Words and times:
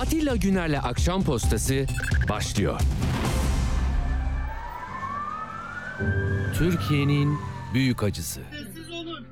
Atilla 0.00 0.36
Güner'le 0.36 0.78
Akşam 0.82 1.22
Postası 1.22 1.86
başlıyor. 2.28 2.80
Türkiye'nin 6.58 7.38
büyük 7.74 8.02
acısı. 8.02 8.40
Sessiz 8.50 8.90
olun. 8.90 9.26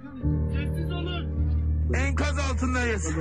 Sessiz 0.52 0.92
olun. 0.92 1.42
Enkaz 1.94 2.38
altındayız. 2.38 3.16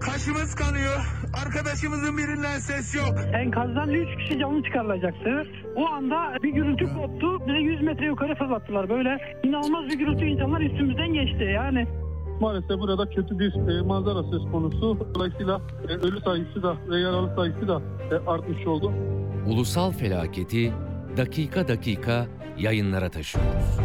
Kaşımız 0.00 0.54
kanıyor. 0.54 1.06
Arkadaşımızın 1.46 2.18
birinden 2.18 2.58
ses 2.58 2.94
yok. 2.94 3.14
Enkazdan 3.34 3.90
3 3.90 4.18
kişi 4.18 4.38
canlı 4.38 4.62
çıkarılacaktı. 4.62 5.46
O 5.76 5.86
anda 5.88 6.42
bir 6.42 6.48
gürültü 6.52 6.84
koptu. 6.94 7.46
Bize 7.48 7.58
100 7.58 7.82
metre 7.82 8.06
yukarı 8.06 8.34
fırlattılar. 8.34 8.88
Böyle 8.88 9.38
inanılmaz 9.44 9.88
bir 9.88 9.98
gürültü 9.98 10.24
insanlar 10.24 10.60
üstümüzden 10.60 11.12
geçti. 11.12 11.44
Yani 11.54 11.86
Maalesef 12.40 12.78
burada 12.80 13.08
kötü 13.10 13.38
bir 13.38 13.54
e, 13.78 13.82
manzara 13.82 14.22
söz 14.22 14.42
konusu. 14.52 14.98
Dolayısıyla 15.14 15.60
e, 15.88 15.92
ölü 15.92 16.20
sayısı 16.20 16.62
da 16.62 16.76
ve 16.90 17.00
yaralı 17.00 17.34
sayısı 17.36 17.68
da 17.68 17.82
e, 18.10 18.30
artmış 18.30 18.66
oldu. 18.66 18.92
Ulusal 19.46 19.92
felaketi 19.92 20.72
dakika 21.16 21.68
dakika 21.68 22.26
yayınlara 22.58 23.10
taşıyoruz. 23.10 23.78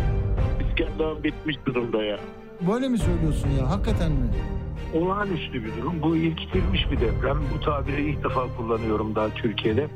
İskender 0.70 1.23
bitmiş 1.23 1.55
durumda 1.66 2.03
ya. 2.03 2.20
Böyle 2.67 2.88
mi 2.89 2.98
söylüyorsun 2.98 3.49
ya? 3.59 3.70
Hakikaten 3.70 4.12
mi? 4.12 4.27
Olağanüstü 4.93 5.63
bir 5.66 5.77
durum. 5.81 6.02
Bu 6.02 6.16
ilkitilmiş 6.16 6.91
bir 6.91 6.99
deprem. 6.99 7.38
Bu 7.55 7.61
tabiri 7.61 8.09
ilk 8.09 8.23
defa 8.23 8.47
kullanıyorum 8.57 9.16
daha 9.16 9.30
Türkiye'de. 9.30 9.88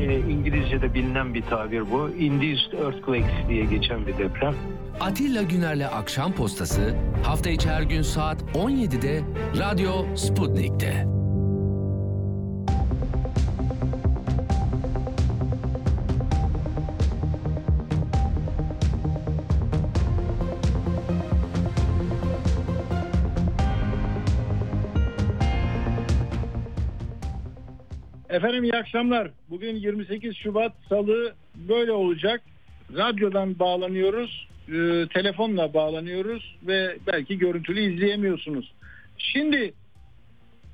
Ee, 0.00 0.18
İngilizce'de 0.18 0.94
bilinen 0.94 1.34
bir 1.34 1.42
tabir 1.42 1.90
bu. 1.90 2.10
Induced 2.10 2.72
Earthquakes 2.72 3.48
diye 3.48 3.64
geçen 3.64 4.06
bir 4.06 4.18
deprem. 4.18 4.54
Atilla 5.00 5.42
Güner'le 5.42 5.86
Akşam 5.94 6.32
Postası 6.32 6.94
hafta 7.22 7.50
içi 7.50 7.70
her 7.70 7.82
gün 7.82 8.02
saat 8.02 8.42
17'de 8.54 9.20
Radyo 9.58 10.16
Sputnik'te. 10.16 11.17
Efendim 28.38 28.64
iyi 28.64 28.72
akşamlar. 28.72 29.30
Bugün 29.50 29.76
28 29.76 30.36
Şubat 30.36 30.72
Salı 30.88 31.34
böyle 31.54 31.92
olacak. 31.92 32.40
Radyodan 32.96 33.58
bağlanıyoruz, 33.58 34.48
e, 34.68 35.06
telefonla 35.14 35.74
bağlanıyoruz 35.74 36.56
ve 36.66 36.96
belki 37.06 37.38
görüntülü 37.38 37.80
izleyemiyorsunuz. 37.80 38.72
Şimdi 39.18 39.72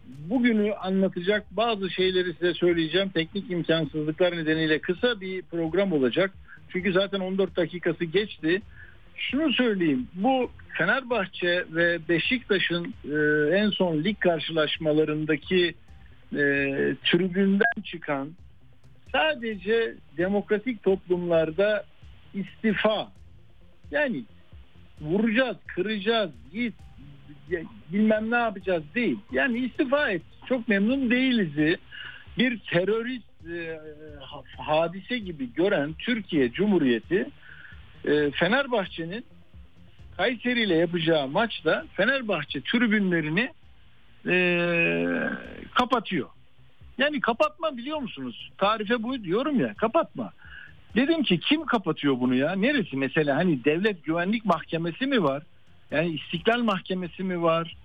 bugünü 0.07 0.75
anlatacak 0.75 1.45
bazı 1.51 1.91
şeyleri 1.91 2.33
size 2.33 2.55
söyleyeceğim. 2.55 3.09
Teknik 3.09 3.51
imkansızlıklar 3.51 4.37
nedeniyle 4.37 4.79
kısa 4.79 5.21
bir 5.21 5.43
program 5.43 5.93
olacak. 5.93 6.31
Çünkü 6.69 6.93
zaten 6.93 7.21
14 7.21 7.57
dakikası 7.57 8.05
geçti. 8.05 8.63
Şunu 9.17 9.53
söyleyeyim. 9.53 10.09
Bu 10.15 10.51
Fenerbahçe 10.79 11.65
ve 11.71 11.99
Beşiktaş'ın 12.09 12.95
e, 13.05 13.17
en 13.57 13.71
son 13.71 14.05
lig 14.05 14.21
karşılaşmalarındaki 14.21 15.75
tribünden 17.05 17.83
çıkan 17.85 18.33
sadece 19.13 19.95
demokratik 20.17 20.83
toplumlarda 20.83 21.85
istifa 22.35 23.13
yani 23.91 24.25
vuracağız, 25.01 25.57
kıracağız, 25.67 26.31
git 26.53 26.75
bilmem 27.93 28.31
ne 28.31 28.37
yapacağız 28.37 28.83
değil. 28.95 29.19
Yani 29.33 29.59
istifa 29.59 30.11
et. 30.11 30.23
Çok 30.49 30.69
memnun 30.69 31.11
değiliz. 31.11 31.79
Bir 32.39 32.59
terörist 32.59 33.49
e, 33.51 33.79
ha- 34.21 34.65
hadise 34.65 35.19
gibi 35.19 35.53
gören 35.53 35.93
Türkiye 35.99 36.53
Cumhuriyeti 36.53 37.29
e, 38.05 38.31
Fenerbahçe'nin 38.31 39.25
Kayseri 40.17 40.63
ile 40.63 40.75
yapacağı 40.75 41.29
maçta 41.29 41.85
Fenerbahçe 41.95 42.61
tribünlerini 42.61 43.51
e, 44.27 44.37
kapatıyor. 45.75 46.29
Yani 46.99 47.21
kapatma 47.21 47.77
biliyor 47.77 47.99
musunuz? 47.99 48.51
Tarife 48.59 49.03
bu 49.03 49.25
diyorum 49.25 49.61
ya 49.61 49.75
kapatma. 49.75 50.33
Dedim 50.97 51.23
ki 51.23 51.41
kim 51.41 51.67
kapatıyor 51.67 52.21
bunu 52.21 52.35
ya? 52.35 52.53
Neresi 52.53 52.97
mesela 52.97 53.37
hani 53.37 53.65
devlet 53.65 54.05
güvenlik 54.05 54.45
mahkemesi 54.45 55.07
mi 55.07 55.23
var? 55.23 55.43
Yani 55.91 56.09
istiklal 56.09 56.63
mahkemesi 56.63 57.23
mi 57.23 57.43
var? 57.43 57.77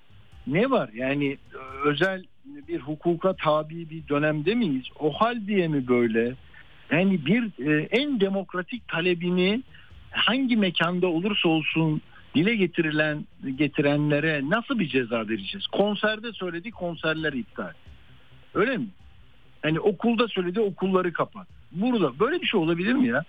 Ne 0.47 0.69
var? 0.69 0.89
Yani 0.93 1.37
özel 1.85 2.23
bir 2.67 2.79
hukuka 2.79 3.33
tabi 3.33 3.89
bir 3.89 4.07
dönemde 4.07 4.55
miyiz? 4.55 4.85
O 4.99 5.11
hal 5.11 5.47
diye 5.47 5.67
mi 5.67 5.87
böyle? 5.87 6.33
Yani 6.91 7.25
bir 7.25 7.69
e, 7.69 7.87
en 7.91 8.19
demokratik 8.19 8.87
talebini 8.87 9.63
hangi 10.11 10.57
mekanda 10.57 11.07
olursa 11.07 11.49
olsun 11.49 12.01
dile 12.35 12.55
getirilen 12.55 13.25
getirenlere 13.55 14.41
nasıl 14.49 14.79
bir 14.79 14.89
ceza 14.89 15.19
vereceğiz? 15.19 15.67
Konserde 15.67 16.31
söyledi 16.33 16.71
konserler 16.71 17.33
iptal. 17.33 17.73
Öyle 18.53 18.77
mi? 18.77 18.87
Hani 19.61 19.79
okulda 19.79 20.27
söyledi 20.27 20.59
okulları 20.59 21.13
kapat. 21.13 21.47
Burada 21.71 22.19
böyle 22.19 22.41
bir 22.41 22.47
şey 22.47 22.59
olabilir 22.59 22.93
mi 22.93 23.07
ya? 23.07 23.23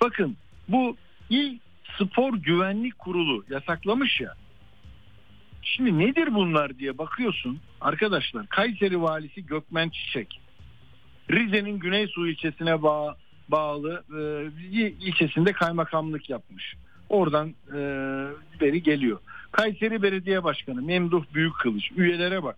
Bakın 0.00 0.36
bu 0.68 0.96
İl 1.30 1.58
Spor 1.98 2.34
Güvenlik 2.34 2.98
Kurulu 2.98 3.44
yasaklamış 3.50 4.20
ya. 4.20 4.34
Şimdi 5.62 5.98
nedir 5.98 6.34
bunlar 6.34 6.78
diye 6.78 6.98
bakıyorsun 6.98 7.60
arkadaşlar. 7.80 8.46
Kayseri 8.46 9.02
valisi 9.02 9.46
Gökmen 9.46 9.88
Çiçek. 9.88 10.40
Rize'nin 11.30 11.78
Güneysu 11.78 12.28
ilçesine 12.28 12.82
bağ, 12.82 13.16
bağlı 13.48 14.04
e, 14.18 14.46
ilçesinde 15.00 15.52
kaymakamlık 15.52 16.30
yapmış. 16.30 16.74
Oradan 17.08 17.54
e, 17.68 17.78
beri 18.60 18.82
geliyor. 18.82 19.18
Kayseri 19.52 20.02
Belediye 20.02 20.44
Başkanı 20.44 20.82
Memduh 20.82 21.24
Büyükkılıç 21.34 21.90
üyelere 21.96 22.42
bak. 22.42 22.56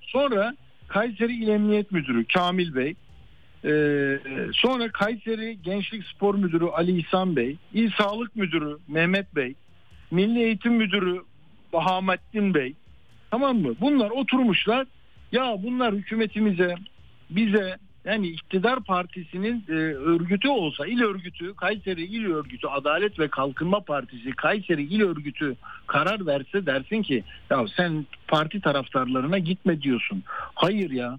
Sonra 0.00 0.54
Kayseri 0.88 1.34
İl 1.34 1.48
Emniyet 1.48 1.92
Müdürü 1.92 2.24
Kamil 2.24 2.74
Bey, 2.74 2.94
e, 3.64 3.72
sonra 4.52 4.88
Kayseri 4.92 5.62
Gençlik 5.62 6.04
Spor 6.04 6.34
Müdürü 6.34 6.64
Ali 6.64 6.98
İhsan 6.98 7.36
Bey, 7.36 7.56
İl 7.72 7.90
Sağlık 7.90 8.36
Müdürü 8.36 8.76
Mehmet 8.88 9.36
Bey, 9.36 9.54
Milli 10.10 10.42
Eğitim 10.42 10.72
Müdürü 10.72 11.22
Bahamettin 11.72 12.54
Bey. 12.54 12.74
Tamam 13.30 13.58
mı? 13.58 13.74
Bunlar 13.80 14.10
oturmuşlar. 14.10 14.86
Ya 15.32 15.56
bunlar 15.62 15.94
hükümetimize, 15.94 16.74
bize 17.30 17.76
yani 18.08 18.26
iktidar 18.26 18.80
partisinin 18.80 19.64
e, 19.68 19.72
örgütü 19.94 20.48
olsa 20.48 20.86
il 20.86 21.02
örgütü 21.02 21.54
Kayseri 21.54 22.04
il 22.04 22.26
örgütü 22.26 22.66
Adalet 22.66 23.18
ve 23.18 23.28
Kalkınma 23.28 23.80
Partisi 23.80 24.30
Kayseri 24.30 24.82
il 24.82 25.02
örgütü 25.02 25.56
karar 25.86 26.26
verse 26.26 26.66
dersin 26.66 27.02
ki 27.02 27.24
ya 27.50 27.64
sen 27.76 28.06
parti 28.28 28.60
taraftarlarına 28.60 29.38
gitme 29.38 29.82
diyorsun. 29.82 30.22
Hayır 30.54 30.90
ya. 30.90 31.18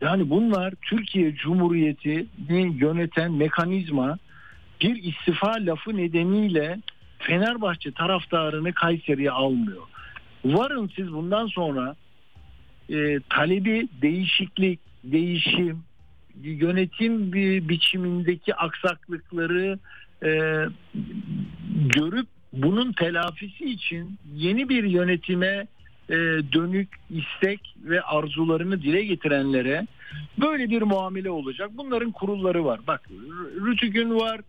Yani 0.00 0.30
bunlar 0.30 0.74
Türkiye 0.82 1.34
Cumhuriyeti'ni 1.34 2.76
yöneten 2.78 3.32
mekanizma 3.32 4.18
bir 4.80 5.02
istifa 5.02 5.52
lafı 5.52 5.96
nedeniyle 5.96 6.78
Fenerbahçe 7.18 7.92
taraftarını 7.92 8.72
Kayseri'ye 8.72 9.30
almıyor. 9.30 9.82
Varın 10.44 10.90
siz 10.96 11.12
bundan 11.12 11.46
sonra 11.46 11.96
e, 12.90 13.20
talebi 13.30 13.88
değişiklik, 14.02 14.80
değişim, 15.04 15.82
yönetim 16.42 17.32
bir 17.32 17.68
biçimindeki 17.68 18.54
aksaklıkları 18.54 19.78
e, 20.24 20.30
görüp 21.70 22.26
bunun 22.52 22.92
telafisi 22.92 23.64
için 23.64 24.18
yeni 24.34 24.68
bir 24.68 24.84
yönetime 24.84 25.66
e, 26.08 26.16
dönük 26.52 26.88
istek 27.10 27.74
ve 27.84 28.02
arzularını 28.02 28.82
dile 28.82 29.04
getirenlere 29.04 29.86
böyle 30.40 30.70
bir 30.70 30.82
muamele 30.82 31.30
olacak. 31.30 31.70
Bunların 31.74 32.12
kurulları 32.12 32.64
var. 32.64 32.80
Bak 32.86 33.10
Rütük'ün 33.66 34.14
var, 34.14 34.40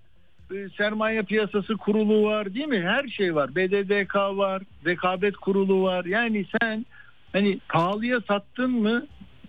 e, 0.56 0.69
sermaye 0.77 1.22
piyasası 1.22 1.77
kurulu 1.77 2.24
var 2.24 2.54
değil 2.54 2.68
mi? 2.68 2.81
Her 2.81 3.07
şey 3.07 3.36
var. 3.36 3.56
BDDK 3.56 4.16
var, 4.16 4.63
rekabet 4.86 5.38
kurulu 5.38 5.84
var. 5.84 6.06
Yani 6.06 6.45
sen 6.62 6.86
hani 7.34 7.60
pahalıya 7.69 8.22
sattın 8.27 8.72
mı 8.72 9.07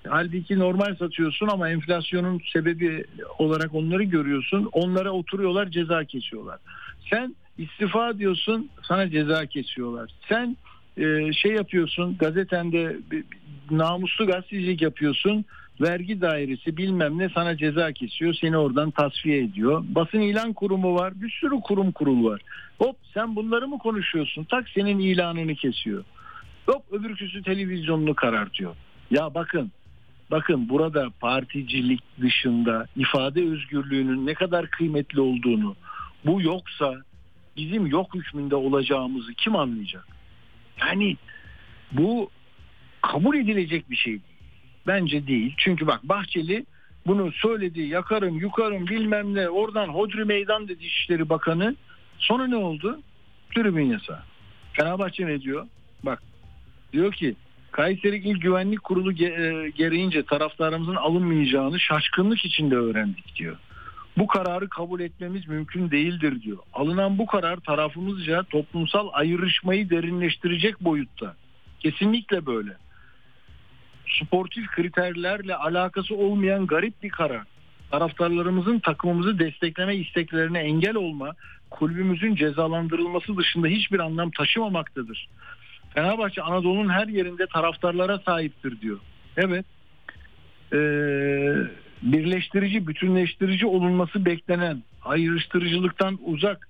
halbuki 0.08 0.58
normal 0.58 0.94
satıyorsun 0.96 1.48
ama 1.48 1.70
enflasyonun 1.70 2.40
sebebi 2.52 3.04
olarak 3.38 3.74
onları 3.74 4.02
görüyorsun. 4.02 4.68
Onlara 4.72 5.10
oturuyorlar 5.10 5.66
ceza 5.66 6.04
kesiyorlar. 6.04 6.58
Sen 7.10 7.36
istifa 7.58 8.18
diyorsun 8.18 8.70
sana 8.82 9.10
ceza 9.10 9.46
kesiyorlar. 9.46 10.10
Sen 10.28 10.56
e, 10.96 11.32
şey 11.32 11.52
yapıyorsun 11.52 12.16
gazetende 12.18 12.96
namuslu 13.70 14.26
gazetecilik 14.26 14.82
yapıyorsun 14.82 15.44
vergi 15.80 16.20
dairesi 16.20 16.76
bilmem 16.76 17.18
ne 17.18 17.28
sana 17.28 17.56
ceza 17.56 17.92
kesiyor 17.92 18.34
seni 18.34 18.56
oradan 18.56 18.90
tasfiye 18.90 19.38
ediyor. 19.38 19.84
Basın 19.88 20.20
ilan 20.20 20.52
kurumu 20.52 20.94
var 20.94 21.12
bir 21.22 21.30
sürü 21.30 21.60
kurum 21.60 21.92
kurul 21.92 22.24
var. 22.24 22.40
Hop 22.78 22.96
sen 23.14 23.36
bunları 23.36 23.68
mı 23.68 23.78
konuşuyorsun 23.78 24.44
tak 24.44 24.68
senin 24.68 24.98
ilanını 24.98 25.54
kesiyor. 25.54 26.04
Hop 26.66 26.82
öbürküsü 26.92 27.42
televizyonunu 27.42 28.14
karartıyor. 28.14 28.74
Ya 29.10 29.34
bakın 29.34 29.72
bakın 30.32 30.68
burada 30.68 31.10
particilik 31.20 32.00
dışında 32.20 32.86
ifade 32.96 33.44
özgürlüğünün 33.44 34.26
ne 34.26 34.34
kadar 34.34 34.66
kıymetli 34.66 35.20
olduğunu 35.20 35.76
bu 36.26 36.42
yoksa 36.42 36.94
bizim 37.56 37.86
yok 37.86 38.14
hükmünde 38.14 38.56
olacağımızı 38.56 39.34
kim 39.34 39.56
anlayacak? 39.56 40.06
Yani 40.80 41.16
bu 41.92 42.30
kabul 43.02 43.36
edilecek 43.36 43.90
bir 43.90 43.96
şey 43.96 44.12
değil. 44.12 44.22
Bence 44.86 45.26
değil. 45.26 45.54
Çünkü 45.58 45.86
bak 45.86 46.02
Bahçeli 46.02 46.66
bunu 47.06 47.32
söyledi 47.32 47.80
yakarım 47.80 48.38
yukarım 48.38 48.86
bilmem 48.86 49.34
ne 49.34 49.48
oradan 49.48 49.88
hodri 49.88 50.24
meydan 50.24 50.68
dedi 50.68 50.84
İçişleri 50.84 51.28
Bakanı. 51.28 51.76
Sonra 52.18 52.46
ne 52.46 52.56
oldu? 52.56 53.00
Tribün 53.54 53.90
yasağı. 53.90 54.22
Fenerbahçe 54.72 55.26
ne 55.26 55.40
diyor? 55.40 55.66
Bak 56.02 56.22
diyor 56.92 57.12
ki 57.12 57.34
Kayseri 57.72 58.16
İl 58.16 58.40
Güvenlik 58.40 58.82
Kurulu 58.82 59.12
e, 59.12 59.70
gereğince 59.70 60.22
taraftarımızın 60.22 60.94
alınmayacağını 60.94 61.80
şaşkınlık 61.80 62.44
içinde 62.44 62.76
öğrendik 62.76 63.36
diyor. 63.36 63.56
Bu 64.18 64.26
kararı 64.26 64.68
kabul 64.68 65.00
etmemiz 65.00 65.48
mümkün 65.48 65.90
değildir 65.90 66.42
diyor. 66.42 66.58
Alınan 66.72 67.18
bu 67.18 67.26
karar 67.26 67.56
tarafımızca 67.56 68.42
toplumsal 68.42 69.08
ayrışmayı 69.12 69.90
derinleştirecek 69.90 70.80
boyutta. 70.80 71.34
Kesinlikle 71.80 72.46
böyle. 72.46 72.76
Sportif 74.06 74.66
kriterlerle 74.66 75.54
alakası 75.54 76.16
olmayan 76.16 76.66
garip 76.66 77.02
bir 77.02 77.08
karar. 77.10 77.42
Taraftarlarımızın 77.90 78.78
takımımızı 78.78 79.38
destekleme 79.38 79.96
isteklerine 79.96 80.58
engel 80.58 80.94
olma, 80.94 81.32
kulübümüzün 81.70 82.34
cezalandırılması 82.34 83.36
dışında 83.36 83.66
hiçbir 83.66 83.98
anlam 83.98 84.30
taşımamaktadır. 84.30 85.28
Fenerbahçe 85.94 86.42
Anadolu'nun 86.42 86.88
her 86.88 87.06
yerinde 87.06 87.46
taraftarlara 87.46 88.18
sahiptir 88.18 88.80
diyor. 88.80 88.98
Evet. 89.36 89.66
Ee, 90.72 90.76
birleştirici, 92.02 92.86
bütünleştirici 92.86 93.66
olunması 93.66 94.24
beklenen, 94.24 94.82
ayrıştırıcılıktan 95.04 96.18
uzak 96.24 96.68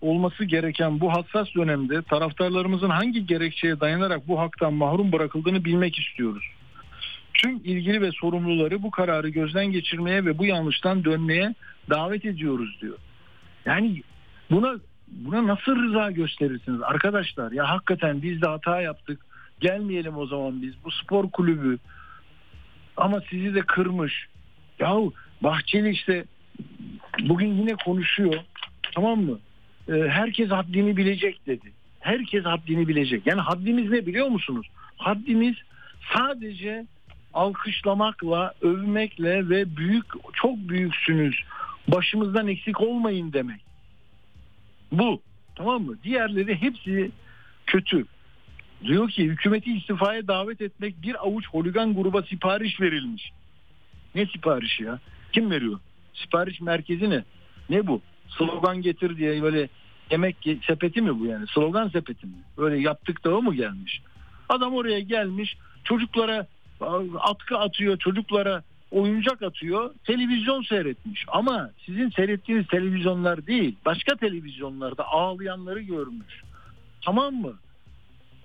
olması 0.00 0.44
gereken 0.44 1.00
bu 1.00 1.12
hassas 1.12 1.48
dönemde 1.56 2.02
taraftarlarımızın 2.02 2.90
hangi 2.90 3.26
gerekçeye 3.26 3.80
dayanarak 3.80 4.28
bu 4.28 4.40
haktan 4.40 4.74
mahrum 4.74 5.12
bırakıldığını 5.12 5.64
bilmek 5.64 5.98
istiyoruz. 5.98 6.44
Tüm 7.34 7.56
ilgili 7.56 8.00
ve 8.00 8.10
sorumluları 8.12 8.82
bu 8.82 8.90
kararı 8.90 9.28
gözden 9.28 9.66
geçirmeye 9.66 10.24
ve 10.24 10.38
bu 10.38 10.44
yanlıştan 10.44 11.04
dönmeye 11.04 11.54
davet 11.90 12.24
ediyoruz 12.24 12.78
diyor. 12.80 12.98
Yani 13.64 14.02
buna 14.50 14.74
buna 15.08 15.46
nasıl 15.46 15.76
rıza 15.76 16.10
gösterirsiniz 16.10 16.82
arkadaşlar? 16.82 17.52
Ya 17.52 17.70
hakikaten 17.70 18.22
biz 18.22 18.42
de 18.42 18.46
hata 18.46 18.80
yaptık. 18.80 19.20
Gelmeyelim 19.60 20.16
o 20.16 20.26
zaman 20.26 20.62
biz. 20.62 20.74
Bu 20.84 20.90
spor 20.90 21.30
kulübü 21.30 21.78
ama 22.96 23.20
sizi 23.30 23.54
de 23.54 23.60
kırmış. 23.60 24.26
Yahu 24.78 25.12
Bahçeli 25.42 25.90
işte 25.90 26.24
bugün 27.20 27.54
yine 27.54 27.74
konuşuyor. 27.74 28.34
Tamam 28.94 29.20
mı? 29.20 29.38
Ee, 29.88 29.92
herkes 29.92 30.50
haddini 30.50 30.96
bilecek 30.96 31.46
dedi. 31.46 31.72
Herkes 32.00 32.44
haddini 32.44 32.88
bilecek. 32.88 33.26
Yani 33.26 33.40
haddimiz 33.40 33.90
ne 33.90 34.06
biliyor 34.06 34.28
musunuz? 34.28 34.66
Haddimiz 34.96 35.54
sadece 36.14 36.86
alkışlamakla, 37.34 38.54
övmekle 38.60 39.48
ve 39.48 39.76
büyük 39.76 40.04
çok 40.32 40.56
büyüksünüz. 40.56 41.36
Başımızdan 41.88 42.48
eksik 42.48 42.80
olmayın 42.80 43.32
demek. 43.32 43.60
Bu. 44.98 45.22
Tamam 45.54 45.82
mı? 45.82 45.96
Diğerleri 46.02 46.60
hepsi 46.60 47.10
kötü. 47.66 48.04
Diyor 48.84 49.10
ki 49.10 49.24
hükümeti 49.24 49.76
istifaya 49.76 50.28
davet 50.28 50.60
etmek 50.60 51.02
bir 51.02 51.26
avuç 51.26 51.48
holigan 51.48 51.94
gruba 51.94 52.22
sipariş 52.22 52.80
verilmiş. 52.80 53.32
Ne 54.14 54.26
siparişi 54.26 54.82
ya? 54.82 54.98
Kim 55.32 55.50
veriyor? 55.50 55.80
Sipariş 56.14 56.60
merkezi 56.60 57.10
ne? 57.10 57.24
Ne 57.70 57.86
bu? 57.86 58.00
Slogan 58.28 58.82
getir 58.82 59.16
diye 59.16 59.42
böyle 59.42 59.68
yemek 60.10 60.36
sepeti 60.66 61.02
mi 61.02 61.20
bu 61.20 61.26
yani? 61.26 61.46
Slogan 61.54 61.88
sepeti 61.88 62.26
mi? 62.26 62.32
Böyle 62.58 62.80
yaptık 62.80 63.24
da 63.24 63.36
o 63.36 63.42
mu 63.42 63.54
gelmiş? 63.54 64.00
Adam 64.48 64.74
oraya 64.74 65.00
gelmiş 65.00 65.56
çocuklara 65.84 66.46
atkı 67.20 67.58
atıyor 67.58 67.98
çocuklara 67.98 68.62
oyuncak 68.94 69.42
atıyor 69.42 69.94
televizyon 70.04 70.62
seyretmiş. 70.62 71.24
Ama 71.28 71.70
sizin 71.86 72.10
seyrettiğiniz 72.10 72.66
televizyonlar 72.66 73.46
değil 73.46 73.76
başka 73.84 74.16
televizyonlarda 74.16 75.06
ağlayanları 75.06 75.80
görmüş. 75.80 76.42
Tamam 77.04 77.34
mı? 77.34 77.52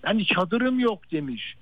Yani 0.05 0.25
çadırım 0.25 0.79
yok 0.79 1.11
demiş. 1.11 1.55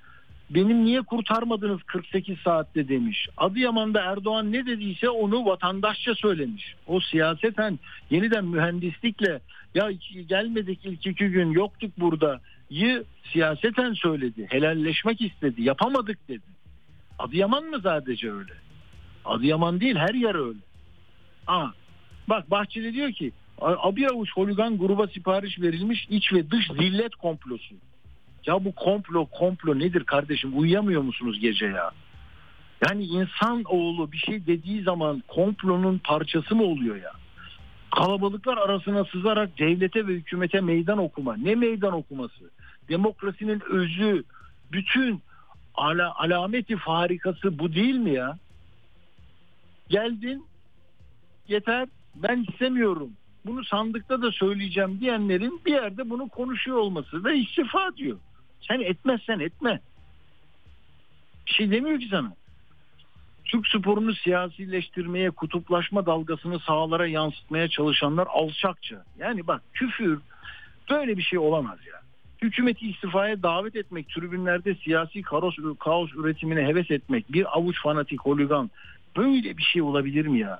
Benim 0.50 0.86
niye 0.86 1.01
kurtarmadınız 1.01 1.84
48 1.84 2.38
saatte 2.38 2.88
demiş. 2.88 3.28
Adıyaman'da 3.38 4.01
Erdoğan 4.01 4.51
ne 4.51 4.66
dediyse 4.66 5.10
onu 5.10 5.45
vatandaşça 5.45 6.16
söylemiş. 6.16 6.75
O 6.88 7.00
siyaseten 7.00 7.80
yeniden 8.10 8.45
mühendislikle 8.45 9.39
ya 9.75 9.92
gelmedik 10.28 10.80
ilk 10.86 11.07
iki 11.07 11.28
gün 11.28 11.51
yoktuk 11.51 11.92
burada 12.00 12.39
yı 12.69 13.04
siyaseten 13.34 13.94
söyledi. 13.94 14.48
Helalleşmek 14.50 15.22
istedi 15.22 15.62
yapamadık 15.62 16.28
dedi. 16.30 16.57
Adıyaman 17.19 17.63
mı 17.63 17.80
sadece 17.84 18.31
öyle? 18.31 18.54
Adıyaman 19.27 19.79
değil 19.79 19.95
her 19.95 20.13
yer 20.13 20.35
öyle. 20.35 20.59
Aa, 21.47 21.68
bak 22.27 22.51
Bahçeli 22.51 22.94
diyor 22.94 23.12
ki 23.12 23.31
bir 23.95 24.12
avuç 24.12 24.29
holigan 24.33 24.77
gruba 24.77 25.07
sipariş 25.07 25.59
verilmiş 25.59 26.07
iç 26.09 26.33
ve 26.33 26.51
dış 26.51 26.68
zillet 26.68 27.15
komplosu. 27.15 27.75
Ya 28.45 28.65
bu 28.65 28.75
komplo 28.75 29.25
komplo 29.25 29.79
nedir 29.79 30.03
kardeşim 30.03 30.59
uyuyamıyor 30.59 31.01
musunuz 31.01 31.39
gece 31.39 31.65
ya? 31.65 31.91
Yani 32.88 33.03
insan 33.03 33.63
oğlu 33.63 34.12
bir 34.12 34.18
şey 34.18 34.45
dediği 34.47 34.83
zaman 34.83 35.24
komplonun 35.27 35.97
parçası 35.97 36.56
mı 36.56 36.63
oluyor 36.63 36.95
ya? 36.95 37.12
Kalabalıklar 37.95 38.57
arasına 38.57 39.06
sızarak 39.06 39.59
devlete 39.59 40.07
ve 40.07 40.13
hükümete 40.13 40.62
meydan 40.62 40.97
okuma. 40.97 41.38
Ne 41.38 41.56
meydan 41.56 41.94
okuması? 41.94 42.51
Demokrasinin 42.89 43.62
özü, 43.69 44.24
bütün 44.71 45.21
ala, 45.75 46.15
alameti 46.15 46.77
farikası 46.77 47.59
bu 47.59 47.74
değil 47.74 47.95
mi 47.95 48.13
ya? 48.13 48.38
Geldin 49.89 50.45
yeter 51.48 51.88
ben 52.16 52.45
istemiyorum. 52.50 53.12
Bunu 53.45 53.63
sandıkta 53.63 54.22
da 54.22 54.31
söyleyeceğim 54.31 55.00
diyenlerin 55.00 55.62
bir 55.66 55.72
yerde 55.72 56.10
bunu 56.10 56.30
konuşuyor 56.30 56.78
olması 56.78 57.24
da 57.24 57.31
istifa 57.31 57.95
diyor. 57.98 58.18
Sen 58.62 58.80
etmezsen 58.80 59.39
etme. 59.39 59.80
Bir 61.48 61.51
şey 61.51 61.72
demiyor 61.72 62.00
ki 62.00 62.07
sana. 62.12 62.34
Türk 63.45 63.68
sporunu 63.68 64.13
siyasileştirmeye, 64.13 65.32
kutuplaşma 65.32 66.06
dalgasını 66.06 66.60
sahalara 66.60 67.08
yansıtmaya 67.08 67.67
çalışanlar 67.67 68.27
alçakça. 68.29 69.03
Yani 69.20 69.48
bak 69.48 69.62
küfür 69.74 70.20
böyle 70.89 71.17
bir 71.17 71.24
şey 71.24 71.39
olamaz 71.39 71.79
ya 71.91 72.01
hükümeti 72.41 72.89
istifaya 72.89 73.44
davet 73.44 73.75
etmek, 73.75 74.10
tribünlerde 74.10 74.75
siyasi 74.75 75.22
kaos, 75.22 75.56
kaos 75.79 76.13
üretimine 76.13 76.67
heves 76.67 76.91
etmek, 76.91 77.34
bir 77.34 77.58
avuç 77.58 77.82
fanatik 77.82 78.22
holigan 78.22 78.72
böyle 79.17 79.57
bir 79.57 79.63
şey 79.63 79.81
olabilir 79.81 80.27
mi 80.27 80.39
ya? 80.39 80.59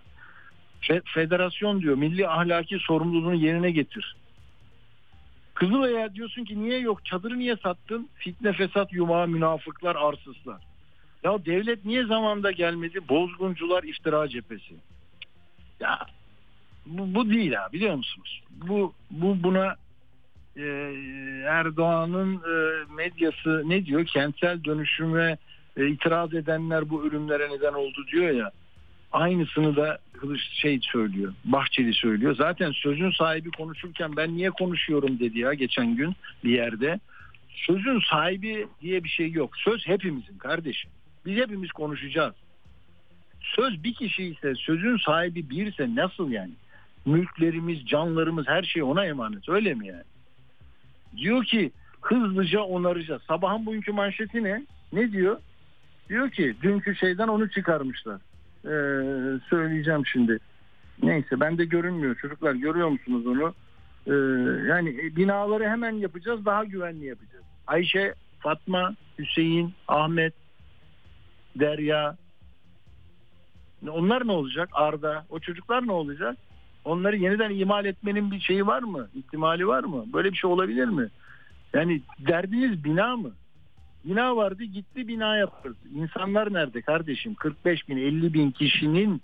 Federasyon 1.05 1.81
diyor 1.81 1.95
milli 1.95 2.27
ahlaki 2.27 2.79
sorumluluğunu 2.79 3.35
yerine 3.35 3.71
getir. 3.71 4.15
Kızılay'a 5.53 6.13
diyorsun 6.15 6.43
ki 6.43 6.63
niye 6.63 6.79
yok 6.79 7.05
çadırı 7.05 7.39
niye 7.39 7.55
sattın? 7.63 8.09
Fitne 8.15 8.53
fesat 8.53 8.93
yumağı 8.93 9.27
münafıklar 9.27 9.95
arsızlar. 9.95 10.61
Ya 11.23 11.45
devlet 11.45 11.85
niye 11.85 12.05
zamanda 12.05 12.51
gelmedi? 12.51 13.09
Bozguncular 13.09 13.83
iftira 13.83 14.27
cephesi. 14.27 14.75
Ya 15.79 15.99
bu, 16.85 17.15
bu 17.15 17.29
değil 17.29 17.53
ha 17.53 17.69
biliyor 17.73 17.95
musunuz? 17.95 18.43
Bu, 18.49 18.93
bu 19.11 19.43
buna 19.43 19.75
e, 20.57 20.63
Erdoğan'ın 21.47 22.35
e, 22.35 22.85
medyası 22.93 23.69
ne 23.69 23.85
diyor? 23.85 24.05
Kentsel 24.05 24.63
dönüşüme 24.63 25.37
e, 25.77 25.88
itiraz 25.88 26.34
edenler 26.34 26.89
bu 26.89 27.03
ölümlere 27.07 27.50
neden 27.50 27.74
oldu 27.74 28.05
diyor 28.12 28.29
ya. 28.29 28.51
Aynısını 29.12 29.75
da 29.75 30.00
Kılıç 30.17 30.41
şey 30.53 30.79
söylüyor. 30.81 31.34
Bahçeli 31.46 31.93
söylüyor. 31.93 32.36
Zaten 32.36 32.72
sözün 32.72 33.12
sahibi 33.12 33.51
konuşurken 33.51 34.17
ben 34.17 34.38
niye 34.38 34.50
konuşuyorum 34.50 35.19
dedi 35.19 35.39
ya 35.39 35.53
geçen 35.53 35.96
gün 35.96 36.15
bir 36.43 36.50
yerde. 36.50 37.00
Sözün 37.50 38.00
sahibi 38.10 38.67
diye 38.81 39.03
bir 39.03 39.10
şey 39.10 39.31
yok. 39.31 39.57
Söz 39.57 39.88
hepimizin 39.88 40.38
kardeşim. 40.38 40.91
Biz 41.25 41.38
hepimiz 41.38 41.72
konuşacağız. 41.72 42.36
Söz 43.41 43.84
bir 43.84 43.93
kişi 43.93 44.24
ise 44.24 44.55
sözün 44.55 44.98
sahibi 44.98 45.50
birse 45.50 45.96
nasıl 45.96 46.31
yani? 46.31 46.53
Mülklerimiz, 47.05 47.86
canlarımız 47.86 48.48
her 48.48 48.63
şey 48.63 48.84
ona 48.84 49.05
emanet. 49.05 49.50
Öyle 49.50 49.74
mi 49.74 49.88
yani? 49.88 50.03
Diyor 51.17 51.46
ki 51.46 51.72
hızlıca 52.01 52.62
onaracağız. 52.62 53.22
Sabahın 53.22 53.65
bugünkü 53.65 53.91
manşeti 53.91 54.43
ne? 54.43 54.65
Ne 54.93 55.12
diyor? 55.12 55.38
Diyor 56.09 56.29
ki 56.29 56.55
dünkü 56.61 56.95
şeyden 56.95 57.27
onu 57.27 57.49
çıkarmışlar. 57.49 58.21
Ee, 58.65 59.39
söyleyeceğim 59.49 60.05
şimdi. 60.05 60.39
Neyse 61.03 61.39
bende 61.39 61.65
görünmüyor. 61.65 62.15
Çocuklar 62.15 62.53
görüyor 62.53 62.87
musunuz 62.89 63.27
onu? 63.27 63.53
Ee, 64.07 64.13
yani 64.67 65.15
binaları 65.15 65.69
hemen 65.69 65.91
yapacağız 65.91 66.45
daha 66.45 66.63
güvenli 66.63 67.05
yapacağız. 67.05 67.45
Ayşe, 67.67 68.13
Fatma, 68.39 68.95
Hüseyin, 69.19 69.73
Ahmet, 69.87 70.33
Derya, 71.55 72.17
Onlar 73.89 74.27
ne 74.27 74.31
olacak? 74.31 74.69
Arda, 74.71 75.25
o 75.29 75.39
çocuklar 75.39 75.87
ne 75.87 75.91
olacak? 75.91 76.37
Onları 76.85 77.17
yeniden 77.17 77.49
imal 77.49 77.85
etmenin 77.85 78.31
bir 78.31 78.39
şeyi 78.39 78.67
var 78.67 78.83
mı? 78.83 79.07
İhtimali 79.15 79.67
var 79.67 79.83
mı? 79.83 80.05
Böyle 80.13 80.31
bir 80.31 80.37
şey 80.37 80.49
olabilir 80.49 80.85
mi? 80.87 81.09
Yani 81.73 82.01
derdiniz 82.19 82.83
bina 82.83 83.15
mı? 83.17 83.31
Bina 84.06 84.36
vardı 84.36 84.63
gitti 84.63 85.08
bina 85.08 85.38
yaparız. 85.38 85.77
İnsanlar 85.96 86.54
nerede 86.54 86.82
kardeşim? 86.82 87.36
45 87.36 87.89
bin 87.89 87.98
50 87.98 88.34
bin 88.34 88.51
kişinin 88.51 89.22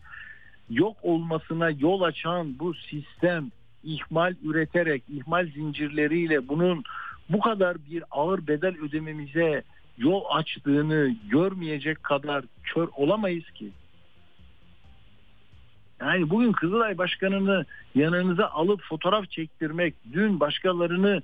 yok 0.70 0.98
olmasına 1.02 1.70
yol 1.70 2.02
açan 2.02 2.60
bu 2.60 2.74
sistem 2.74 3.52
ihmal 3.84 4.36
üreterek 4.44 5.04
ihmal 5.10 5.48
zincirleriyle 5.48 6.48
bunun 6.48 6.84
bu 7.30 7.40
kadar 7.40 7.78
bir 7.92 8.04
ağır 8.12 8.48
bedel 8.48 8.76
ödememize 8.82 9.64
yol 9.98 10.24
açtığını 10.30 11.16
görmeyecek 11.30 12.04
kadar 12.04 12.46
kör 12.64 12.88
olamayız 12.96 13.52
ki. 13.52 13.70
Yani 16.02 16.30
bugün 16.30 16.52
Kızılay 16.52 16.98
Başkanı'nı 16.98 17.66
yanınıza 17.96 18.48
alıp 18.48 18.82
fotoğraf 18.82 19.30
çektirmek, 19.30 19.96
dün 20.14 20.40
başkalarını 20.40 21.22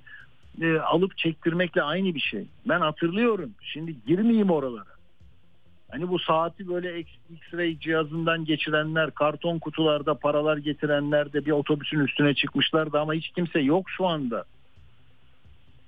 e, 0.60 0.78
alıp 0.78 1.18
çektirmekle 1.18 1.82
aynı 1.82 2.14
bir 2.14 2.20
şey. 2.20 2.46
Ben 2.68 2.80
hatırlıyorum. 2.80 3.50
Şimdi 3.62 3.96
girmeyeyim 4.06 4.50
oralara. 4.50 4.90
Hani 5.90 6.08
bu 6.08 6.18
saati 6.18 6.68
böyle 6.68 7.00
X-ray 7.30 7.78
cihazından 7.80 8.44
geçirenler, 8.44 9.10
karton 9.10 9.58
kutularda 9.58 10.14
paralar 10.14 10.56
getirenler 10.56 11.32
de 11.32 11.46
bir 11.46 11.50
otobüsün 11.50 12.00
üstüne 12.00 12.34
çıkmışlardı 12.34 13.00
ama 13.00 13.14
hiç 13.14 13.28
kimse 13.28 13.60
yok 13.60 13.90
şu 13.90 14.06
anda. 14.06 14.44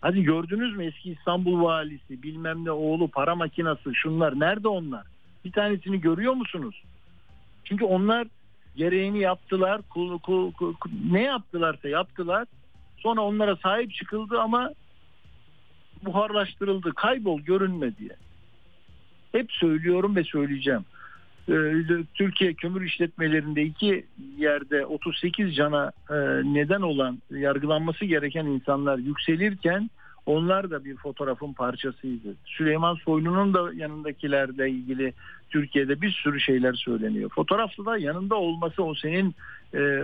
Hadi 0.00 0.22
gördünüz 0.22 0.76
mü 0.76 0.84
eski 0.84 1.12
İstanbul 1.12 1.62
valisi, 1.62 2.22
bilmem 2.22 2.64
ne 2.64 2.70
oğlu, 2.70 3.08
para 3.08 3.34
makinası 3.34 3.94
şunlar 3.94 4.40
nerede 4.40 4.68
onlar? 4.68 5.06
Bir 5.44 5.52
tanesini 5.52 6.00
görüyor 6.00 6.32
musunuz? 6.32 6.82
Çünkü 7.64 7.84
onlar 7.84 8.26
gereğini 8.76 9.18
yaptılar, 9.18 9.80
kul- 9.90 10.18
kul- 10.18 10.52
kul- 10.52 10.74
ne 11.10 11.22
yaptılarsa 11.22 11.88
yaptılar. 11.88 12.46
Sonra 13.02 13.21
onlara 13.21 13.56
sahip 13.56 13.94
çıkıldı 13.94 14.40
ama 14.40 14.71
buharlaştırıldı, 16.04 16.92
kaybol, 16.94 17.40
görünme 17.40 17.97
diye. 17.97 18.16
Hep 19.32 19.52
söylüyorum 19.52 20.16
ve 20.16 20.25
söyleyeceğim. 20.25 20.85
Ee, 21.49 21.52
Türkiye 22.14 22.54
kömür 22.54 22.82
işletmelerinde 22.82 23.62
iki 23.62 24.06
yerde 24.37 24.87
38 24.87 25.56
cana 25.56 25.92
e, 26.11 26.14
neden 26.44 26.80
olan 26.80 27.18
yargılanması 27.30 28.04
gereken 28.04 28.47
insanlar 28.47 28.99
yükselirken 28.99 29.90
onlar 30.26 30.70
da 30.70 30.84
bir 30.84 30.96
fotoğrafın 30.96 31.52
parçasıydı. 31.52 32.34
Süleyman 32.44 32.94
Soylu'nun 32.94 33.54
da 33.54 33.72
yanındakilerle 33.74 34.70
ilgili 34.70 35.12
Türkiye'de 35.50 36.00
bir 36.00 36.10
sürü 36.10 36.40
şeyler 36.40 36.72
söyleniyor. 36.72 37.30
Fotoğrafta 37.30 37.84
da 37.84 37.98
yanında 37.98 38.34
olması 38.34 38.84
o 38.84 38.94
senin 38.94 39.34
e, 39.74 40.02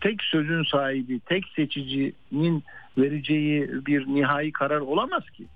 tek 0.00 0.22
sözün 0.22 0.62
sahibi, 0.62 1.20
tek 1.20 1.48
seçicinin 1.48 2.64
vereceği 2.98 3.86
bir 3.86 4.06
nihai 4.06 4.52
karar 4.52 4.80
olamaz 4.80 5.30
ki. 5.30 5.46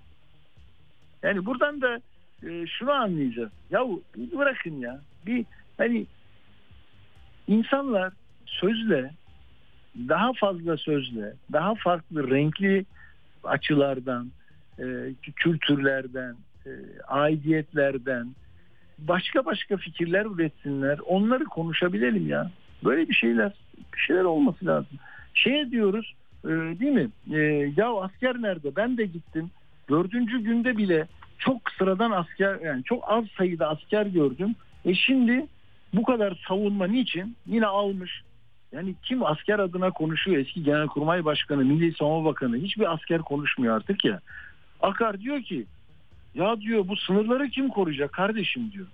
Yani 1.22 1.46
buradan 1.46 1.80
da 1.80 2.00
e, 2.48 2.66
şunu 2.66 2.90
anlayacağız. 2.90 3.50
Ya 3.70 3.80
bırakın 4.16 4.80
ya. 4.80 5.00
Bir 5.26 5.44
hani 5.78 6.06
insanlar 7.48 8.12
sözle 8.46 9.10
daha 10.08 10.32
fazla 10.32 10.76
sözle, 10.76 11.32
daha 11.52 11.74
farklı 11.74 12.30
renkli 12.30 12.84
açılardan, 13.46 14.30
e, 14.78 14.84
kültürlerden, 15.36 16.36
e, 16.66 16.70
aidiyetlerden 17.08 18.34
başka 18.98 19.44
başka 19.44 19.76
fikirler 19.76 20.26
üretsinler. 20.26 20.98
Onları 21.06 21.44
konuşabilelim 21.44 22.28
ya. 22.28 22.50
Böyle 22.84 23.08
bir 23.08 23.14
şeyler, 23.14 23.52
bir 23.94 23.98
şeyler 23.98 24.24
olması 24.24 24.66
lazım. 24.66 24.98
Şey 25.34 25.70
diyoruz, 25.70 26.14
e, 26.44 26.48
değil 26.48 26.92
mi? 26.92 27.08
E, 27.32 27.38
ya 27.76 27.94
asker 27.94 28.42
nerede? 28.42 28.76
Ben 28.76 28.96
de 28.96 29.06
gittim. 29.06 29.50
Dördüncü 29.90 30.38
günde 30.40 30.76
bile 30.76 31.06
çok 31.38 31.70
sıradan 31.78 32.10
asker, 32.10 32.60
yani 32.60 32.84
çok 32.84 33.04
az 33.06 33.24
sayıda 33.38 33.68
asker 33.68 34.06
gördüm. 34.06 34.54
E 34.84 34.94
şimdi 34.94 35.46
bu 35.94 36.02
kadar 36.02 36.42
savunma 36.48 36.86
niçin? 36.86 37.36
Yine 37.46 37.66
almış. 37.66 38.22
Yani 38.74 38.94
kim 39.02 39.24
asker 39.24 39.58
adına 39.58 39.90
konuşuyor? 39.90 40.38
Eski 40.38 40.62
Genelkurmay 40.62 41.24
Başkanı, 41.24 41.64
Milli 41.64 41.94
Savunma 41.94 42.30
Bakanı. 42.30 42.56
Hiçbir 42.56 42.92
asker 42.92 43.18
konuşmuyor 43.18 43.76
artık 43.76 44.04
ya. 44.04 44.20
Akar 44.82 45.20
diyor 45.20 45.42
ki 45.42 45.66
ya 46.34 46.60
diyor 46.60 46.88
bu 46.88 46.96
sınırları 46.96 47.48
kim 47.48 47.68
koruyacak 47.68 48.12
kardeşim 48.12 48.72
diyor. 48.72 48.86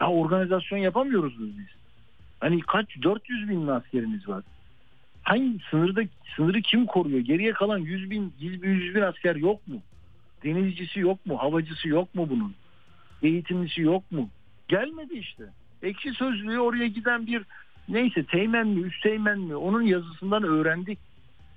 Ya 0.00 0.10
organizasyon 0.10 0.78
yapamıyoruz 0.78 1.40
biz. 1.40 1.66
Hani 2.40 2.60
kaç 2.60 3.02
400 3.02 3.48
bin 3.48 3.66
askerimiz 3.66 4.28
var. 4.28 4.44
Hangi 5.22 5.58
sınırda 5.70 6.02
sınırı 6.36 6.62
kim 6.62 6.86
koruyor? 6.86 7.20
Geriye 7.20 7.52
kalan 7.52 7.78
100 7.78 8.10
bin 8.10 8.32
100 8.40 8.94
bin 8.94 9.00
asker 9.00 9.36
yok 9.36 9.68
mu? 9.68 9.76
Denizcisi 10.44 11.00
yok 11.00 11.26
mu? 11.26 11.38
Havacısı 11.38 11.88
yok 11.88 12.14
mu 12.14 12.28
bunun? 12.30 12.54
Eğitimlisi 13.22 13.80
yok 13.80 14.12
mu? 14.12 14.28
Gelmedi 14.68 15.14
işte. 15.14 15.44
Ekşi 15.82 16.12
sözlüğü 16.12 16.58
oraya 16.58 16.86
giden 16.86 17.26
bir 17.26 17.42
neyse 17.90 18.24
teğmen 18.24 18.68
mi 18.68 18.80
üst 18.80 19.02
teğmen 19.02 19.38
mi 19.40 19.56
onun 19.56 19.82
yazısından 19.82 20.42
öğrendik. 20.42 20.98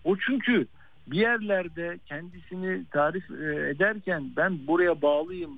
O 0.03 0.17
çünkü 0.17 0.67
bir 1.07 1.19
yerlerde 1.19 1.99
kendisini 2.05 2.85
tarif 2.85 3.31
e, 3.31 3.69
ederken 3.69 4.23
ben 4.37 4.67
buraya 4.67 5.01
bağlıyım. 5.01 5.51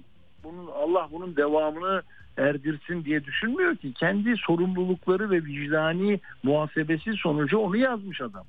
Bunun 0.43 0.67
Allah 0.67 1.09
bunun 1.11 1.35
devamını 1.35 2.01
erdirsin 2.37 3.05
diye 3.05 3.25
düşünmüyor 3.25 3.75
ki. 3.75 3.93
Kendi 3.93 4.37
sorumlulukları 4.37 5.31
ve 5.31 5.45
vicdani 5.45 6.19
muhasebesi 6.43 7.13
sonucu 7.13 7.57
onu 7.57 7.77
yazmış 7.77 8.21
adam. 8.21 8.45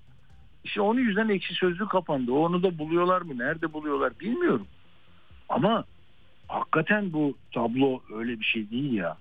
İşte 0.65 0.81
onun 0.81 1.01
yüzden 1.01 1.29
ekşi 1.29 1.55
sözlük 1.55 1.91
kapandı. 1.91 2.33
Onu 2.33 2.63
da 2.63 2.79
buluyorlar 2.79 3.23
mı? 3.23 3.39
Nerede 3.39 3.73
buluyorlar 3.73 4.13
bilmiyorum. 4.21 4.67
Ama 5.49 5.85
hakikaten 6.49 7.13
bu 7.13 7.35
tablo 7.53 8.01
öyle 8.15 8.41
bir 8.41 8.45
şey 8.45 8.71
değil 8.71 8.93
ya. 8.93 9.17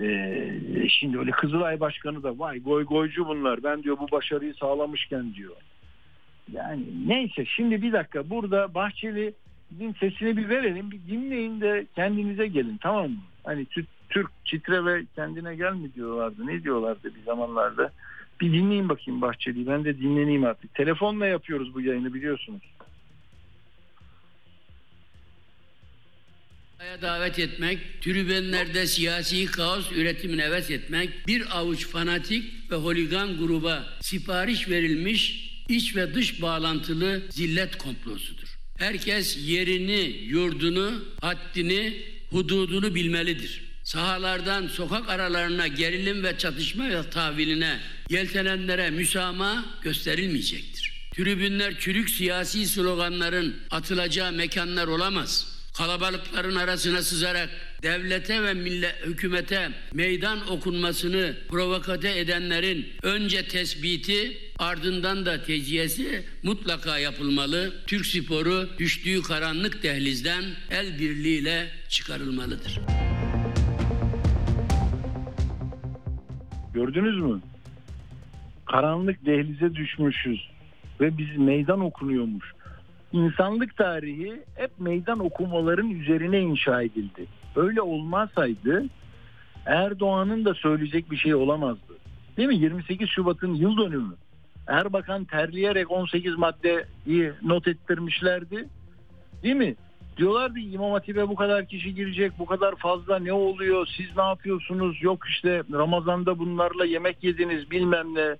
Ee, 0.00 0.88
şimdi 0.88 1.18
öyle 1.18 1.30
Kızılay 1.30 1.80
Başkanı 1.80 2.22
da 2.22 2.38
vay 2.38 2.60
goy 2.60 2.84
goycu 2.84 3.28
bunlar. 3.28 3.62
Ben 3.62 3.82
diyor 3.82 3.98
bu 3.98 4.10
başarıyı 4.10 4.54
sağlamışken 4.54 5.34
diyor. 5.34 5.56
Yani 6.52 6.82
neyse 7.06 7.44
şimdi 7.44 7.82
bir 7.82 7.92
dakika 7.92 8.30
burada 8.30 8.74
Bahçeli'nin 8.74 9.92
sesini 10.00 10.36
bir 10.36 10.48
verelim. 10.48 10.90
Bir 10.90 11.00
dinleyin 11.08 11.60
de 11.60 11.86
kendinize 11.94 12.46
gelin 12.46 12.76
tamam 12.76 13.10
mı? 13.10 13.22
Hani 13.44 13.66
Türk 14.08 14.30
çitre 14.44 14.84
ve 14.84 15.04
kendine 15.14 15.56
gel 15.56 15.72
mi 15.72 15.94
diyorlardı. 15.94 16.46
Ne 16.46 16.62
diyorlardı 16.62 17.14
bir 17.14 17.22
zamanlarda. 17.22 17.92
Bir 18.40 18.52
dinleyin 18.52 18.88
bakayım 18.88 19.20
Bahçeli'yi. 19.20 19.66
Ben 19.66 19.84
de 19.84 19.98
dinleneyim 19.98 20.44
artık. 20.44 20.74
Telefonla 20.74 21.26
yapıyoruz 21.26 21.74
bu 21.74 21.80
yayını 21.80 22.14
biliyorsunuz. 22.14 22.62
Davet 27.02 27.38
etmek, 27.38 27.78
tribünlerde 28.02 28.86
siyasi 28.86 29.46
kaos 29.46 29.92
üretimine 29.92 30.42
heves 30.42 30.70
etmek, 30.70 31.26
bir 31.26 31.58
avuç 31.58 31.86
fanatik 31.86 32.70
ve 32.70 32.76
holigan 32.76 33.38
gruba 33.38 33.98
sipariş 34.00 34.68
verilmiş 34.68 35.50
iç 35.68 35.96
ve 35.96 36.14
dış 36.14 36.42
bağlantılı 36.42 37.22
zillet 37.30 37.78
komplosudur. 37.78 38.58
Herkes 38.78 39.38
yerini, 39.46 40.16
yurdunu, 40.24 41.04
haddini, 41.20 42.02
hududunu 42.30 42.94
bilmelidir. 42.94 43.62
Sahalardan 43.84 44.68
sokak 44.68 45.08
aralarına 45.08 45.66
gerilim 45.66 46.24
ve 46.24 46.38
çatışma 46.38 46.88
ve 46.88 47.10
tahviline 47.10 47.80
yeltenenlere 48.10 48.90
müsamaha 48.90 49.64
gösterilmeyecektir. 49.82 51.10
Tribünler 51.16 51.78
çürük 51.78 52.10
siyasi 52.10 52.66
sloganların 52.66 53.54
atılacağı 53.70 54.32
mekanlar 54.32 54.86
olamaz 54.86 55.55
kalabalıkların 55.76 56.56
arasına 56.56 57.02
sızarak 57.02 57.48
devlete 57.82 58.42
ve 58.42 58.54
millet 58.54 59.06
hükümete 59.06 59.68
meydan 59.94 60.38
okunmasını 60.50 61.34
provokate 61.48 62.18
edenlerin 62.18 62.86
önce 63.02 63.48
tespiti 63.48 64.38
ardından 64.58 65.26
da 65.26 65.42
teciyesi 65.42 66.24
mutlaka 66.42 66.98
yapılmalı. 66.98 67.72
Türk 67.86 68.06
sporu 68.06 68.78
düştüğü 68.78 69.22
karanlık 69.22 69.82
dehlizden 69.82 70.44
el 70.70 70.98
birliğiyle 70.98 71.66
çıkarılmalıdır. 71.88 72.80
Gördünüz 76.74 77.20
mü? 77.20 77.40
Karanlık 78.66 79.26
dehlize 79.26 79.74
düşmüşüz 79.74 80.48
ve 81.00 81.18
biz 81.18 81.38
meydan 81.38 81.80
okunuyormuş. 81.80 82.55
İnsanlık 83.12 83.76
tarihi 83.76 84.42
hep 84.54 84.70
meydan 84.78 85.18
okumaların 85.18 85.90
üzerine 85.90 86.40
inşa 86.40 86.82
edildi. 86.82 87.26
Öyle 87.56 87.80
olmasaydı 87.80 88.84
Erdoğan'ın 89.66 90.44
da 90.44 90.54
söyleyecek 90.54 91.10
bir 91.10 91.16
şey 91.16 91.34
olamazdı. 91.34 91.96
Değil 92.36 92.48
mi? 92.48 92.56
28 92.56 93.08
Şubat'ın 93.08 93.54
yıl 93.54 93.76
dönümü. 93.76 94.14
Erbakan 94.66 95.24
terleyerek 95.24 95.90
18 95.90 96.38
maddeyi 96.38 97.32
not 97.42 97.68
ettirmişlerdi. 97.68 98.68
Değil 99.42 99.56
mi? 99.56 99.74
Diyorlardı 100.16 100.58
İmam 100.58 100.92
Hatip'e 100.92 101.28
bu 101.28 101.34
kadar 101.34 101.66
kişi 101.66 101.94
girecek, 101.94 102.32
bu 102.38 102.46
kadar 102.46 102.74
fazla 102.76 103.18
ne 103.18 103.32
oluyor, 103.32 103.88
siz 103.96 104.16
ne 104.16 104.22
yapıyorsunuz, 104.22 105.02
yok 105.02 105.24
işte 105.28 105.62
Ramazan'da 105.72 106.38
bunlarla 106.38 106.84
yemek 106.84 107.24
yediniz 107.24 107.70
bilmem 107.70 108.14
ne. 108.14 108.36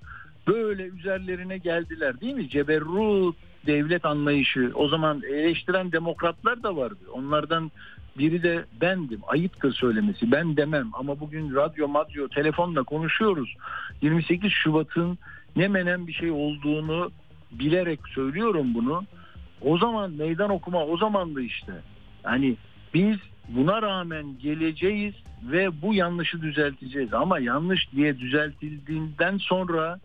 Böyle 0.46 0.82
üzerlerine 0.82 1.58
geldiler 1.58 2.20
değil 2.20 2.34
mi? 2.34 2.48
Ceberrut 2.48 3.36
devlet 3.66 4.04
anlayışı. 4.04 4.72
O 4.74 4.88
zaman 4.88 5.22
eleştiren 5.22 5.92
demokratlar 5.92 6.62
da 6.62 6.76
vardı. 6.76 7.04
Onlardan 7.12 7.70
biri 8.18 8.42
de 8.42 8.64
bendim. 8.80 9.20
Ayıptır 9.26 9.72
söylemesi. 9.72 10.32
Ben 10.32 10.56
demem 10.56 10.90
ama 10.92 11.20
bugün 11.20 11.54
radyo, 11.54 11.88
madyo, 11.88 12.28
telefonla 12.28 12.82
konuşuyoruz. 12.82 13.54
28 14.02 14.52
Şubat'ın 14.52 15.18
ne 15.56 15.68
menen 15.68 16.06
bir 16.06 16.12
şey 16.12 16.30
olduğunu 16.30 17.10
bilerek 17.52 18.00
söylüyorum 18.14 18.74
bunu. 18.74 19.04
O 19.60 19.78
zaman 19.78 20.10
meydan 20.10 20.50
okuma 20.50 20.84
o 20.84 20.96
zamandı 20.96 21.42
işte. 21.42 21.72
Yani 22.24 22.56
biz 22.94 23.16
buna 23.48 23.82
rağmen 23.82 24.26
geleceğiz 24.42 25.14
ve 25.42 25.82
bu 25.82 25.94
yanlışı 25.94 26.42
düzelteceğiz. 26.42 27.14
Ama 27.14 27.38
yanlış 27.38 27.92
diye 27.92 28.18
düzeltildiğinden 28.18 29.38
sonra 29.38 29.98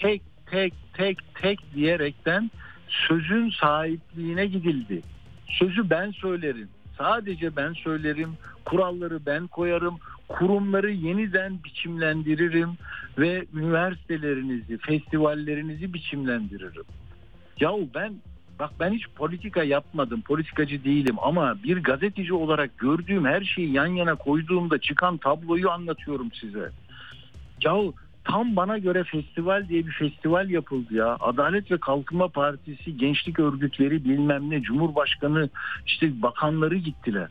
tek 0.00 0.22
tek 0.50 0.74
tek 0.94 1.34
tek 1.34 1.74
diyerekten 1.74 2.50
sözün 2.88 3.50
sahipliğine 3.50 4.46
gidildi. 4.46 5.02
Sözü 5.48 5.90
ben 5.90 6.10
söylerim. 6.10 6.68
Sadece 6.98 7.56
ben 7.56 7.72
söylerim. 7.72 8.30
Kuralları 8.64 9.26
ben 9.26 9.46
koyarım. 9.46 9.98
Kurumları 10.28 10.90
yeniden 10.90 11.64
biçimlendiririm 11.64 12.70
ve 13.18 13.44
üniversitelerinizi, 13.54 14.78
festivallerinizi 14.78 15.94
biçimlendiririm. 15.94 16.84
Yahu 17.60 17.88
ben 17.94 18.14
bak 18.58 18.70
ben 18.80 18.92
hiç 18.92 19.08
politika 19.08 19.62
yapmadım. 19.62 20.22
Politikacı 20.22 20.84
değilim 20.84 21.16
ama 21.22 21.62
bir 21.62 21.82
gazeteci 21.82 22.34
olarak 22.34 22.78
gördüğüm 22.78 23.24
her 23.24 23.42
şeyi 23.42 23.72
yan 23.72 23.86
yana 23.86 24.14
koyduğumda 24.14 24.78
çıkan 24.78 25.16
tabloyu 25.16 25.70
anlatıyorum 25.70 26.32
size. 26.32 26.70
Yahu 27.64 27.94
tam 28.30 28.56
bana 28.56 28.78
göre 28.78 29.04
festival 29.04 29.68
diye 29.68 29.86
bir 29.86 29.92
festival 29.92 30.50
yapıldı 30.50 30.94
ya. 30.94 31.16
Adalet 31.20 31.70
ve 31.70 31.78
Kalkınma 31.78 32.28
Partisi, 32.28 32.96
gençlik 32.96 33.38
örgütleri 33.38 34.04
bilmem 34.04 34.50
ne, 34.50 34.62
Cumhurbaşkanı 34.62 35.48
işte 35.86 36.22
bakanları 36.22 36.76
gittiler. 36.76 37.28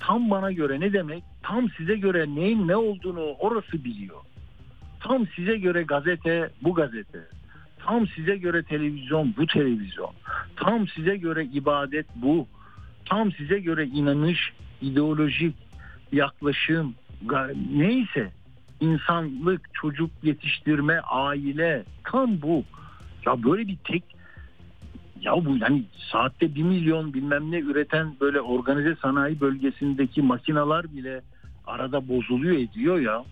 Tam 0.00 0.30
bana 0.30 0.52
göre 0.52 0.80
ne 0.80 0.92
demek? 0.92 1.24
Tam 1.42 1.70
size 1.70 1.96
göre 1.96 2.26
neyin 2.34 2.68
ne 2.68 2.76
olduğunu 2.76 3.20
orası 3.20 3.84
biliyor. 3.84 4.20
Tam 5.00 5.26
size 5.26 5.56
göre 5.56 5.82
gazete 5.82 6.50
bu 6.62 6.74
gazete. 6.74 7.20
Tam 7.86 8.06
size 8.06 8.36
göre 8.36 8.62
televizyon 8.62 9.34
bu 9.36 9.46
televizyon. 9.46 10.10
Tam 10.56 10.88
size 10.88 11.16
göre 11.16 11.44
ibadet 11.44 12.06
bu. 12.16 12.46
Tam 13.04 13.32
size 13.32 13.58
göre 13.58 13.86
inanış, 13.86 14.52
ideolojik 14.82 15.54
yaklaşım 16.12 16.94
neyse 17.72 18.30
insanlık, 18.80 19.74
çocuk 19.74 20.10
yetiştirme, 20.22 21.00
aile 21.00 21.84
tam 22.04 22.42
bu. 22.42 22.64
Ya 23.26 23.42
böyle 23.42 23.68
bir 23.68 23.76
tek 23.84 24.02
ya 25.20 25.44
bu 25.44 25.56
yani 25.56 25.84
saatte 26.12 26.54
bir 26.54 26.62
milyon 26.62 27.14
bilmem 27.14 27.50
ne 27.50 27.58
üreten 27.58 28.16
böyle 28.20 28.40
organize 28.40 28.94
sanayi 29.02 29.40
bölgesindeki 29.40 30.22
makinalar 30.22 30.92
bile 30.92 31.20
arada 31.66 32.08
bozuluyor 32.08 32.56
ediyor 32.56 33.00
ya. 33.00 33.24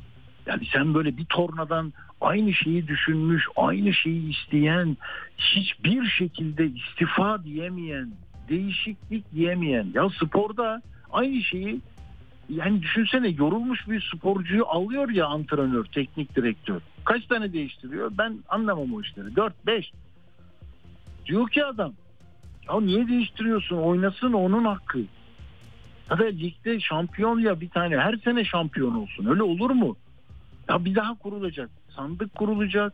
Yani 0.47 0.63
sen 0.73 0.95
böyle 0.95 1.17
bir 1.17 1.25
tornadan 1.25 1.93
aynı 2.21 2.53
şeyi 2.53 2.89
düşünmüş, 2.89 3.45
aynı 3.57 3.93
şeyi 3.93 4.31
isteyen, 4.31 4.97
hiçbir 5.39 6.07
şekilde 6.07 6.67
istifa 6.67 7.45
diyemeyen, 7.45 8.11
değişiklik 8.49 9.33
diyemeyen. 9.35 9.87
Ya 9.95 10.09
sporda 10.09 10.83
aynı 11.13 11.43
şeyi 11.43 11.81
yani 12.49 12.83
düşünsene 12.83 13.29
yorulmuş 13.29 13.89
bir 13.89 14.11
sporcuyu 14.15 14.67
alıyor 14.67 15.09
ya 15.11 15.27
antrenör, 15.27 15.85
teknik 15.85 16.37
direktör. 16.37 16.81
Kaç 17.05 17.27
tane 17.27 17.53
değiştiriyor? 17.53 18.13
Ben 18.19 18.39
anlamam 18.49 18.95
o 18.95 19.01
işleri. 19.01 19.37
4 19.37 19.67
5. 19.67 19.93
Diyor 21.27 21.49
ki 21.51 21.65
adam 21.65 21.93
ya 22.69 22.81
niye 22.81 23.09
değiştiriyorsun? 23.09 23.77
Oynasın 23.77 24.33
onun 24.33 24.65
hakkı. 24.65 24.99
Hatta 26.09 26.25
ligde 26.25 26.81
şampiyon 26.81 27.39
ya 27.39 27.61
bir 27.61 27.69
tane 27.69 27.97
her 27.99 28.17
sene 28.17 28.45
şampiyon 28.45 28.95
olsun. 28.95 29.27
Öyle 29.27 29.43
olur 29.43 29.71
mu? 29.71 29.97
Ya 30.69 30.85
bir 30.85 30.95
daha 30.95 31.15
kurulacak. 31.19 31.71
Sandık 31.97 32.35
kurulacak. 32.35 32.93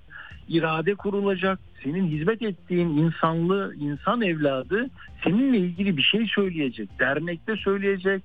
irade 0.49 0.95
kurulacak. 0.95 1.59
Senin 1.85 2.07
hizmet 2.07 2.43
ettiğin 2.43 2.89
insanlı 2.89 3.75
insan 3.81 4.23
evladı 4.23 4.91
seninle 5.25 5.59
ilgili 5.59 5.97
bir 5.97 6.03
şey 6.03 6.27
söyleyecek. 6.27 6.99
Dernekte 6.99 7.57
söyleyecek. 7.57 8.23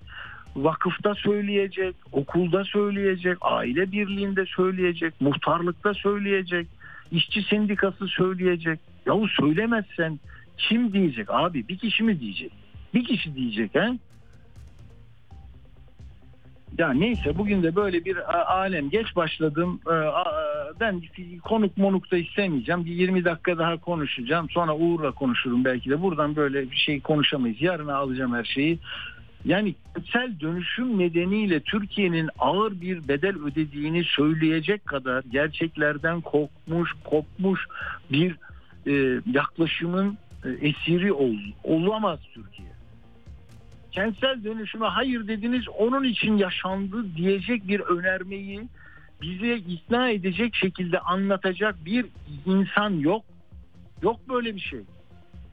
Vakıfta 0.55 1.15
söyleyecek. 1.15 1.95
Okulda 2.11 2.63
söyleyecek. 2.63 3.37
Aile 3.41 3.91
birliğinde 3.91 4.45
söyleyecek. 4.45 5.13
Muhtarlıkta 5.21 5.93
söyleyecek. 5.93 6.67
işçi 7.11 7.41
sendikası 7.43 8.07
söyleyecek. 8.07 8.79
Yahu 9.05 9.27
söylemezsen 9.27 10.19
kim 10.57 10.93
diyecek 10.93 11.27
abi? 11.29 11.67
Bir 11.67 11.77
kişi 11.77 12.03
mi 12.03 12.19
diyecek? 12.19 12.51
Bir 12.93 13.05
kişi 13.05 13.35
diyecek 13.35 13.75
he? 13.75 13.89
Ya 16.77 16.93
neyse 16.93 17.37
bugün 17.37 17.63
de 17.63 17.75
böyle 17.75 18.05
bir 18.05 18.17
a- 18.39 18.45
alem 18.45 18.89
geç 18.89 19.15
başladım. 19.15 19.79
Ee, 19.87 19.91
a- 19.93 20.45
Ben 20.79 21.01
konuk 21.43 21.77
monuk 21.77 22.11
da 22.11 22.17
istemeyeceğim. 22.17 22.85
Bir 22.85 22.91
20 22.91 23.25
dakika 23.25 23.57
daha 23.57 23.77
konuşacağım. 23.77 24.49
Sonra 24.49 24.75
Uğur'la 24.75 25.11
konuşurum 25.11 25.65
belki 25.65 25.89
de. 25.89 26.01
Buradan 26.01 26.35
böyle 26.35 26.71
bir 26.71 26.75
şey 26.75 26.99
konuşamayız. 27.01 27.61
Yarına 27.61 27.95
alacağım 27.95 28.33
her 28.33 28.43
şeyi. 28.43 28.79
Yani 29.45 29.75
kentsel 29.95 30.39
dönüşüm 30.39 30.99
nedeniyle 30.99 31.59
Türkiye'nin 31.59 32.29
ağır 32.39 32.81
bir 32.81 33.07
bedel 33.07 33.35
ödediğini 33.43 34.03
söyleyecek 34.03 34.85
kadar 34.85 35.23
gerçeklerden 35.31 36.21
kopmuş, 36.21 36.91
kopmuş 37.03 37.67
bir 38.11 38.35
e, 38.87 39.21
yaklaşımın 39.33 40.17
e, 40.45 40.49
esiri 40.49 41.13
ol, 41.13 41.35
olamaz 41.63 42.19
Türkiye. 42.33 42.67
Kentsel 43.91 44.43
dönüşüme 44.43 44.85
hayır 44.85 45.27
dediniz 45.27 45.69
onun 45.69 46.03
için 46.03 46.37
yaşandı 46.37 47.15
diyecek 47.15 47.67
bir 47.67 47.79
önermeyi 47.79 48.61
bize 49.21 49.55
ikna 49.55 50.09
edecek 50.09 50.55
şekilde 50.55 50.99
anlatacak 50.99 51.85
bir 51.85 52.05
insan 52.45 52.89
yok. 52.89 53.25
Yok 54.01 54.19
böyle 54.29 54.55
bir 54.55 54.61
şey. 54.61 54.81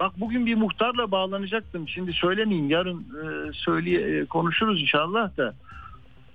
Bak 0.03 0.21
bugün 0.21 0.47
bir 0.47 0.55
muhtarla 0.55 1.11
bağlanacaktım. 1.11 1.89
Şimdi 1.89 2.13
söylemeyeyim. 2.13 2.71
Yarın 2.71 3.01
e, 3.01 3.53
söyleye 3.53 4.01
e, 4.01 4.27
konuşuruz 4.27 4.83
inşallah 4.83 5.37
da. 5.37 5.55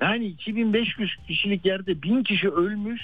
Yani 0.01 0.25
2500 0.25 1.11
kişilik 1.27 1.65
yerde 1.65 2.01
1000 2.01 2.23
kişi 2.23 2.49
ölmüş. 2.49 3.01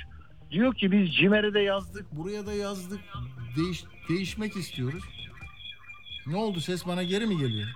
Diyor 0.52 0.74
ki 0.76 0.92
biz 0.92 1.16
CİMER'e 1.16 1.54
de 1.54 1.60
yazdık. 1.60 2.06
Buraya 2.12 2.46
da 2.46 2.54
yazdık. 2.54 3.00
Değiş, 3.58 3.84
değişmek 4.10 4.56
istiyoruz. 4.56 5.04
Ne 6.28 6.36
oldu 6.36 6.60
ses 6.60 6.88
bana 6.88 7.04
geri 7.04 7.26
mi 7.26 7.38
geliyor? 7.38 7.68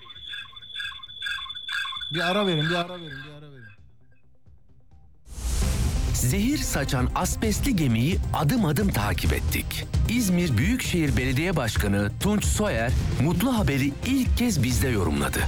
Bir 2.14 2.32
ara 2.32 2.48
verin, 2.48 2.70
bir 2.70 2.76
ara 2.76 3.02
verin, 3.02 3.18
bir 3.28 3.38
ara 3.38 3.52
verin. 3.52 3.77
Zehir 6.22 6.58
saçan 6.58 7.10
asbestli 7.16 7.76
gemiyi 7.76 8.18
adım 8.34 8.66
adım 8.66 8.90
takip 8.90 9.34
ettik. 9.34 9.86
İzmir 10.10 10.58
Büyükşehir 10.58 11.18
Belediye 11.18 11.56
Başkanı 11.56 12.12
Tunç 12.20 12.46
Soyer 12.46 12.92
mutlu 13.24 13.58
haberi 13.58 13.92
ilk 14.06 14.38
kez 14.38 14.64
bizde 14.64 14.88
yorumladı. 14.88 15.40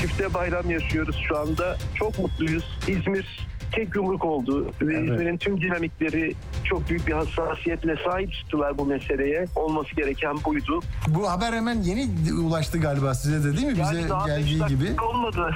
Çifte 0.00 0.34
bayram 0.34 0.70
yaşıyoruz 0.70 1.16
şu 1.28 1.38
anda. 1.38 1.78
Çok 1.94 2.18
mutluyuz. 2.18 2.64
İzmir 2.88 3.46
tek 3.72 3.96
yumruk 3.96 4.24
oldu 4.24 4.70
ve 4.82 4.94
İzmir'in 5.04 5.36
tüm 5.36 5.60
dinamikleri 5.60 6.34
çok 6.64 6.88
büyük 6.88 7.06
bir 7.06 7.12
hassasiyetle 7.12 7.96
sahip 8.04 8.32
çıktılar 8.32 8.78
bu 8.78 8.86
meseleye. 8.86 9.46
Olması 9.56 9.96
gereken 9.96 10.36
buydu. 10.44 10.80
Bu 11.08 11.30
haber 11.30 11.52
hemen 11.52 11.74
yeni 11.82 12.08
ulaştı 12.32 12.78
galiba 12.78 13.14
size 13.14 13.44
de 13.44 13.56
değil 13.56 13.66
mi? 13.66 13.72
Bize 13.72 13.96
Yani 13.96 14.08
daha 14.08 14.26
beş 14.26 14.34
geldiği 14.36 14.60
dakika 14.60 14.84
gibi. 14.84 15.02
olmadı. 15.02 15.50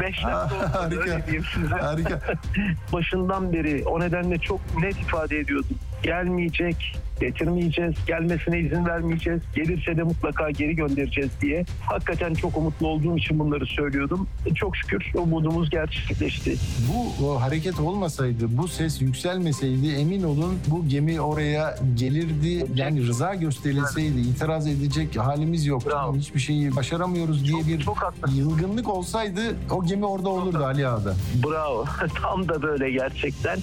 5 0.00 0.24
dakika 0.24 0.28
olmadı 0.44 0.54
Harika. 0.72 1.00
öyle 1.00 1.26
diyeyim 1.26 1.44
size. 1.54 1.74
Harika. 1.74 2.20
Başından 2.92 3.52
beri 3.52 3.82
o 3.86 4.00
nedenle 4.00 4.38
çok 4.38 4.60
net 4.82 4.96
ifade 5.00 5.38
ediyordum. 5.38 5.76
Gelmeyecek, 6.02 6.96
getirmeyeceğiz, 7.20 7.94
gelmesine 8.06 8.58
izin 8.60 8.86
vermeyeceğiz. 8.86 9.40
Gelirse 9.54 9.96
de 9.96 10.02
mutlaka 10.02 10.50
geri 10.50 10.76
göndereceğiz 10.76 11.30
diye. 11.42 11.64
Hakikaten 11.80 12.34
çok 12.34 12.56
umutlu 12.56 12.86
olduğum 12.86 13.16
için 13.18 13.38
bunları 13.38 13.66
söylüyordum. 13.66 14.28
Çok 14.54 14.76
şükür 14.76 15.04
umudumuz 15.14 15.70
gerçekleşti. 15.70 16.56
Bu 16.88 17.26
o 17.26 17.40
hareket 17.40 17.80
olmasaydı, 17.80 18.58
bu 18.58 18.68
ses 18.68 19.00
yükselmeseydi 19.02 19.88
emin 19.88 20.22
olun 20.22 20.58
bu 20.66 20.88
gemi 20.88 21.20
oraya 21.20 21.76
gelirdi. 21.94 22.66
Yani 22.74 23.06
rıza 23.06 23.34
gösterilseydi 23.34 24.20
itiraz 24.20 24.66
edecek 24.66 25.16
halimiz 25.16 25.66
yok. 25.66 25.86
Bravo. 25.86 26.16
Hiçbir 26.16 26.40
şeyi 26.40 26.76
başaramıyoruz 26.76 27.44
diye 27.44 27.52
Çok- 27.52 27.66
bir 27.68 27.80
çok 27.80 27.96
haklısın. 28.02 28.36
yılgınlık 28.36 28.88
olsaydı 28.88 29.40
o 29.70 29.86
gemi 29.86 30.06
orada 30.06 30.28
olurdu 30.28 30.64
Ali 30.64 30.88
Ağa'da. 30.88 31.14
Bravo. 31.46 31.84
Tam 32.22 32.48
da 32.48 32.62
böyle 32.62 32.90
gerçekten. 32.90 33.58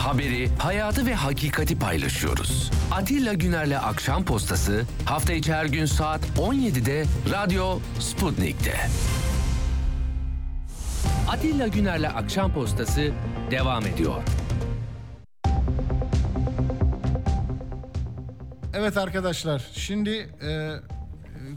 Haberi, 0.00 0.48
hayatı 0.58 1.06
ve 1.06 1.14
hakikati 1.14 1.78
paylaşıyoruz. 1.78 2.70
Atilla 2.90 3.32
Güner'le 3.34 3.78
Akşam 3.78 4.24
Postası 4.24 4.84
hafta 5.04 5.32
içi 5.32 5.52
her 5.52 5.64
gün 5.64 5.86
saat 5.86 6.20
17'de 6.38 7.04
Radyo 7.30 7.78
Sputnik'te. 7.98 8.74
Atilla 11.28 11.66
Güner'le 11.66 12.08
Akşam 12.16 12.52
Postası 12.52 13.12
devam 13.50 13.86
ediyor. 13.86 14.22
Evet 18.74 18.96
arkadaşlar 18.96 19.70
şimdi 19.72 20.10
e, 20.42 20.70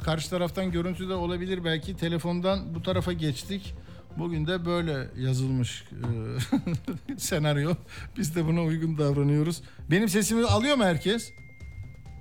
karşı 0.04 0.30
taraftan 0.30 0.72
görüntü 0.72 1.10
de 1.10 1.14
olabilir 1.14 1.66
belki 1.66 1.98
telefondan 1.98 2.76
bu 2.76 2.84
tarafa 2.84 3.14
geçtik. 3.14 3.76
Bugün 4.18 4.48
de 4.48 4.66
böyle 4.66 5.08
yazılmış 5.18 5.86
e, 7.10 7.18
senaryo. 7.18 7.76
Biz 8.18 8.36
de 8.36 8.46
buna 8.46 8.62
uygun 8.62 8.98
davranıyoruz. 8.98 9.62
Benim 9.92 10.10
sesimi 10.10 10.46
alıyor 10.46 10.78
mu 10.78 10.84
herkes? 10.84 11.32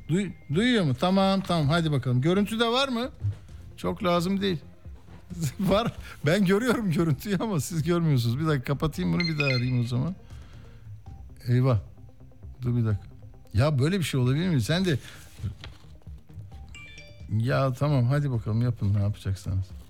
Duy, 0.08 0.30
duyuyor 0.54 0.84
mu? 0.84 0.94
Tamam 1.00 1.40
tamam 1.40 1.68
hadi 1.68 1.92
bakalım. 1.92 2.20
Görüntü 2.20 2.60
de 2.60 2.66
var 2.66 2.88
mı? 2.88 3.10
Çok 3.76 4.04
lazım 4.04 4.40
değil. 4.40 4.58
var. 5.60 5.92
Ben 6.26 6.44
görüyorum 6.44 6.90
görüntüyü 6.90 7.36
ama 7.40 7.60
siz 7.60 7.82
görmüyorsunuz. 7.82 8.38
Bir 8.38 8.46
dakika 8.46 8.64
kapatayım 8.64 9.12
bunu 9.12 9.20
bir 9.20 9.38
daha 9.38 9.46
arayayım 9.46 9.80
o 9.80 9.86
zaman. 9.86 10.14
Eyvah. 11.48 11.78
Dur 12.62 12.76
bir 12.76 12.86
dakika. 12.86 13.06
Ya 13.54 13.78
böyle 13.78 13.98
bir 13.98 14.04
şey 14.04 14.20
olabilir 14.20 14.48
mi? 14.48 14.62
Sen 14.62 14.84
de 14.84 14.98
ya 17.36 17.72
tamam 17.72 18.04
hadi 18.04 18.30
bakalım 18.30 18.62
yapın 18.62 18.94
ne 18.94 19.02
yapacaksanız. 19.02 19.81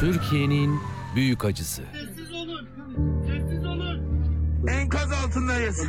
Türkiye'nin 0.00 0.70
büyük 1.16 1.44
acısı. 1.44 1.82
Sessiz 1.92 2.32
olun. 2.32 2.68
Sessiz 3.26 3.66
olun. 3.66 4.00
Enkaz 4.68 5.12
altındayız. 5.12 5.88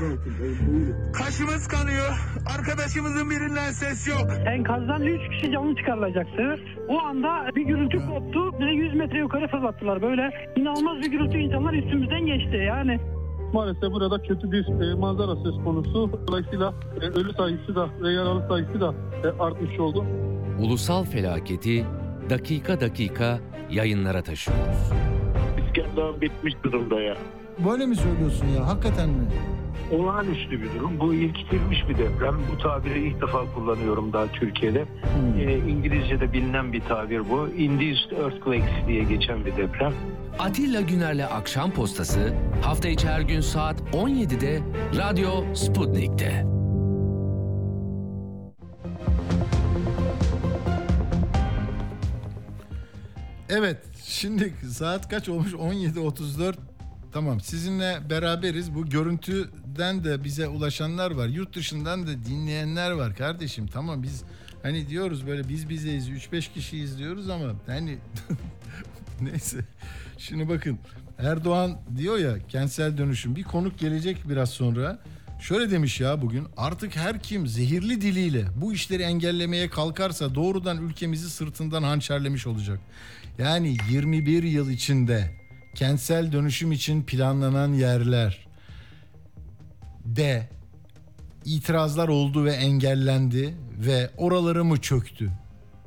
Kaşımız 1.13 1.67
kanıyor. 1.67 2.19
Arkadaşımızın 2.57 3.29
birinden 3.29 3.71
ses 3.71 4.07
yok. 4.07 4.27
Enkazdan 4.45 5.01
3 5.01 5.29
kişi 5.31 5.51
canlı 5.51 5.75
çıkarılacaktı. 5.75 6.59
O 6.89 6.99
anda 6.99 7.55
bir 7.55 7.61
gürültü 7.61 7.97
koptu. 7.97 8.59
Bize 8.59 8.71
100 8.71 8.95
metre 8.95 9.17
yukarı 9.17 9.47
fırlattılar. 9.47 10.01
Böyle 10.01 10.51
inanılmaz 10.55 10.97
bir 10.97 11.11
gürültü 11.11 11.37
insanlar 11.37 11.73
üstümüzden 11.73 12.25
geçti. 12.25 12.55
Yani 12.67 12.99
Maalesef 13.53 13.91
burada 13.91 14.21
kötü 14.21 14.51
bir 14.51 14.67
e, 14.67 14.95
manzara 14.95 15.35
söz 15.35 15.63
konusu. 15.63 16.19
Dolayısıyla 16.27 16.73
e, 17.01 17.05
ölü 17.05 17.33
sayısı 17.33 17.75
da 17.75 17.89
ve 18.01 18.11
yaralı 18.13 18.47
sayısı 18.49 18.81
da 18.81 18.93
e, 19.23 19.43
artmış 19.43 19.79
oldu. 19.79 20.05
Ulusal 20.59 21.03
felaketi 21.03 21.85
dakika 22.29 22.81
dakika 22.81 23.39
yayınlara 23.71 24.21
taşıyoruz. 24.21 24.91
İskender 25.67 26.21
bitmiş 26.21 26.53
durumda 26.63 27.01
ya. 27.01 27.17
Böyle 27.69 27.85
mi 27.85 27.95
söylüyorsun 27.95 28.47
ya 28.47 28.67
hakikaten 28.67 29.09
mi? 29.09 29.25
Olağanüstü 29.91 30.51
bir 30.61 30.73
durum. 30.79 30.99
Bu 30.99 31.13
ilkitilmiş 31.13 31.77
bir 31.89 31.97
deprem. 31.97 32.35
Bu 32.53 32.57
tabiri 32.57 33.07
ilk 33.07 33.21
defa 33.21 33.53
kullanıyorum 33.55 34.13
daha 34.13 34.27
Türkiye'de. 34.27 34.85
Ee, 35.39 35.57
İngilizce'de 35.57 36.33
bilinen 36.33 36.73
bir 36.73 36.81
tabir 36.81 37.29
bu. 37.29 37.47
Induced 37.47 38.11
Earthquakes 38.11 38.87
diye 38.87 39.03
geçen 39.03 39.45
bir 39.45 39.57
deprem. 39.57 39.93
Atilla 40.39 40.81
Güner'le 40.81 41.25
Akşam 41.31 41.71
Postası 41.71 42.33
hafta 42.61 42.87
içi 42.89 43.07
her 43.07 43.21
gün 43.21 43.41
saat 43.41 43.81
17'de 43.93 44.59
Radyo 44.97 45.53
Sputnik'te. 45.53 46.54
Evet 53.49 53.77
şimdi 54.03 54.53
saat 54.71 55.09
kaç 55.09 55.29
olmuş? 55.29 55.53
17.34 55.53 56.55
tamam 57.13 57.41
sizinle 57.41 57.99
beraberiz. 58.09 58.75
Bu 58.75 58.89
görüntüden 58.89 60.03
de 60.03 60.23
bize 60.23 60.47
ulaşanlar 60.47 61.11
var. 61.11 61.27
Yurt 61.27 61.55
dışından 61.55 62.07
da 62.07 62.25
dinleyenler 62.25 62.91
var 62.91 63.15
kardeşim. 63.15 63.67
Tamam 63.67 64.03
biz 64.03 64.23
hani 64.63 64.89
diyoruz 64.89 65.27
böyle 65.27 65.49
biz 65.49 65.69
bizeyiz 65.69 66.09
3-5 66.09 66.53
kişiyiz 66.53 66.97
diyoruz 66.97 67.29
ama 67.29 67.53
hani 67.67 67.97
neyse. 69.21 69.59
Şimdi 70.17 70.49
bakın 70.49 70.79
Erdoğan 71.17 71.77
diyor 71.97 72.17
ya 72.17 72.47
kentsel 72.47 72.97
dönüşüm. 72.97 73.35
Bir 73.35 73.43
konuk 73.43 73.79
gelecek 73.79 74.17
biraz 74.29 74.49
sonra. 74.49 74.99
Şöyle 75.39 75.71
demiş 75.71 75.99
ya 75.99 76.21
bugün 76.21 76.47
artık 76.57 76.95
her 76.95 77.19
kim 77.19 77.47
zehirli 77.47 78.01
diliyle 78.01 78.45
bu 78.55 78.73
işleri 78.73 79.03
engellemeye 79.03 79.69
kalkarsa 79.69 80.35
doğrudan 80.35 80.77
ülkemizi 80.77 81.29
sırtından 81.29 81.83
hançerlemiş 81.83 82.47
olacak. 82.47 82.79
Yani 83.37 83.77
21 83.89 84.43
yıl 84.43 84.69
içinde 84.69 85.31
kentsel 85.75 86.31
dönüşüm 86.31 86.71
için 86.71 87.03
planlanan 87.03 87.73
yerler 87.73 88.47
de 90.05 90.49
itirazlar 91.45 92.07
oldu 92.07 92.45
ve 92.45 92.51
engellendi 92.51 93.55
ve 93.77 94.09
oraları 94.17 94.65
mı 94.65 94.81
çöktü? 94.81 95.31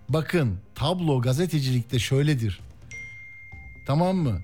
Bakın 0.08 0.58
tablo 0.74 1.20
gazetecilikte 1.20 1.98
şöyledir. 1.98 2.60
Tamam 3.86 4.16
mı? 4.16 4.38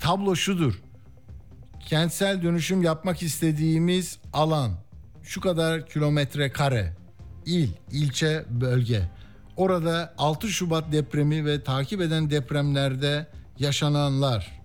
Tablo 0.00 0.36
şudur 0.36 0.82
kentsel 1.86 2.42
dönüşüm 2.42 2.82
yapmak 2.82 3.22
istediğimiz 3.22 4.18
alan 4.32 4.72
şu 5.22 5.40
kadar 5.40 5.86
kilometre 5.86 6.52
kare 6.52 6.96
il, 7.46 7.68
ilçe, 7.92 8.44
bölge. 8.50 9.02
Orada 9.56 10.14
6 10.18 10.48
Şubat 10.48 10.92
depremi 10.92 11.44
ve 11.44 11.62
takip 11.62 12.00
eden 12.00 12.30
depremlerde 12.30 13.26
yaşananlar, 13.58 14.60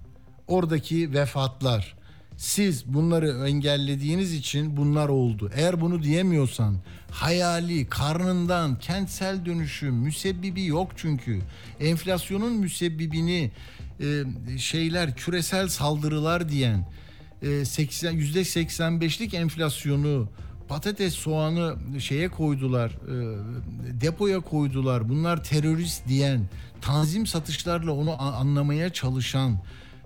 oradaki 0.47 1.13
vefatlar. 1.13 1.95
Siz 2.37 2.85
bunları 2.85 3.47
engellediğiniz 3.47 4.33
için 4.33 4.77
bunlar 4.77 5.09
oldu. 5.09 5.51
Eğer 5.55 5.81
bunu 5.81 6.03
diyemiyorsan 6.03 6.75
hayali 7.11 7.89
karnından 7.89 8.79
kentsel 8.79 9.45
dönüşüm 9.45 9.93
müsebbibi 9.93 10.65
yok 10.65 10.91
çünkü. 10.95 11.39
Enflasyonun 11.79 12.53
müsebbibini 12.53 13.51
e, 13.99 14.23
şeyler 14.57 15.15
küresel 15.15 15.67
saldırılar 15.67 16.49
diyen 16.49 16.85
80 17.63 18.11
yüzde 18.11 18.41
85'lik 18.41 19.33
enflasyonu 19.33 20.29
patates 20.71 21.13
soğanı 21.13 21.75
şeye 21.99 22.29
koydular 22.29 22.89
e, 22.89 23.15
depoya 24.01 24.39
koydular 24.39 25.09
bunlar 25.09 25.43
terörist 25.43 26.07
diyen 26.07 26.41
tanzim 26.81 27.27
satışlarla 27.27 27.91
onu 27.91 28.21
anlamaya 28.21 28.93
çalışan 28.93 29.57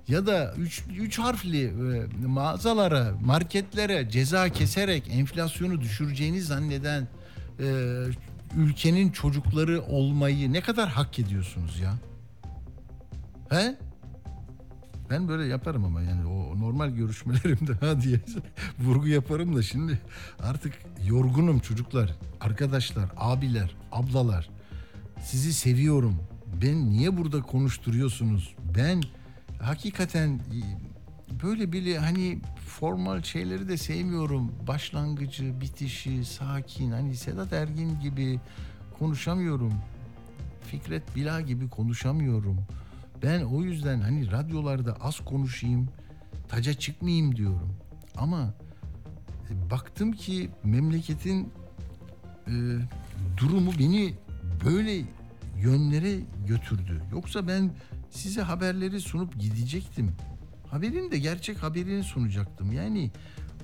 ya 0.08 0.26
da 0.26 0.54
üç, 1.00 1.20
harfli 1.20 1.64
e, 1.66 2.28
mağazalara 2.28 3.14
marketlere 3.26 4.10
ceza 4.10 4.50
keserek 4.50 5.04
enflasyonu 5.12 5.82
düşüreceğini 5.82 6.42
zanneden 6.42 7.08
e, 7.60 7.68
ülkenin 8.58 9.12
çocukları 9.12 9.82
olmayı 9.82 10.54
ne 10.54 10.62
kadar 10.62 10.90
hak 10.90 11.20
ediyorsunuz 11.20 11.80
ya? 11.80 11.94
He? 13.50 13.76
Ben 15.10 15.28
böyle 15.28 15.46
yaparım 15.46 15.86
ama 15.86 16.02
yani 16.02 16.26
o 16.26 16.60
normal 16.60 16.90
görüşmelerimde 16.90 17.74
ha 17.74 18.02
diye 18.02 18.20
vurgu 18.80 19.08
yaparım 19.08 19.56
da 19.56 19.64
şimdi 19.64 20.00
artık 20.40 20.74
yorgunum 21.08 21.60
çocuklar, 21.60 22.16
arkadaşlar, 22.42 23.10
abiler, 23.18 23.76
ablalar. 23.92 24.50
Sizi 25.22 25.54
seviyorum. 25.54 26.16
Ben 26.62 26.90
niye 26.90 27.18
burada 27.18 27.42
konuşturuyorsunuz? 27.42 28.56
Ben 28.78 29.02
hakikaten 29.62 30.40
böyle 31.44 31.72
bile 31.72 32.00
hani 32.00 32.40
formal 32.68 33.24
şeyleri 33.24 33.68
de 33.68 33.78
sevmiyorum. 33.78 34.52
Başlangıcı, 34.68 35.62
bitişi, 35.62 36.26
sakin. 36.26 36.92
Hani 36.92 37.16
Sedat 37.16 37.54
Ergin 37.54 38.00
gibi 38.00 38.40
konuşamıyorum. 39.00 39.74
Fikret 40.72 41.16
Bila 41.16 41.42
gibi 41.42 41.70
konuşamıyorum. 41.70 42.58
Ben 43.26 43.42
o 43.44 43.64
yüzden 43.64 44.02
hani 44.02 44.32
radyolarda 44.32 44.94
az 45.02 45.20
konuşayım, 45.20 45.90
taca 46.48 46.74
çıkmayayım 46.74 47.36
diyorum. 47.36 47.74
Ama 48.18 48.54
e, 49.50 49.72
baktım 49.72 50.12
ki 50.12 50.50
memleketin 50.64 51.54
e, 52.48 52.54
durumu 53.38 53.72
beni 53.80 54.14
böyle 54.66 55.06
yönlere 55.58 56.20
götürdü. 56.48 57.02
Yoksa 57.12 57.48
ben 57.48 57.72
size 58.12 58.42
haberleri 58.42 59.00
sunup 59.00 59.40
gidecektim. 59.40 60.12
Haberin 60.72 61.12
de 61.12 61.20
gerçek 61.20 61.64
haberini 61.64 62.04
sunacaktım. 62.04 62.72
Yani 62.72 63.12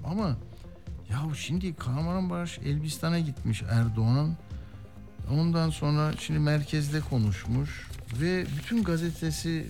ama 0.03 0.37
ya 1.09 1.35
şimdi 1.35 1.73
Kahramanmaraş 1.73 2.59
Elbistan'a 2.59 3.19
gitmiş 3.19 3.63
Erdoğan. 3.69 4.37
Ondan 5.39 5.69
sonra 5.69 6.13
şimdi 6.19 6.39
merkezde 6.39 6.99
konuşmuş 6.99 7.87
ve 8.21 8.45
bütün 8.57 8.83
gazetesi 8.83 9.65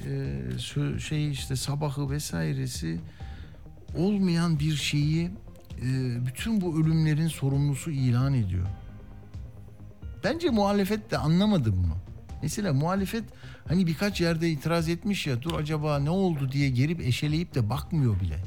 e, 0.56 1.00
şey 1.00 1.32
işte 1.32 1.56
sabahı 1.56 2.10
vesairesi 2.10 3.00
olmayan 3.97 4.60
bir 4.60 4.76
şeyi 4.76 5.32
e, 5.82 6.26
bütün 6.26 6.62
bu 6.62 6.82
ölümlerin 6.82 7.28
sorumlusu 7.28 7.91
ilan 7.91 8.34
ediyor. 8.34 8.67
Bence 10.24 10.50
muhalefet 10.50 11.12
de 11.12 11.17
anlamadı 11.17 11.74
bunu. 11.74 11.95
Mesela 12.41 12.74
muhalefet 12.74 13.24
hani 13.67 13.88
birkaç 13.88 14.21
yerde 14.21 14.50
itiraz 14.50 14.89
etmiş 14.89 15.28
ya 15.28 15.41
dur 15.41 15.54
acaba 15.54 16.00
ne 16.00 16.10
oldu 16.10 16.52
diye 16.52 16.69
gelip 16.69 17.02
eşeleyip 17.02 17.56
de 17.56 17.69
bakmıyor 17.69 18.19
bile. 18.19 18.39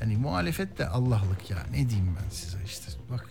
Yani 0.00 0.16
muhalefet 0.16 0.78
de 0.78 0.88
Allah'lık 0.88 1.50
ya 1.50 1.58
ne 1.70 1.88
diyeyim 1.88 2.16
ben 2.24 2.30
size 2.30 2.58
işte 2.66 2.92
bak. 3.10 3.30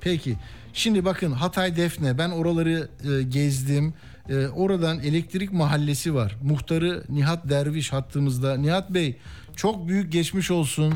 Peki 0.00 0.36
şimdi 0.72 1.04
bakın 1.04 1.32
Hatay 1.32 1.76
Defne 1.76 2.18
ben 2.18 2.30
oraları 2.30 2.88
e, 3.04 3.22
gezdim. 3.22 3.94
E, 4.28 4.46
oradan 4.46 5.00
elektrik 5.00 5.52
mahallesi 5.52 6.14
var. 6.14 6.36
Muhtarı 6.42 7.04
Nihat 7.08 7.48
Derviş 7.48 7.92
hattımızda. 7.92 8.56
Nihat 8.56 8.90
Bey 8.90 9.16
çok 9.56 9.88
büyük 9.88 10.12
geçmiş 10.12 10.50
olsun. 10.50 10.94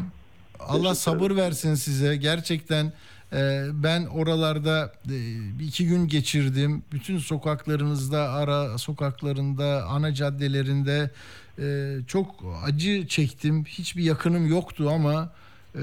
Allah 0.61 0.95
sabır 0.95 1.37
versin 1.37 1.75
size. 1.75 2.17
Gerçekten 2.17 2.93
e, 3.33 3.67
ben 3.73 4.07
oralarda 4.07 4.93
e, 5.07 5.17
bir 5.59 5.67
iki 5.67 5.87
gün 5.87 6.09
geçirdim. 6.09 6.83
Bütün 6.93 7.19
sokaklarınızda, 7.19 8.31
ara 8.31 8.79
sokaklarında, 8.79 9.85
ana 9.85 10.15
caddelerinde 10.15 11.11
e, 11.59 11.97
çok 12.07 12.45
acı 12.65 13.07
çektim. 13.09 13.65
Hiçbir 13.65 14.03
yakınım 14.03 14.47
yoktu 14.47 14.91
ama 14.95 15.33
e, 15.75 15.81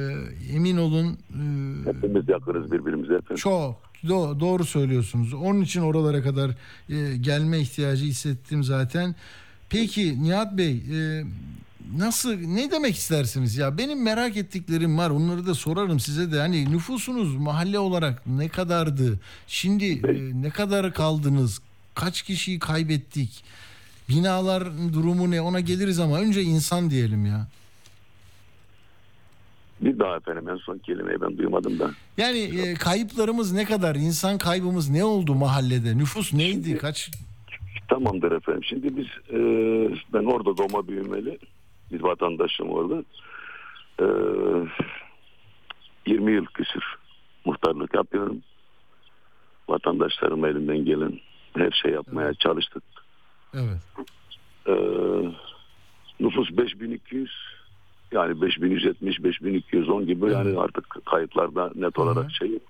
emin 0.56 0.78
olun 0.78 1.08
e, 1.30 1.90
Hepimiz 1.90 2.30
yakınız 2.30 2.72
birbirimize 2.72 3.14
efendim. 3.14 3.36
çok 3.36 3.76
do- 4.04 4.40
doğru 4.40 4.66
söylüyorsunuz. 4.66 5.34
Onun 5.34 5.62
için 5.62 5.82
oralara 5.82 6.24
kadar 6.24 6.50
e, 6.90 7.18
gelme 7.18 7.60
ihtiyacı 7.60 8.06
hissettim 8.06 8.64
zaten. 8.64 9.16
Peki 9.70 10.24
Nihat 10.24 10.58
Bey 10.58 10.72
e, 10.94 11.24
nasıl 11.98 12.34
ne 12.34 12.72
demek 12.72 12.96
istersiniz 12.96 13.58
ya? 13.58 13.78
Benim 13.78 14.04
merak 14.04 14.38
ettiklerim 14.38 14.98
var. 14.98 15.10
Onları 15.10 15.46
da 15.48 15.54
sorarım 15.56 16.00
size 16.00 16.32
de. 16.32 16.40
Hani 16.40 16.72
nüfusunuz 16.72 17.36
mahalle 17.36 17.80
olarak 17.80 18.28
ne 18.28 18.48
kadardı? 18.50 19.20
Şimdi 19.48 19.86
e, 19.86 20.42
ne 20.42 20.50
kadar 20.50 20.94
kaldınız? 20.94 21.60
Kaç 21.96 22.22
kişiyi 22.22 22.60
kaybettik? 22.60 23.44
Binalar 24.10 24.64
durumu 24.94 25.32
ne? 25.32 25.42
Ona 25.42 25.60
geliriz 25.60 26.00
ama 26.00 26.20
önce 26.20 26.42
insan 26.44 26.90
diyelim 26.90 27.26
ya. 27.26 27.48
Bir 29.82 30.00
daha 30.00 30.16
efendim 30.16 30.50
en 30.50 30.56
son 30.56 30.78
kelimeyi 30.78 31.22
ben 31.22 31.38
duymadım 31.38 31.80
da. 31.80 31.92
Yani 32.18 32.40
e, 32.40 32.74
kayıplarımız 32.74 33.54
ne 33.54 33.66
kadar? 33.66 33.96
İnsan 33.96 34.38
kaybımız 34.38 34.90
ne 34.90 35.04
oldu 35.04 35.36
mahallede? 35.36 35.98
Nüfus 35.98 36.34
neydi? 36.34 36.78
Kaç? 36.78 37.12
Tamamdır 37.88 38.32
efendim. 38.32 38.64
Şimdi 38.64 38.98
biz 38.98 39.08
e, 39.30 39.40
ben 40.14 40.26
orada 40.26 40.58
doğma 40.58 40.88
büyümeli 40.88 41.40
bir 41.92 42.02
vatandaşım 42.02 42.70
orada. 42.70 43.04
E, 44.00 44.06
20 46.08 46.32
yıl 46.32 46.46
küsür 46.46 46.84
muhtarlık 47.46 47.96
yapıyorum. 47.96 48.42
Vatandaşlarım 49.70 50.46
elinden 50.46 50.86
gelen 50.86 51.20
her 51.58 51.72
şey 51.72 51.92
yapmaya 51.92 52.34
çalıştık. 52.34 52.84
Evet. 53.54 53.82
E, 54.68 54.74
nüfus 56.20 56.58
5200 56.58 57.32
yani 58.12 58.42
5170 58.42 59.24
5210 59.24 60.06
gibi 60.06 60.32
yani 60.32 60.60
artık 60.60 61.06
kayıtlarda 61.06 61.72
net 61.76 62.00
olarak 62.00 62.32
şey 62.32 62.52
yok. 62.52 62.62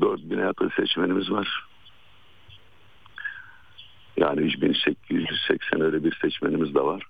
4000'e 0.00 0.42
yakın 0.42 0.72
seçmenimiz 0.76 1.30
var. 1.30 1.66
Yani 4.16 4.40
3880 4.40 5.80
öyle 5.80 6.04
bir 6.04 6.18
seçmenimiz 6.22 6.74
de 6.74 6.80
var. 6.80 7.02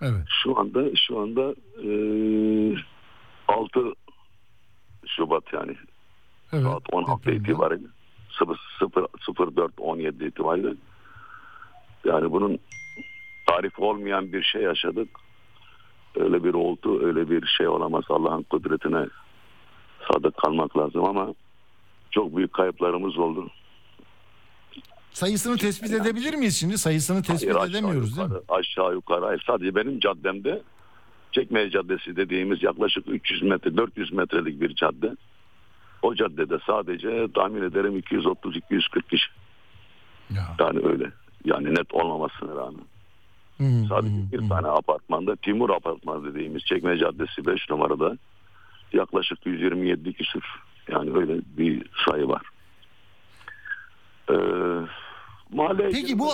Evet. 0.00 0.24
Şu 0.42 0.58
anda 0.58 0.96
şu 0.96 1.18
anda 1.18 1.54
e, 1.84 1.90
6 3.48 3.92
Şubat 5.06 5.52
yani 5.52 5.76
Evet. 6.52 6.64
saat 6.64 6.82
16 6.92 7.30
itibariyle 7.30 7.86
0 8.38 9.56
04 9.56 9.72
17 9.78 10.24
itibariyle 10.24 10.74
yani 12.04 12.32
bunun 12.32 12.58
tarif 13.46 13.78
olmayan 13.78 14.32
bir 14.32 14.42
şey 14.42 14.62
yaşadık. 14.62 15.08
Öyle 16.18 16.44
bir 16.44 16.54
oldu, 16.54 17.06
öyle 17.06 17.30
bir 17.30 17.46
şey 17.46 17.68
olamaz. 17.68 18.04
Allah'ın 18.08 18.42
kudretine 18.42 19.06
sadık 20.12 20.36
kalmak 20.36 20.76
lazım 20.78 21.04
ama 21.04 21.34
çok 22.10 22.36
büyük 22.36 22.52
kayıplarımız 22.52 23.18
oldu. 23.18 23.50
Sayısını 25.12 25.56
tespit 25.56 25.92
edebilir 25.92 26.34
miyiz 26.34 26.56
şimdi? 26.56 26.78
Sayısını 26.78 27.22
tespit 27.22 27.54
Hayır, 27.54 27.70
edemiyoruz 27.70 28.16
değil 28.16 28.28
mi? 28.28 28.34
yukarı, 28.34 28.58
Aşağı 28.60 28.92
yukarı. 28.94 29.24
Hayır, 29.24 29.44
sadece 29.46 29.74
benim 29.74 30.00
caddemde 30.00 30.62
Çekmece 31.32 31.70
Caddesi 31.70 32.16
dediğimiz 32.16 32.62
yaklaşık 32.62 33.08
300 33.08 33.42
metre 33.42 33.76
400 33.76 34.12
metrelik 34.12 34.60
bir 34.60 34.74
cadde. 34.74 35.16
O 36.02 36.14
caddede 36.14 36.58
sadece 36.66 37.28
tahmin 37.34 37.62
ederim 37.62 37.98
230-240 37.98 39.02
kişi. 39.10 39.26
Yani 40.58 40.80
öyle. 40.86 41.12
Yani 41.44 41.74
net 41.74 41.94
olmamasına 41.94 42.56
rağmen. 42.56 42.84
Sadece 43.88 44.32
bir 44.32 44.48
tane 44.48 44.68
apartmanda 44.68 45.36
Timur 45.36 45.70
Apartmanı 45.70 46.34
dediğimiz 46.34 46.62
Çekmece 46.62 47.00
Caddesi 47.00 47.46
5 47.46 47.70
numarada 47.70 48.18
yaklaşık 48.92 49.46
127 49.46 50.12
küsür. 50.12 50.44
Yani 50.92 51.10
öyle 51.16 51.40
bir 51.58 51.86
sayı 52.06 52.28
var. 52.28 52.42
Ee, 54.30 54.34
mahalle 55.52 55.90
Peki 55.90 56.18
bu 56.18 56.28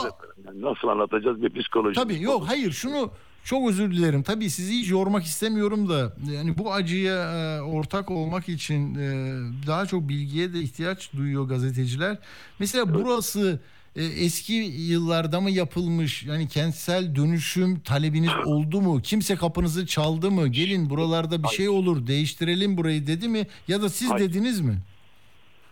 yani 0.46 0.62
nasıl 0.62 0.88
anlatacağız 0.88 1.42
bir 1.42 1.60
psikoloji. 1.60 1.94
Tabii 1.94 2.22
yok 2.22 2.44
hayır 2.46 2.72
şunu 2.72 3.10
çok 3.44 3.70
özür 3.70 3.90
dilerim. 3.90 4.22
Tabii 4.22 4.50
sizi 4.50 4.72
hiç 4.72 4.90
yormak 4.90 5.24
istemiyorum 5.24 5.88
da 5.88 6.12
yani 6.32 6.58
bu 6.58 6.72
acıya 6.72 7.32
e, 7.32 7.60
ortak 7.60 8.10
olmak 8.10 8.48
için 8.48 8.94
e, 8.94 9.38
daha 9.66 9.86
çok 9.86 10.08
bilgiye 10.08 10.52
de 10.54 10.60
ihtiyaç 10.60 11.12
duyuyor 11.12 11.48
gazeteciler. 11.48 12.18
Mesela 12.58 12.94
burası 12.94 13.60
e, 13.96 14.04
eski 14.04 14.52
yıllarda 14.92 15.40
mı 15.40 15.50
yapılmış? 15.50 16.22
Yani 16.22 16.48
kentsel 16.48 17.16
dönüşüm 17.16 17.80
talebiniz 17.80 18.32
oldu 18.46 18.80
mu? 18.80 19.00
Kimse 19.02 19.36
kapınızı 19.36 19.86
çaldı 19.86 20.30
mı? 20.30 20.48
Gelin 20.48 20.90
buralarda 20.90 21.42
bir 21.42 21.48
şey 21.48 21.68
olur 21.68 22.06
değiştirelim 22.06 22.76
burayı 22.76 23.06
dedi 23.06 23.28
mi? 23.28 23.46
Ya 23.68 23.82
da 23.82 23.88
siz 23.88 24.10
Hayır. 24.10 24.28
dediniz 24.28 24.60
mi? 24.60 24.78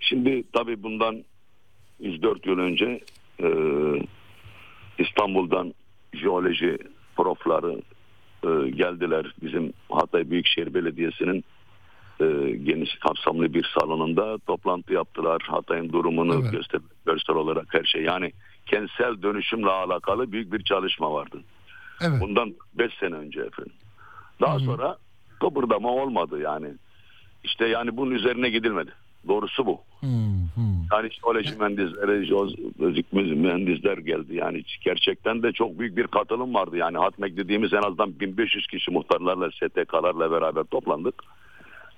Şimdi 0.01 0.45
tabii 0.53 0.83
bundan 0.83 1.25
104 2.01 2.47
yıl 2.47 2.59
önce 2.59 3.01
e, 3.43 3.49
İstanbul'dan 4.99 5.75
jeoloji 6.15 6.79
profları 7.17 7.83
e, 8.45 8.71
geldiler. 8.71 9.35
Bizim 9.43 9.73
Hatay 9.91 10.31
Büyükşehir 10.31 10.75
Belediyesi'nin 10.75 11.45
geniş 12.65 12.95
kapsamlı 12.95 13.55
bir 13.55 13.71
salonunda 13.79 14.39
toplantı 14.39 14.93
yaptılar. 14.93 15.43
Hatay'ın 15.47 15.93
durumunu 15.93 16.51
göster, 16.51 16.81
göster 17.07 17.35
olarak 17.35 17.75
her 17.75 17.85
şey. 17.85 18.03
Yani 18.03 18.33
kentsel 18.67 19.23
dönüşümle 19.23 19.71
alakalı 19.71 20.33
büyük 20.33 20.53
bir 20.53 20.65
çalışma 20.65 21.13
vardı. 21.13 21.41
Evet. 22.01 22.21
Bundan 22.21 22.55
5 22.75 22.95
sene 22.95 23.15
önce 23.15 23.41
efendim. 23.41 23.73
Daha 24.41 24.59
sonra 24.59 24.97
kıpırdama 25.41 25.91
olmadı 25.91 26.41
yani. 26.41 26.69
İşte 27.45 27.67
yani 27.69 27.97
bunun 27.97 28.11
üzerine 28.11 28.51
gidilmedi. 28.51 28.91
Doğrusu 29.29 29.67
bu. 29.67 29.81
Yani 30.93 31.11
jeoloji 31.11 31.57
mühendisleri, 31.59 32.27
jeofizik 32.27 33.13
mühendisler 33.13 33.99
geldi. 33.99 34.35
Yani 34.35 34.65
gerçekten 34.81 35.43
de 35.43 35.53
çok 35.53 35.79
büyük 35.79 35.97
bir 35.97 36.07
katılım 36.07 36.55
vardı. 36.55 36.77
Yani 36.77 36.99
Hatmek 36.99 37.37
dediğimiz 37.37 37.73
en 37.73 37.83
azından 37.83 38.21
1500 38.21 38.67
kişi 38.67 38.91
muhtarlarla, 38.91 39.51
STK'larla 39.51 40.31
beraber 40.31 40.65
toplandık. 40.65 41.15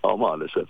Ama 0.04 0.16
maalesef 0.16 0.68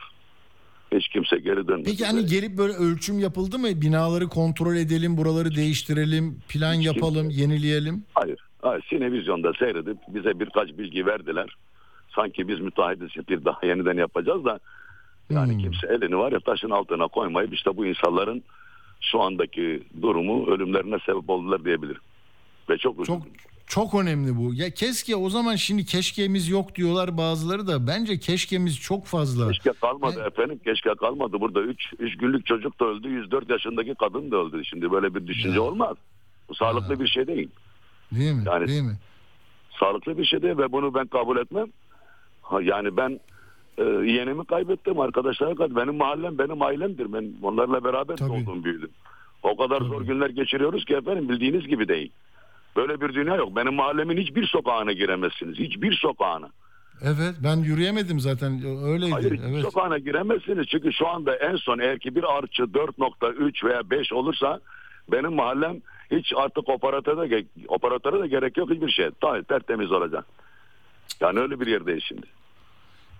hiç 0.93 1.09
kimse 1.09 1.37
geri 1.37 1.69
dönmedi. 1.69 1.91
Peki 1.91 2.05
hani 2.05 2.27
gelip 2.27 2.59
böyle 2.59 2.73
ölçüm 2.73 3.19
yapıldı 3.19 3.59
mı? 3.59 3.69
Binaları 3.69 4.29
kontrol 4.29 4.77
edelim, 4.77 5.17
buraları 5.17 5.55
değiştirelim, 5.55 6.41
plan 6.49 6.75
yapalım, 6.75 7.31
yenileyelim. 7.31 8.05
Hayır. 8.15 8.41
Hayır. 8.63 8.87
Sinevizyonda 8.91 9.53
seyredip 9.59 9.99
bize 10.09 10.41
birkaç 10.41 10.69
bilgi 10.69 11.07
verdiler. 11.07 11.57
Sanki 12.17 12.49
biz 12.49 12.61
müteahhitiz 12.61 13.29
bir 13.29 13.45
daha 13.45 13.67
yeniden 13.67 13.97
yapacağız 13.97 14.45
da 14.45 14.61
yani 15.31 15.59
kimse 15.59 15.87
elini 15.87 16.19
var 16.19 16.33
ya 16.33 16.41
taşın 16.41 16.71
altına 16.71 17.07
koymayıp 17.07 17.55
işte 17.55 17.77
bu 17.77 17.87
insanların 17.87 18.43
şu 19.01 19.21
andaki 19.21 19.83
durumu 20.03 20.47
ölümlerine 20.47 20.97
sebep 21.07 21.31
oldular 21.31 21.65
diyebilirim. 21.65 22.01
Ve 22.71 22.79
çok 22.79 23.01
üzüldüm. 23.01 23.21
Çok 23.21 23.54
çok 23.67 23.95
önemli 23.95 24.37
bu. 24.37 24.55
Ya 24.55 24.71
keşke 24.71 25.17
o 25.17 25.31
zaman 25.31 25.57
şimdi 25.57 25.85
keşkemiz 25.85 26.49
yok 26.49 26.75
diyorlar 26.75 27.17
bazıları 27.17 27.67
da. 27.67 27.87
Bence 27.87 28.19
keşkemiz 28.19 28.81
çok 28.81 29.07
fazla. 29.07 29.49
Keşke 29.49 29.73
kalmadı 29.73 30.25
efendim. 30.27 30.61
Keşke 30.65 30.95
kalmadı. 31.01 31.41
Burada 31.41 31.61
3 31.61 31.93
3 31.99 32.17
günlük 32.19 32.47
çocuk 32.47 32.81
da 32.81 32.85
öldü. 32.85 33.09
104 33.09 33.51
yaşındaki 33.51 33.95
kadın 33.95 34.31
da 34.31 34.37
öldü. 34.37 34.65
Şimdi 34.65 34.91
böyle 34.93 35.15
bir 35.15 35.27
düşünce 35.27 35.61
olmaz. 35.61 35.97
Bu 36.49 36.55
sağlıklı 36.55 37.01
bir 37.01 37.07
şey 37.07 37.27
değil. 37.27 37.49
Değil 38.13 38.33
mi? 38.33 38.43
Yani- 38.47 38.67
Değil 38.69 38.83
mi? 38.83 38.99
Sağlıklı 39.81 40.19
bir 40.19 40.25
şey 40.25 40.43
değil 40.43 40.59
ve 40.59 40.73
bunu 40.73 40.95
ben 40.95 41.07
kabul 41.07 41.37
etmem. 41.37 41.67
Ha, 42.43 42.63
yani 42.63 42.97
ben 42.97 43.21
e, 43.79 43.83
yeğenimi 43.85 44.45
kaybettim. 44.45 45.01
Arkadaşlarım 45.01 45.57
kaybettim. 45.57 45.83
Benim 45.83 45.95
mahallem 45.97 46.39
benim 46.39 46.63
ailemdir. 46.63 47.13
Ben 47.13 47.33
onlarla 47.43 47.85
beraber 47.85 48.19
doğdum 48.19 48.65
büyüdüm. 48.65 48.91
O 49.43 49.57
kadar 49.57 49.81
zor 49.81 50.03
günler 50.03 50.31
geçiriyoruz 50.31 50.85
ki 50.85 50.95
efendim 50.95 51.29
bildiğiniz 51.29 51.67
gibi 51.67 51.89
değil. 51.89 52.11
Böyle 52.77 53.01
bir 53.01 53.15
dünya 53.15 53.37
yok. 53.37 53.57
Benim 53.57 53.75
mahallemin 53.75 54.17
hiçbir 54.17 54.47
sokağına 54.47 54.93
giremezsiniz. 54.93 55.59
Hiçbir 55.59 55.93
sokağına. 55.97 56.49
Evet 57.03 57.35
ben 57.45 57.57
yürüyemedim 57.57 58.21
zaten 58.21 58.53
öyleydi. 58.85 59.13
Hayır 59.13 59.41
evet. 59.49 59.63
sokağına 59.63 59.99
giremezsiniz. 59.99 60.67
Çünkü 60.67 60.93
şu 60.93 61.09
anda 61.09 61.37
en 61.37 61.57
son 61.57 61.79
eğer 61.79 61.99
ki 61.99 62.15
bir 62.15 62.39
artçı 62.39 62.63
4.3 62.63 63.67
veya 63.67 63.91
5 63.91 64.13
olursa 64.13 64.61
benim 65.13 65.33
mahallem 65.33 65.77
hiç 66.11 66.33
artık 66.37 66.69
operatöre 66.69 67.31
de, 67.31 67.45
operatöre 67.69 68.23
de 68.23 68.29
gerek 68.29 68.57
yok 68.57 68.71
hiçbir 68.71 68.91
şey. 68.91 69.11
Ta- 69.21 69.43
Tertemiz 69.43 69.93
olacak. 69.93 70.27
Yani 71.21 71.41
öyle 71.41 71.61
bir 71.61 71.67
yerdeyiz 71.67 72.03
şimdi. 72.03 72.27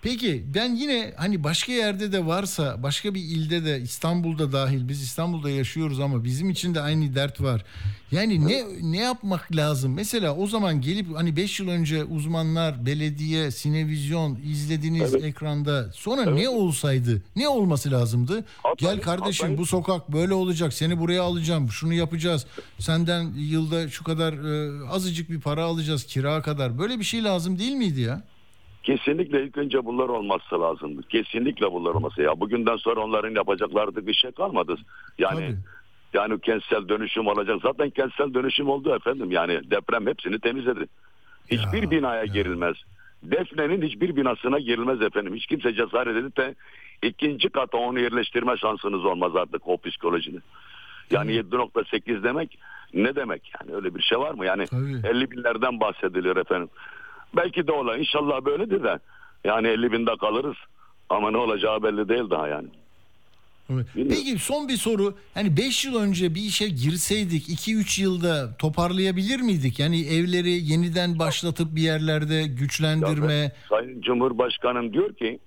Peki 0.05 0.45
ben 0.55 0.75
yine 0.75 1.15
hani 1.17 1.45
başka 1.45 1.73
yerde 1.73 2.13
de 2.13 2.27
varsa 2.27 2.83
başka 2.83 3.15
bir 3.15 3.21
ilde 3.21 3.65
de 3.65 3.81
İstanbul'da 3.81 4.53
dahil 4.53 4.89
biz 4.89 5.03
İstanbul'da 5.03 5.51
yaşıyoruz 5.51 6.01
ama 6.01 6.25
bizim 6.25 6.51
için 6.51 6.75
de 6.75 6.81
aynı 6.81 7.15
dert 7.15 7.41
var. 7.41 7.65
Yani 8.13 8.47
ne 8.49 8.65
ne 8.83 8.99
yapmak 8.99 9.57
lazım? 9.57 9.95
Mesela 9.95 10.37
o 10.37 10.47
zaman 10.47 10.81
gelip 10.81 11.17
hani 11.17 11.37
5 11.37 11.61
yıl 11.61 11.69
önce 11.69 12.05
uzmanlar, 12.05 12.87
belediye, 12.87 13.51
sinevizyon 13.51 14.39
izlediğiniz 14.47 15.15
Evet. 15.15 15.25
ekranda 15.25 15.91
sonra 15.95 16.31
ne 16.31 16.49
olsaydı? 16.49 17.23
Ne 17.37 17.49
olması 17.49 17.91
lazımdı? 17.91 18.45
Gel 18.79 19.01
kardeşim 19.01 19.47
Hatay- 19.49 19.59
bu 19.59 19.67
sokak 19.67 20.13
böyle 20.13 20.35
olacak. 20.35 20.73
Seni 20.73 20.99
buraya 21.01 21.23
alacağım. 21.23 21.71
Şunu 21.71 21.95
yapacağız. 21.95 22.47
Senden 22.79 23.33
yılda 23.37 23.89
şu 23.89 24.05
kadar 24.05 24.33
e, 24.33 24.89
azıcık 24.89 25.31
bir 25.31 25.41
para 25.41 25.65
alacağız 25.65 26.05
kira 26.05 26.43
kadar. 26.43 26.79
Böyle 26.79 26.99
bir 26.99 27.05
şey 27.05 27.25
lazım 27.25 27.59
değil 27.59 27.73
miydi 27.73 28.01
ya? 28.01 28.23
Kesinlikle 28.85 29.45
ilk 29.45 29.59
önce 29.59 29.85
bunlar 29.85 30.09
olması 30.09 30.61
lazımdı. 30.61 31.03
Kesinlikle 31.09 31.73
bunlar 31.73 31.91
olması. 31.91 32.23
Ya 32.23 32.41
bugünden 32.41 32.77
sonra 32.77 33.01
onların 33.01 33.35
yapacakları 33.35 34.07
bir 34.07 34.15
şey 34.15 34.33
kalmadı. 34.33 34.77
Yani 35.19 35.57
yani 36.15 36.41
kentsel 36.41 36.89
dönüşüm 36.89 37.27
olacak. 37.27 37.59
Zaten 37.63 37.91
kentsel 37.91 38.35
dönüşüm 38.35 38.69
oldu 38.69 38.95
efendim. 38.95 39.31
Yani 39.31 39.71
deprem 39.71 40.07
hepsini 40.07 40.39
temizledi. 40.39 40.87
Hiçbir 41.51 41.91
binaya 41.91 42.25
girilmez. 42.25 42.77
Defne'nin 43.23 43.83
hiçbir 43.83 44.17
binasına 44.17 44.59
girilmez 44.59 45.03
efendim. 45.03 45.35
Hiç 45.35 45.47
kimse 45.47 45.75
cesaret 45.75 46.17
edip 46.17 46.37
de 46.37 46.55
ikinci 47.03 47.49
kata 47.49 47.79
onu 47.79 48.01
yerleştirme 48.01 48.57
şansınız 48.57 49.05
olmaz 49.05 49.37
artık 49.37 49.69
o 49.69 49.77
psikolojinin. 49.77 50.43
Yani 51.11 51.33
7.8 51.33 52.23
demek 52.23 52.59
ne 52.95 53.17
demek 53.17 53.53
yani 53.61 53.77
öyle 53.77 53.95
bir 53.95 54.03
şey 54.03 54.19
var 54.19 54.35
mı? 54.35 54.47
Yani 54.47 54.65
50 55.05 55.31
binlerden 55.31 55.81
bahsediliyor 55.81 56.37
efendim. 56.37 56.69
Belki 57.37 57.67
de 57.67 57.73
ola 57.73 57.97
inşallah 57.97 58.45
böyledir 58.45 58.83
de 58.83 58.99
yani 59.45 59.69
50 59.69 59.93
binde 59.93 60.17
kalırız 60.21 60.57
ama 61.09 61.31
ne 61.31 61.37
olacağı 61.37 61.83
belli 61.83 62.09
değil 62.09 62.31
daha 62.31 62.49
yani. 62.49 62.69
Peki 63.95 64.39
son 64.39 64.69
bir 64.69 64.77
soru. 64.77 65.15
Hani 65.35 65.57
5 65.57 65.85
yıl 65.85 66.01
önce 66.01 66.35
bir 66.35 66.41
işe 66.41 66.69
girseydik 66.69 67.49
2-3 67.49 68.03
yılda 68.03 68.57
toparlayabilir 68.57 69.41
miydik? 69.41 69.79
Yani 69.79 70.07
evleri 70.07 70.51
yeniden 70.51 71.19
başlatıp 71.19 71.77
bir 71.77 71.83
yerlerde 71.83 72.43
güçlendirme. 72.47 73.53
Sayın 73.69 74.01
Cumhurbaşkanım 74.01 74.93
diyor 74.93 75.15
ki 75.15 75.39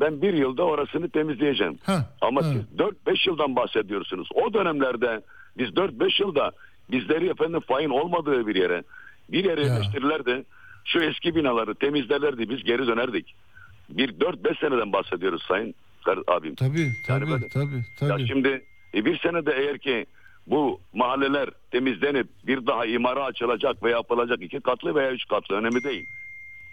ben 0.00 0.22
bir 0.22 0.34
yılda 0.34 0.62
orasını 0.62 1.10
temizleyeceğim. 1.10 1.78
Ama 2.20 2.42
siz 2.42 2.62
4-5 3.06 3.28
yıldan 3.28 3.56
bahsediyorsunuz. 3.56 4.28
O 4.34 4.54
dönemlerde 4.54 5.20
biz 5.58 5.68
4-5 5.68 6.22
yılda 6.22 6.52
bizleri 6.90 7.28
efendim 7.28 7.60
fayın 7.68 7.90
olmadığı 7.90 8.46
bir 8.46 8.54
yere 8.54 8.82
bir 9.28 9.44
yere 9.44 9.64
yerleştirirlerdi. 9.64 10.44
Şu 10.88 11.00
eski 11.00 11.34
binaları 11.34 11.74
temizlerlerdi 11.74 12.50
biz 12.50 12.64
geri 12.64 12.86
dönerdik. 12.86 13.34
Bir 13.90 14.08
4-5 14.08 14.60
seneden 14.60 14.92
bahsediyoruz 14.92 15.42
sayın 15.48 15.74
abim. 16.26 16.54
Tabii 16.54 16.92
tabii 17.06 17.30
böyle- 17.30 17.48
tabii 17.48 17.84
tabii. 17.98 18.20
Ya 18.22 18.26
şimdi 18.26 18.64
e, 18.94 19.04
bir 19.04 19.18
senede 19.18 19.52
eğer 19.52 19.78
ki 19.78 20.06
bu 20.46 20.80
mahalleler 20.94 21.50
temizlenip 21.70 22.28
bir 22.46 22.66
daha 22.66 22.86
imara 22.86 23.24
açılacak 23.24 23.82
ve 23.82 23.90
yapılacak 23.90 24.42
iki 24.42 24.60
katlı 24.60 24.94
veya 24.94 25.12
üç 25.12 25.28
katlı 25.28 25.54
önemli 25.54 25.84
değil. 25.84 26.06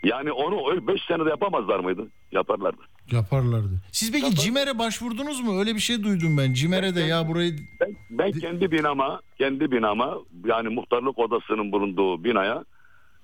Yani 0.04 0.32
onu 0.32 0.72
öyle 0.72 0.88
beş 0.88 1.02
senede 1.08 1.30
yapamazlar 1.30 1.80
mıydı? 1.80 2.08
Yaparlardı. 2.32 2.82
Yaparlardı. 3.12 3.82
Siz 3.92 4.12
peki 4.12 4.36
CİMER'e 4.36 4.80
başvurdunuz 4.80 5.40
mu? 5.42 5.60
Öyle 5.60 5.76
bir 5.76 5.80
şey 5.80 6.04
duydum 6.04 6.38
ben. 6.38 6.54
CİMER'e 6.54 6.96
de 6.96 7.02
ya 7.02 7.28
burayı 7.28 7.56
Ben, 7.82 7.96
ben 8.10 8.32
kendi 8.32 8.72
binama, 8.72 9.22
kendi 9.38 9.72
binama 9.72 10.18
yani 10.46 10.70
muhtarlık 10.70 11.20
odasının 11.20 11.72
bulunduğu 11.72 12.24
binaya 12.24 12.66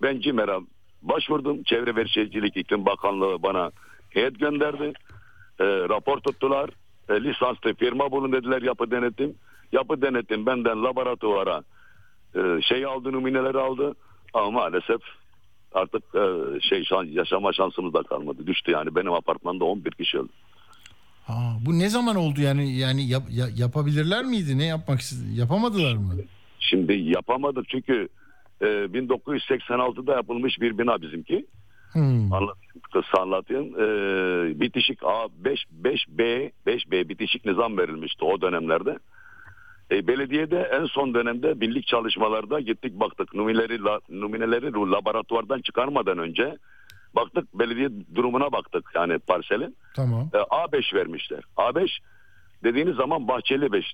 ben 0.02 0.20
CİMER'e 0.20 0.60
başvurdum. 1.02 1.64
Çevre 1.64 1.96
ve 1.96 2.08
Şehircilik 2.08 2.58
İklim 2.58 2.86
Bakanlığı 2.86 3.44
bana 3.44 3.72
heyet 4.10 4.40
gönderdi. 4.40 4.94
E, 5.60 5.66
rapor 5.66 6.18
tuttular. 6.20 6.70
E, 7.10 7.14
lisanslı 7.24 7.74
firma 7.74 8.12
bulun 8.12 8.32
dediler 8.32 8.62
yapı 8.62 8.92
denetim. 8.92 9.36
Yapı 9.72 10.02
denetim 10.02 10.46
benden 10.46 10.84
laboratuvara 10.84 11.64
e, 12.36 12.62
şey 12.62 12.86
aldı 12.86 13.12
numuneleri 13.12 13.58
aldı. 13.60 13.96
Ama 14.34 14.52
maalesef 14.52 15.02
artık 15.74 16.04
e, 16.16 16.60
şey 16.62 16.84
yaşama 17.12 17.54
şansımız 17.54 17.94
da 17.94 18.04
kalmadı. 18.04 18.48
Düştü 18.48 18.72
yani 18.72 18.96
benim 18.96 19.14
apartmanda 19.14 19.66
11 19.66 19.92
kişi 19.92 20.18
öldü. 20.18 20.30
Aa, 21.28 21.54
bu 21.66 21.80
ne 21.80 21.90
zaman 21.90 22.16
oldu 22.16 22.42
yani 22.42 22.78
yani 22.78 23.08
yap- 23.08 23.30
ya- 23.32 23.50
yapabilirler 23.56 24.26
miydi? 24.26 24.58
Ne 24.58 24.66
yapmak 24.66 25.00
yapamadılar 25.36 25.96
mı? 25.96 26.14
Şimdi 26.60 26.94
yapamadık 26.94 27.70
çünkü 27.70 28.10
e, 28.62 28.66
1986'da 28.66 30.14
yapılmış 30.14 30.62
bir 30.62 30.78
bina 30.78 31.02
bizimki. 31.02 31.46
Hmm. 31.92 32.34
Anlatayım. 32.34 33.76
E, 33.80 34.60
bitişik 34.60 35.04
A 35.04 35.28
5 35.46 35.66
5B 35.84 36.52
5B 36.68 37.10
bitişik 37.10 37.46
nizam 37.46 37.78
verilmişti 37.78 38.26
o 38.26 38.42
dönemlerde. 38.42 39.00
E, 39.92 40.08
belediyede 40.08 40.70
en 40.74 40.86
son 40.86 41.14
dönemde 41.14 41.62
birlik 41.62 41.88
çalışmalarda 41.88 42.60
gittik 42.60 43.00
baktık 43.00 43.34
numuneleri 43.34 43.84
la, 43.84 44.00
numuneleri 44.10 44.74
laboratuvardan 44.74 45.62
çıkarmadan 45.62 46.18
önce 46.18 46.58
baktık 47.16 47.60
belediye 47.60 47.90
durumuna 48.16 48.52
baktık 48.52 48.92
yani 48.96 49.20
parselin. 49.20 49.76
Tamam. 49.96 50.30
E, 50.34 50.38
A5 50.38 50.96
vermişler. 50.96 51.44
A5 51.58 51.90
dediğiniz 52.64 52.96
zaman 52.96 53.28
bahçeli 53.28 53.72
5 53.72 53.86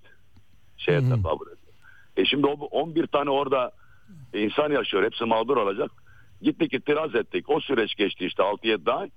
şeye 0.77 0.99
tekabül 0.99 1.45
ediyor. 1.45 1.73
E 2.17 2.25
şimdi 2.25 2.47
o 2.47 2.51
11 2.51 3.07
tane 3.07 3.29
orada 3.29 3.71
insan 4.33 4.71
yaşıyor. 4.71 5.03
Hepsi 5.03 5.25
mağdur 5.25 5.57
olacak. 5.57 5.91
Gittik 6.41 6.73
itiraz 6.73 7.15
ettik. 7.15 7.49
O 7.49 7.59
süreç 7.59 7.95
geçti 7.95 8.25
işte 8.25 8.43
6-7 8.43 8.91
ay. 8.91 9.09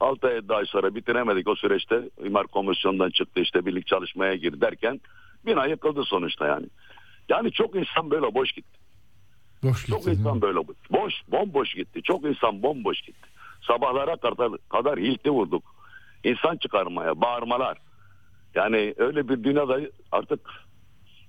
6-7 0.00 0.54
ay 0.54 0.66
sonra 0.66 0.94
bitiremedik 0.94 1.48
o 1.48 1.56
süreçte. 1.56 2.10
İmar 2.24 2.46
komisyonundan 2.46 3.10
çıktı 3.10 3.40
işte 3.40 3.66
birlik 3.66 3.86
çalışmaya 3.86 4.34
gir 4.34 4.60
derken 4.60 5.00
bina 5.46 5.66
yıkıldı 5.66 6.04
sonuçta 6.04 6.46
yani. 6.46 6.66
Yani 7.28 7.52
çok 7.52 7.76
insan 7.76 8.10
böyle 8.10 8.34
boş 8.34 8.52
gitti. 8.52 8.78
Boş 9.62 9.86
Çok 9.86 10.06
insan 10.06 10.42
böyle 10.42 10.58
boş. 10.58 10.76
Boş, 10.90 11.14
bomboş 11.28 11.74
gitti. 11.74 12.02
Çok 12.02 12.24
insan 12.24 12.62
bomboş 12.62 13.00
gitti. 13.00 13.28
Sabahlara 13.66 14.16
kadar, 14.16 14.50
kadar 14.68 14.98
hilti 14.98 15.30
vurduk. 15.30 15.74
İnsan 16.24 16.56
çıkarmaya, 16.56 17.20
bağırmalar. 17.20 17.78
Yani 18.54 18.94
öyle 18.96 19.28
bir 19.28 19.44
dünyada 19.44 19.80
artık 20.12 20.40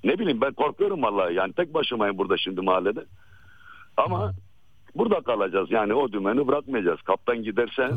ne 0.07 0.19
bileyim 0.19 0.41
ben 0.41 0.53
korkuyorum 0.53 1.01
vallahi. 1.01 1.33
Yani 1.35 1.53
tek 1.53 1.73
başımayım 1.73 2.17
burada 2.17 2.37
şimdi 2.37 2.61
mahallede. 2.61 3.05
Ama 3.97 4.33
burada 4.95 5.21
kalacağız. 5.21 5.71
Yani 5.71 5.93
o 5.93 6.11
dümeni 6.11 6.47
bırakmayacağız. 6.47 7.01
Kaptan 7.01 7.43
giderse 7.43 7.91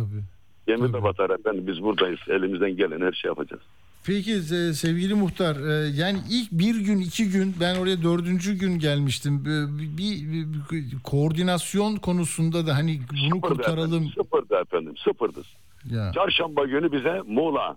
gemi 0.67 0.93
de 0.93 1.03
batar 1.03 1.31
efendim. 1.31 1.67
Biz 1.67 1.83
buradayız. 1.83 2.21
Elimizden 2.29 2.77
gelen 2.77 3.01
her 3.01 3.13
şey 3.13 3.29
yapacağız. 3.29 3.63
Peki 4.07 4.41
sevgili 4.75 5.15
muhtar 5.15 5.57
e, 5.57 5.89
yani 5.89 6.19
ilk 6.31 6.53
bir 6.53 6.77
gün 6.81 6.99
iki 7.01 7.29
gün 7.31 7.55
ben 7.61 7.75
oraya 7.79 8.03
dördüncü 8.03 8.59
gün 8.59 8.79
gelmiştim. 8.79 9.45
Bir, 9.45 9.99
bir- 9.99 10.47
bir 10.71 10.99
koordinasyon 11.05 11.97
konusunda 11.97 12.67
da 12.67 12.75
hani 12.75 13.01
bunu 13.11 13.19
Sıfırdı 13.19 13.41
kurtaralım. 13.41 13.87
Efendim, 13.95 14.13
sıfırdı 14.17 14.55
efendim. 14.63 14.95
Sıfırdı. 15.05 15.43
Ya. 15.91 16.13
Çarşamba 16.15 16.65
günü 16.65 16.93
bize 16.93 17.23
Muğla 17.27 17.77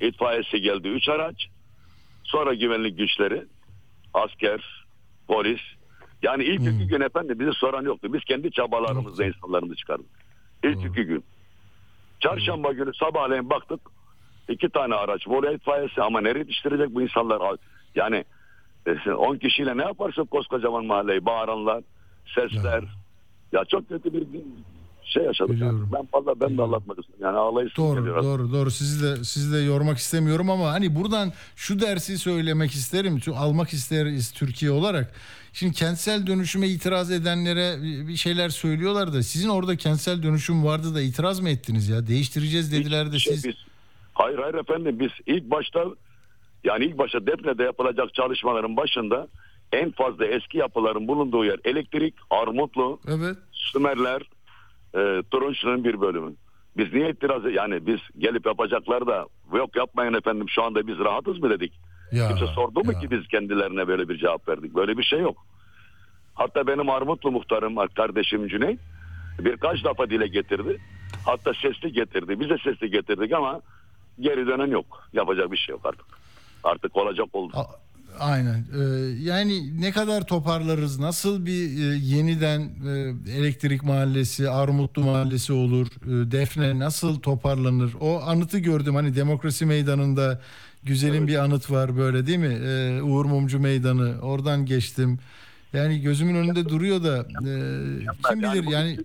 itfaiyesi 0.00 0.60
geldi. 0.60 0.88
Üç 0.88 1.08
araç. 1.08 1.46
Sonra 2.24 2.54
güvenlik 2.54 2.98
güçleri, 2.98 3.44
asker, 4.14 4.84
polis. 5.28 5.60
Yani 6.22 6.44
ilk 6.44 6.60
iki 6.74 6.86
gün 6.86 7.00
efendim 7.00 7.40
bizi 7.40 7.52
soran 7.52 7.82
yoktu. 7.82 8.12
Biz 8.12 8.24
kendi 8.24 8.50
çabalarımızla 8.50 9.24
insanlarımızı 9.24 9.76
çıkardık. 9.76 10.06
İlk 10.64 10.84
iki 10.84 11.04
gün. 11.04 11.24
Çarşamba 12.20 12.72
günü 12.72 12.94
sabahleyin 12.94 13.50
baktık. 13.50 13.80
iki 14.48 14.68
tane 14.68 14.94
araç. 14.94 15.26
Muğla 15.26 15.52
itfaiyesi 15.52 16.02
ama 16.02 16.20
nereye 16.20 16.38
yetiştirecek 16.38 16.94
bu 16.94 17.02
insanlar? 17.02 17.56
Yani 17.94 18.24
10 19.16 19.36
kişiyle 19.36 19.76
ne 19.76 19.82
yaparsın 19.82 20.24
koskocaman 20.24 20.84
mahalleyi? 20.84 21.26
Bağıranlar, 21.26 21.82
sesler. 22.34 22.84
Ya, 23.52 23.64
çok 23.64 23.88
kötü 23.88 24.12
bir 24.12 24.26
şey 25.10 25.22
yaşadık. 25.22 25.60
Yani. 25.60 25.80
Ben 25.92 26.08
vallahi 26.12 26.40
ben 26.40 26.58
de 26.58 26.62
anlatmak 26.62 26.98
istiyorum. 26.98 27.24
Yani 27.24 27.36
ağlayışım 27.36 27.84
Doğru 27.84 28.00
geliyor. 28.00 28.22
doğru 28.22 28.52
doğru 28.52 28.70
sizi 28.70 29.04
de 29.04 29.24
sizi 29.24 29.52
de 29.54 29.58
yormak 29.58 29.98
istemiyorum 29.98 30.50
ama 30.50 30.72
hani 30.72 30.94
buradan 30.96 31.32
şu 31.56 31.80
dersi 31.80 32.18
söylemek 32.18 32.70
isterim. 32.70 33.20
Şu 33.20 33.36
almak 33.36 33.72
isteriz 33.72 34.32
Türkiye 34.32 34.70
olarak. 34.70 35.14
Şimdi 35.52 35.72
kentsel 35.72 36.26
dönüşüme 36.26 36.68
itiraz 36.68 37.10
edenlere 37.10 37.82
bir 38.08 38.16
şeyler 38.16 38.48
söylüyorlar 38.48 39.12
da 39.12 39.22
sizin 39.22 39.48
orada 39.48 39.76
kentsel 39.76 40.22
dönüşüm 40.22 40.64
vardı 40.64 40.94
da 40.94 41.00
itiraz 41.00 41.40
mı 41.40 41.48
ettiniz 41.48 41.88
ya? 41.88 42.06
Değiştireceğiz 42.06 42.72
dediler 42.72 43.12
de 43.12 43.18
Şey, 43.18 43.32
siz 43.34 43.44
biz, 43.44 43.54
hayır 44.14 44.38
hayır 44.38 44.54
efendim 44.54 45.00
biz 45.00 45.10
ilk 45.26 45.50
başta 45.50 45.84
yani 46.64 46.84
ilk 46.84 46.98
başta 46.98 47.26
Defne'de 47.26 47.62
yapılacak 47.62 48.14
çalışmaların 48.14 48.76
başında 48.76 49.28
en 49.72 49.90
fazla 49.90 50.26
eski 50.26 50.58
yapıların 50.58 51.08
bulunduğu 51.08 51.44
yer 51.44 51.56
elektrik, 51.64 52.14
Armutlu, 52.30 53.00
Evet. 53.08 53.36
Sümerler, 53.52 54.22
e, 54.94 55.22
Turunçlu'nun 55.30 55.84
bir 55.84 56.00
bölümü. 56.00 56.34
Biz 56.76 56.92
niye 56.92 57.10
itiraz 57.10 57.42
yani 57.54 57.86
biz 57.86 58.00
gelip 58.18 58.46
yapacaklar 58.46 59.06
da 59.06 59.26
yok 59.54 59.76
yapmayın 59.76 60.14
efendim 60.14 60.46
şu 60.48 60.62
anda 60.62 60.86
biz 60.86 60.98
rahatız 60.98 61.38
mı 61.38 61.50
dedik. 61.50 61.72
Ya, 62.12 62.28
Kimse 62.28 62.46
sordu 62.46 62.84
mu 62.84 62.92
ya. 62.92 62.98
ki 62.98 63.10
biz 63.10 63.28
kendilerine 63.28 63.88
böyle 63.88 64.08
bir 64.08 64.18
cevap 64.18 64.48
verdik. 64.48 64.74
Böyle 64.74 64.98
bir 64.98 65.02
şey 65.02 65.20
yok. 65.20 65.46
Hatta 66.34 66.66
benim 66.66 66.90
Armutlu 66.90 67.30
muhtarım 67.32 67.76
kardeşim 67.96 68.48
Cüneyt 68.48 68.80
birkaç 69.38 69.84
defa 69.84 70.10
dile 70.10 70.26
getirdi. 70.26 70.78
Hatta 71.26 71.54
sesli 71.54 71.92
getirdi. 71.92 72.40
Biz 72.40 72.50
de 72.50 72.58
sesli 72.58 72.90
getirdik 72.90 73.32
ama 73.32 73.60
geri 74.20 74.46
dönen 74.46 74.66
yok. 74.70 75.08
Yapacak 75.12 75.52
bir 75.52 75.56
şey 75.56 75.72
yok 75.72 75.86
artık. 75.86 76.06
Artık 76.64 76.96
olacak 76.96 77.26
oldu. 77.32 77.52
A- 77.56 77.89
Aynen. 78.18 78.64
Ee, 78.78 78.82
yani 79.22 79.80
ne 79.80 79.92
kadar 79.92 80.26
toparlarız? 80.26 80.98
Nasıl 80.98 81.46
bir 81.46 81.62
e, 81.62 81.96
yeniden 81.96 82.60
e, 82.60 82.90
elektrik 83.32 83.82
mahallesi, 83.82 84.50
Armutlu 84.50 85.02
mahallesi 85.02 85.52
olur? 85.52 85.86
E, 85.86 86.30
Defne 86.30 86.78
nasıl 86.78 87.20
toparlanır? 87.20 87.94
O 88.00 88.20
anıtı 88.20 88.58
gördüm. 88.58 88.94
Hani 88.94 89.16
demokrasi 89.16 89.66
meydanında 89.66 90.40
güzelim 90.82 91.26
bir 91.28 91.36
anıt 91.36 91.70
var 91.70 91.96
böyle 91.96 92.26
değil 92.26 92.38
mi? 92.38 92.58
E, 92.66 93.02
Uğur 93.02 93.24
Mumcu 93.24 93.60
Meydanı. 93.60 94.20
Oradan 94.22 94.66
geçtim. 94.66 95.18
Yani 95.72 96.00
gözümün 96.00 96.34
önünde 96.34 96.68
duruyor 96.68 97.04
da 97.04 97.18
e, 97.18 97.52
kim 98.30 98.42
bilir 98.42 98.70
yani 98.70 98.98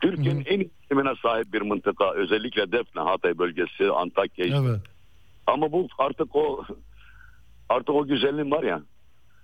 Türkiye'nin 0.00 0.44
en 0.44 0.60
iklimine 0.60 1.14
sahip 1.22 1.52
bir 1.52 1.62
mıntıka. 1.62 2.12
Özellikle 2.14 2.72
Defne, 2.72 3.02
Hatay 3.02 3.38
bölgesi, 3.38 3.90
Antakya. 3.96 4.46
evet. 4.46 4.80
Ama 5.46 5.72
bu 5.72 5.88
artık 5.98 6.36
o 6.36 6.64
artık 7.68 7.90
o 7.90 8.06
güzelliğin 8.06 8.50
var 8.50 8.62
ya. 8.62 8.82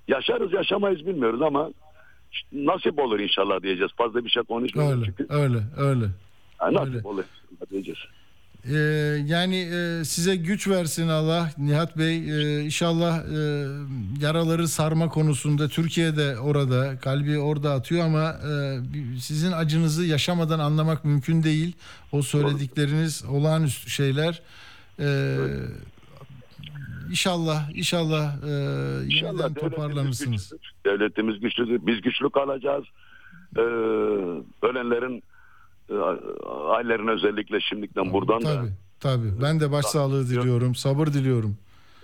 Yaşarız 0.09 0.53
yaşamayız 0.53 1.07
bilmiyoruz 1.07 1.43
ama 1.43 1.71
nasip 2.53 2.99
olur 2.99 3.21
inşallah 3.21 3.63
diyeceğiz. 3.63 3.93
Fazla 3.97 4.25
bir 4.25 4.31
şey 4.31 4.43
konuşmuyoruz 4.43 5.03
Öyle, 5.03 5.05
çünkü. 5.07 5.27
öyle, 5.35 5.59
öyle. 5.77 6.07
Ha, 6.59 6.73
nasip 6.73 6.95
öyle. 6.95 7.09
olur 7.09 7.25
diyeceğiz. 7.71 7.99
Ee, 8.71 8.77
yani 9.27 9.57
e, 9.57 10.05
size 10.05 10.37
güç 10.37 10.69
versin 10.69 11.09
Allah 11.09 11.51
Nihat 11.59 11.99
Bey. 11.99 12.17
Ee, 12.17 12.61
inşallah 12.65 13.19
e, 13.19 13.67
yaraları 14.21 14.69
sarma 14.69 15.09
konusunda 15.09 15.69
Türkiye'de 15.69 16.39
orada 16.39 16.99
kalbi 16.99 17.39
orada 17.39 17.73
atıyor 17.73 18.05
ama 18.05 18.31
e, 18.31 18.81
sizin 19.21 19.53
acınızı 19.53 20.05
yaşamadan 20.05 20.59
anlamak 20.59 21.05
mümkün 21.05 21.43
değil. 21.43 21.77
O 22.13 22.23
söyledikleriniz 22.23 23.25
olağanüstü 23.25 23.91
şeyler. 23.91 24.43
Ee, 25.01 25.37
İnşallah, 27.11 27.71
inşallah 27.77 28.25
e, 28.25 29.05
İnşallah 29.05 29.11
yeniden 29.11 29.39
devletimiz 29.39 29.55
toparlanırsınız. 29.73 30.43
güçlüdür. 30.53 30.73
Devletimiz 30.87 31.41
güçlüdür. 31.41 31.87
Biz 31.87 32.01
güçlü 32.01 32.31
kalacağız. 32.31 32.85
Ee, 33.57 33.61
ölenlerin 34.67 35.23
e, 35.91 35.95
ailelerine 36.71 37.11
özellikle 37.11 37.61
şimdiden 37.61 38.13
buradan 38.13 38.41
Tabii, 38.41 38.67
da 38.69 38.73
tabii. 39.01 39.43
Ben 39.43 39.61
de 39.61 39.73
başsağlığı 39.73 40.29
diliyorum, 40.29 40.75
sabır 40.75 41.07
diliyorum. 41.07 41.57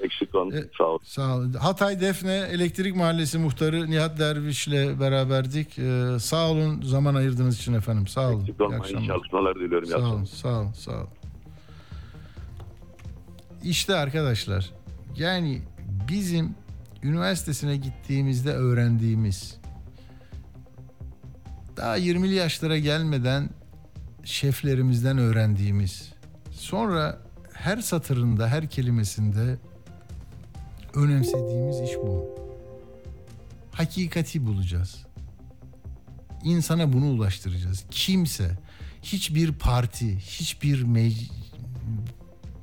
eksik 0.03 0.35
olun. 0.35 0.51
E, 0.51 0.65
Sağ 0.79 0.85
olun. 0.85 1.01
Sağ 1.05 1.37
olun. 1.37 1.53
Hatay 1.53 2.01
Defne 2.01 2.35
Elektrik 2.53 2.97
Mahallesi 2.97 3.39
Muhtarı 3.39 3.91
Nihat 3.91 4.19
Derviş'le 4.19 5.01
beraberdik. 5.01 5.79
Ee, 5.79 6.19
sağ 6.21 6.51
olun 6.51 6.83
zaman 6.83 7.15
ayırdığınız 7.15 7.59
için 7.59 7.75
efendim. 7.75 8.07
Sağ 8.07 8.29
olun. 8.31 8.41
Eksik 8.41 8.61
İyi 8.61 8.63
olmayın. 8.63 9.07
çalışmalar 9.07 9.55
diliyorum. 9.55 9.89
Sağ 9.89 9.99
olun, 9.99 10.25
sağ 10.25 10.61
olun, 10.61 10.73
sağ 10.73 10.93
olun. 10.93 11.09
İşte 13.65 13.95
arkadaşlar 13.95 14.71
yani 15.17 15.63
bizim 16.09 16.55
üniversitesine 17.03 17.77
gittiğimizde 17.77 18.53
öğrendiğimiz 18.53 19.57
daha 21.77 21.99
20'li 21.99 22.35
yaşlara 22.35 22.79
gelmeden 22.79 23.51
şeflerimizden 24.25 25.19
öğrendiğimiz 25.19 26.13
sonra 26.51 27.19
her 27.53 27.79
satırında 27.79 28.49
her 28.49 28.71
kelimesinde 28.71 29.59
önemsediğimiz 30.95 31.81
iş 31.81 31.97
bu. 31.97 32.41
Hakikati 33.73 34.47
bulacağız. 34.47 35.07
İnsana 36.45 36.93
bunu 36.93 37.07
ulaştıracağız. 37.07 37.85
Kimse, 37.91 38.59
hiçbir 39.03 39.53
parti, 39.53 40.17
hiçbir 40.19 40.85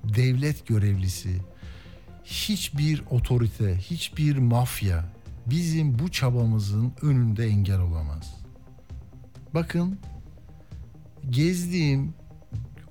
devlet 0.03 0.67
görevlisi, 0.67 1.37
hiçbir 2.27 3.03
otorite, 3.09 3.77
hiçbir 3.77 4.37
mafya 4.37 5.05
bizim 5.45 5.99
bu 5.99 6.11
çabamızın 6.11 6.93
önünde 7.01 7.45
engel 7.45 7.79
olamaz. 7.79 8.35
Bakın 9.53 9.99
gezdiğim 11.29 12.13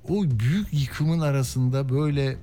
o 0.09 0.24
büyük 0.24 0.68
yıkımın 0.72 1.20
arasında 1.20 1.89
böyle 1.89 2.37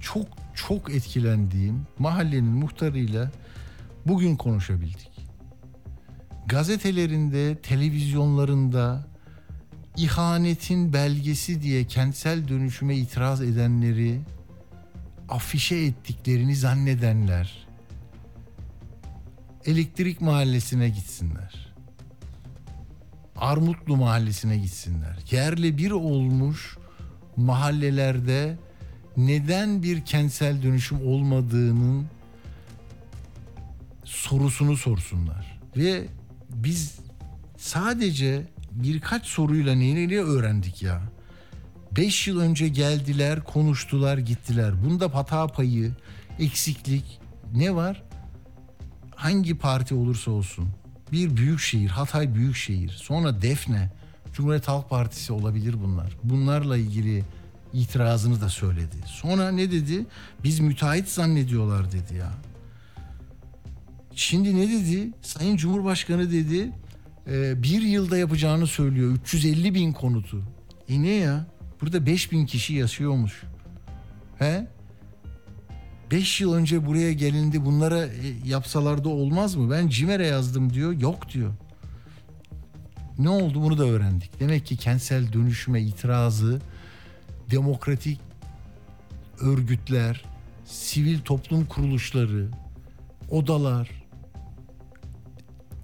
çok 0.00 0.26
çok 0.54 0.94
etkilendiğim 0.94 1.86
mahallenin 1.98 2.52
muhtarıyla 2.52 3.30
bugün 4.06 4.36
konuşabildik. 4.36 5.10
Gazetelerinde, 6.46 7.56
televizyonlarında 7.56 9.06
ihanetin 9.96 10.92
belgesi 10.92 11.62
diye 11.62 11.86
kentsel 11.86 12.48
dönüşüme 12.48 12.96
itiraz 12.96 13.42
edenleri 13.42 14.20
afişe 15.28 15.76
ettiklerini 15.76 16.56
zannedenler 16.56 17.66
elektrik 19.64 20.20
mahallesine 20.20 20.88
gitsinler. 20.88 21.74
Armutlu 23.36 23.96
mahallesine 23.96 24.58
gitsinler. 24.58 25.18
Yerle 25.30 25.78
bir 25.78 25.90
olmuş 25.90 26.78
mahallelerde 27.36 28.58
neden 29.16 29.82
bir 29.82 30.04
kentsel 30.04 30.62
dönüşüm 30.62 31.06
olmadığının 31.06 32.06
sorusunu 34.04 34.76
sorsunlar. 34.76 35.60
Ve 35.76 36.06
biz 36.50 36.98
sadece 37.56 38.46
birkaç 38.72 39.26
soruyla 39.26 39.74
neleri 39.74 40.22
öğrendik 40.22 40.82
ya? 40.82 41.13
Beş 41.96 42.28
yıl 42.28 42.40
önce 42.40 42.68
geldiler, 42.68 43.44
konuştular, 43.44 44.18
gittiler. 44.18 44.84
Bunda 44.84 45.14
hata 45.14 45.46
payı, 45.46 45.92
eksiklik 46.38 47.20
ne 47.54 47.74
var? 47.74 48.02
Hangi 49.14 49.58
parti 49.58 49.94
olursa 49.94 50.30
olsun. 50.30 50.68
Bir 51.12 51.36
büyük 51.36 51.60
şehir, 51.60 51.88
Hatay 51.88 52.34
büyük 52.34 52.56
şehir. 52.56 52.90
Sonra 52.90 53.42
Defne, 53.42 53.92
Cumhuriyet 54.32 54.68
Halk 54.68 54.90
Partisi 54.90 55.32
olabilir 55.32 55.74
bunlar. 55.84 56.16
Bunlarla 56.24 56.76
ilgili 56.76 57.24
itirazını 57.72 58.40
da 58.40 58.48
söyledi. 58.48 58.96
Sonra 59.06 59.50
ne 59.50 59.72
dedi? 59.72 60.06
Biz 60.44 60.60
müteahhit 60.60 61.08
zannediyorlar 61.08 61.92
dedi 61.92 62.14
ya. 62.14 62.32
Şimdi 64.14 64.56
ne 64.56 64.68
dedi? 64.68 65.10
Sayın 65.22 65.56
Cumhurbaşkanı 65.56 66.32
dedi 66.32 66.70
e, 67.30 67.62
bir 67.62 67.82
yılda 67.82 68.18
yapacağını 68.18 68.66
söylüyor. 68.66 69.12
350 69.12 69.74
bin 69.74 69.92
konutu. 69.92 70.42
E 70.88 71.02
ne 71.02 71.10
ya? 71.10 71.46
Burada 71.84 72.06
5 72.06 72.32
bin 72.32 72.46
kişi 72.46 72.74
yaşıyormuş. 72.74 73.42
He? 74.38 74.66
5 76.10 76.40
yıl 76.40 76.54
önce 76.54 76.86
buraya 76.86 77.12
gelindi 77.12 77.64
bunlara 77.64 78.06
e, 78.06 78.10
yapsalar 78.44 79.04
da 79.04 79.08
olmaz 79.08 79.54
mı? 79.54 79.70
Ben 79.70 79.88
CİMER'e 79.88 80.26
yazdım 80.26 80.72
diyor. 80.72 80.92
Yok 80.92 81.28
diyor. 81.32 81.54
Ne 83.18 83.28
oldu 83.28 83.62
bunu 83.62 83.78
da 83.78 83.84
öğrendik. 83.84 84.40
Demek 84.40 84.66
ki 84.66 84.76
kentsel 84.76 85.32
dönüşüme 85.32 85.82
itirazı 85.82 86.60
demokratik 87.50 88.20
örgütler, 89.40 90.24
sivil 90.64 91.18
toplum 91.20 91.66
kuruluşları, 91.66 92.48
odalar, 93.30 94.03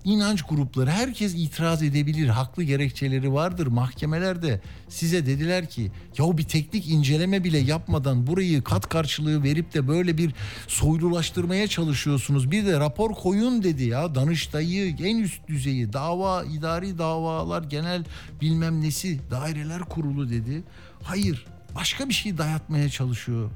inanç 0.05 0.42
grupları 0.42 0.90
herkes 0.90 1.34
itiraz 1.34 1.82
edebilir. 1.82 2.28
Haklı 2.28 2.62
gerekçeleri 2.62 3.32
vardır. 3.32 3.66
Mahkemelerde 3.66 4.61
size 4.88 5.26
dediler 5.26 5.68
ki 5.68 5.92
ya 6.18 6.38
bir 6.38 6.42
teknik 6.42 6.88
inceleme 6.88 7.44
bile 7.44 7.59
yapmadan 7.59 8.26
burayı 8.26 8.62
kat 8.62 8.88
karşılığı 8.88 9.42
verip 9.42 9.74
de 9.74 9.88
böyle 9.88 10.18
bir 10.18 10.34
soylulaştırmaya 10.68 11.68
çalışıyorsunuz. 11.68 12.51
Bir 12.51 12.66
de 12.66 12.80
rapor 12.80 13.14
koyun 13.14 13.62
dedi 13.62 13.84
ya. 13.84 14.14
Danıştayı 14.14 14.96
en 15.03 15.18
üst 15.18 15.48
düzeyi 15.48 15.92
dava 15.92 16.44
idari 16.44 16.98
davalar 16.98 17.62
genel 17.62 18.05
bilmem 18.40 18.80
nesi 18.80 19.20
daireler 19.30 19.80
kurulu 19.80 20.30
dedi. 20.30 20.62
Hayır 21.03 21.46
başka 21.74 22.09
bir 22.09 22.14
şey 22.14 22.38
dayatmaya 22.38 22.88
çalışıyor. 22.88 23.51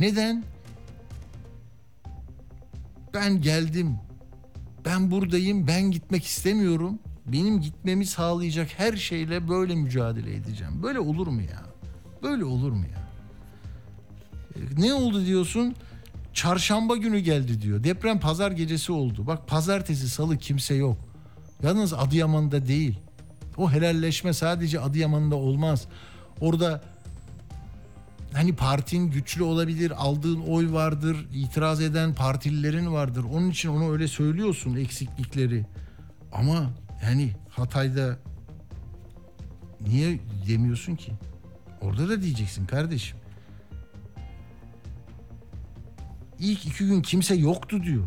Neden? 0.00 0.44
Ben 3.14 3.40
geldim 3.40 3.98
ben 4.88 5.10
buradayım, 5.10 5.66
ben 5.66 5.90
gitmek 5.90 6.24
istemiyorum. 6.24 6.98
Benim 7.26 7.60
gitmemi 7.60 8.06
sağlayacak 8.06 8.68
her 8.76 8.96
şeyle 8.96 9.48
böyle 9.48 9.74
mücadele 9.74 10.34
edeceğim. 10.36 10.82
Böyle 10.82 11.00
olur 11.00 11.26
mu 11.26 11.42
ya? 11.42 11.62
Böyle 12.22 12.44
olur 12.44 12.72
mu 12.72 12.84
ya? 12.94 13.08
E, 14.56 14.80
Ne 14.80 14.94
oldu 14.94 15.26
diyorsun? 15.26 15.74
Çarşamba 16.34 16.96
günü 16.96 17.18
geldi 17.18 17.62
diyor. 17.62 17.84
Deprem 17.84 18.20
pazar 18.20 18.50
gecesi 18.52 18.92
oldu. 18.92 19.26
Bak 19.26 19.48
pazartesi, 19.48 20.08
salı 20.08 20.38
kimse 20.38 20.74
yok. 20.74 20.96
Yalnız 21.62 21.92
Adıyaman'da 21.94 22.66
değil. 22.66 22.98
O 23.56 23.70
helalleşme 23.72 24.32
sadece 24.32 24.80
Adıyaman'da 24.80 25.36
olmaz. 25.36 25.84
Orada 26.40 26.82
hani 28.32 28.56
partin 28.56 29.10
güçlü 29.10 29.42
olabilir, 29.42 29.92
aldığın 29.96 30.40
oy 30.40 30.72
vardır, 30.72 31.26
itiraz 31.32 31.80
eden 31.80 32.14
partililerin 32.14 32.92
vardır. 32.92 33.24
Onun 33.32 33.50
için 33.50 33.68
onu 33.68 33.92
öyle 33.92 34.08
söylüyorsun 34.08 34.76
eksiklikleri. 34.76 35.66
Ama 36.32 36.70
yani 37.02 37.32
Hatay'da 37.48 38.18
niye 39.80 40.18
demiyorsun 40.48 40.96
ki? 40.96 41.12
Orada 41.80 42.08
da 42.08 42.22
diyeceksin 42.22 42.66
kardeşim. 42.66 43.18
İlk 46.38 46.66
iki 46.66 46.86
gün 46.86 47.02
kimse 47.02 47.34
yoktu 47.34 47.82
diyor. 47.82 48.04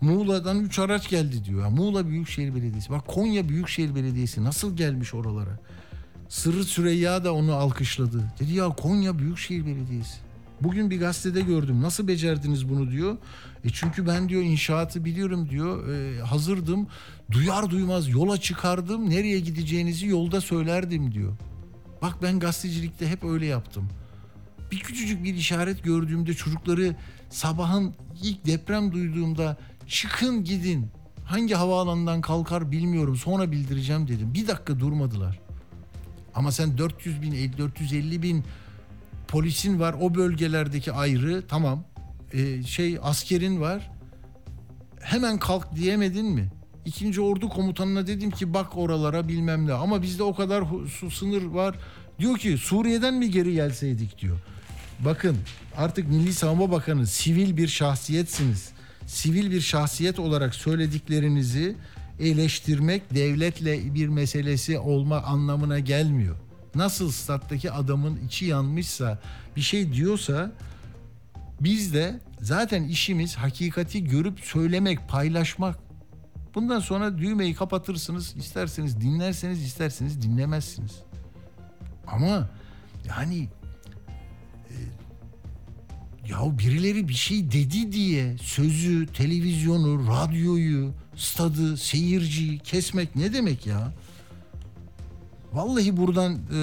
Muğla'dan 0.00 0.60
üç 0.60 0.78
araç 0.78 1.08
geldi 1.08 1.44
diyor. 1.44 1.62
Ya 1.62 1.70
Muğla 1.70 2.08
Büyükşehir 2.08 2.54
Belediyesi. 2.54 2.90
Bak 2.90 3.06
Konya 3.06 3.48
Büyükşehir 3.48 3.94
Belediyesi 3.94 4.44
nasıl 4.44 4.76
gelmiş 4.76 5.14
oralara? 5.14 5.58
Sırrı 6.28 6.64
Süreyya 6.64 7.24
da 7.24 7.34
onu 7.34 7.54
alkışladı. 7.54 8.32
Dedi 8.40 8.52
ya 8.52 8.68
Konya 8.68 9.18
Büyükşehir 9.18 9.66
Belediyesi. 9.66 10.18
Bugün 10.60 10.90
bir 10.90 11.00
gazetede 11.00 11.40
gördüm. 11.40 11.82
Nasıl 11.82 12.08
becerdiniz 12.08 12.68
bunu 12.68 12.90
diyor. 12.90 13.16
E 13.64 13.70
çünkü 13.72 14.06
ben 14.06 14.28
diyor 14.28 14.42
inşaatı 14.42 15.04
biliyorum 15.04 15.48
diyor. 15.50 15.88
E, 15.88 16.20
hazırdım. 16.20 16.86
Duyar 17.30 17.70
duymaz 17.70 18.08
yola 18.08 18.40
çıkardım. 18.40 19.10
Nereye 19.10 19.40
gideceğinizi 19.40 20.06
yolda 20.06 20.40
söylerdim 20.40 21.14
diyor. 21.14 21.36
Bak 22.02 22.22
ben 22.22 22.38
gazetecilikte 22.38 23.08
hep 23.08 23.24
öyle 23.24 23.46
yaptım. 23.46 23.88
Bir 24.72 24.78
küçücük 24.78 25.24
bir 25.24 25.34
işaret 25.34 25.84
gördüğümde 25.84 26.34
çocukları 26.34 26.96
sabahın 27.30 27.94
ilk 28.22 28.46
deprem 28.46 28.92
duyduğumda 28.92 29.56
çıkın 29.86 30.44
gidin. 30.44 30.86
Hangi 31.24 31.54
havaalanından 31.54 32.20
kalkar 32.20 32.70
bilmiyorum 32.70 33.16
sonra 33.16 33.50
bildireceğim 33.50 34.08
dedim. 34.08 34.34
Bir 34.34 34.48
dakika 34.48 34.80
durmadılar. 34.80 35.47
Ama 36.38 36.52
sen 36.52 36.78
400 36.78 37.22
bin, 37.22 37.52
450 37.58 38.22
bin 38.22 38.44
polisin 39.28 39.80
var 39.80 39.94
o 40.00 40.14
bölgelerdeki 40.14 40.92
ayrı 40.92 41.42
tamam. 41.48 41.84
Ee, 42.32 42.62
şey 42.62 42.98
askerin 43.02 43.60
var. 43.60 43.90
Hemen 45.00 45.38
kalk 45.38 45.76
diyemedin 45.76 46.26
mi? 46.26 46.48
İkinci 46.84 47.20
ordu 47.20 47.48
komutanına 47.48 48.06
dedim 48.06 48.30
ki 48.30 48.54
bak 48.54 48.76
oralara 48.76 49.28
bilmem 49.28 49.66
ne. 49.66 49.72
Ama 49.72 50.02
bizde 50.02 50.22
o 50.22 50.34
kadar 50.34 50.64
su 50.98 51.10
sınır 51.10 51.42
var. 51.42 51.76
Diyor 52.18 52.38
ki 52.38 52.58
Suriye'den 52.58 53.14
mi 53.14 53.30
geri 53.30 53.52
gelseydik 53.52 54.18
diyor. 54.18 54.38
Bakın 55.00 55.36
artık 55.76 56.08
Milli 56.08 56.34
Savunma 56.34 56.70
Bakanı 56.70 57.06
sivil 57.06 57.56
bir 57.56 57.68
şahsiyetsiniz. 57.68 58.68
Sivil 59.06 59.50
bir 59.50 59.60
şahsiyet 59.60 60.18
olarak 60.18 60.54
söylediklerinizi 60.54 61.76
eleştirmek 62.20 63.14
devletle 63.14 63.94
bir 63.94 64.08
meselesi 64.08 64.78
olma 64.78 65.16
anlamına 65.22 65.78
gelmiyor. 65.78 66.36
Nasıl 66.74 67.12
stat'taki 67.12 67.72
adamın 67.72 68.20
içi 68.26 68.44
yanmışsa 68.44 69.18
bir 69.56 69.60
şey 69.60 69.92
diyorsa 69.92 70.52
biz 71.60 71.94
de 71.94 72.20
zaten 72.40 72.84
işimiz 72.84 73.36
hakikati 73.36 74.04
görüp 74.04 74.40
söylemek, 74.40 75.08
paylaşmak. 75.08 75.78
Bundan 76.54 76.80
sonra 76.80 77.18
düğmeyi 77.18 77.54
kapatırsınız. 77.54 78.36
isterseniz 78.36 79.00
dinlerseniz 79.00 79.62
isterseniz 79.62 80.22
dinlemezsiniz. 80.22 80.92
Ama 82.06 82.48
yani 83.08 83.48
ya 86.28 86.58
birileri 86.58 87.08
bir 87.08 87.14
şey 87.14 87.52
dedi 87.52 87.92
diye 87.92 88.38
sözü, 88.38 89.06
televizyonu, 89.06 90.06
radyoyu, 90.06 90.94
stadı, 91.18 91.76
seyirciyi 91.76 92.58
kesmek 92.58 93.16
ne 93.16 93.32
demek 93.32 93.66
ya? 93.66 93.92
Vallahi 95.52 95.96
buradan 95.96 96.32
e, 96.32 96.60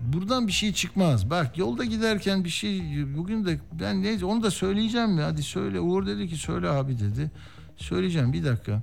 buradan 0.00 0.46
bir 0.46 0.52
şey 0.52 0.72
çıkmaz. 0.72 1.30
Bak 1.30 1.58
yolda 1.58 1.84
giderken 1.84 2.44
bir 2.44 2.48
şey 2.48 2.82
bugün 3.16 3.44
de 3.44 3.60
ben 3.72 4.02
neyse 4.02 4.24
onu 4.24 4.42
da 4.42 4.50
söyleyeceğim 4.50 5.18
ya. 5.18 5.26
Hadi 5.26 5.42
söyle. 5.42 5.80
Uğur 5.80 6.06
dedi 6.06 6.28
ki 6.28 6.36
söyle 6.36 6.68
abi 6.68 6.98
dedi. 6.98 7.30
Söyleyeceğim 7.76 8.32
bir 8.32 8.44
dakika. 8.44 8.82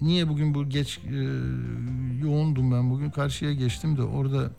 Niye 0.00 0.28
bugün 0.28 0.54
bu 0.54 0.68
geç 0.68 0.98
e, 0.98 1.16
yoğundum 2.22 2.72
ben 2.72 2.90
bugün 2.90 3.10
karşıya 3.10 3.52
geçtim 3.52 3.96
de 3.96 4.02
orada 4.02 4.50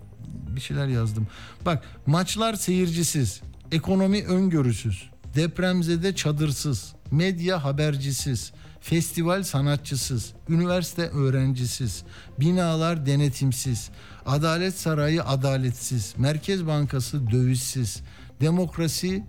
bir 0.55 0.61
şeyler 0.61 0.87
yazdım. 0.87 1.27
Bak 1.65 1.83
maçlar 2.05 2.53
seyircisiz, 2.53 3.41
ekonomi 3.71 4.23
öngörüsüz, 4.23 5.09
depremzede 5.35 6.15
çadırsız, 6.15 6.94
medya 7.11 7.63
habercisiz, 7.63 8.51
festival 8.81 9.43
sanatçısız, 9.43 10.33
üniversite 10.49 11.07
öğrencisiz, 11.09 12.03
binalar 12.39 13.05
denetimsiz, 13.05 13.89
adalet 14.25 14.79
sarayı 14.79 15.23
adaletsiz, 15.23 16.13
Merkez 16.17 16.67
Bankası 16.67 17.31
dövizsiz, 17.31 18.03
demokrasi 18.41 19.23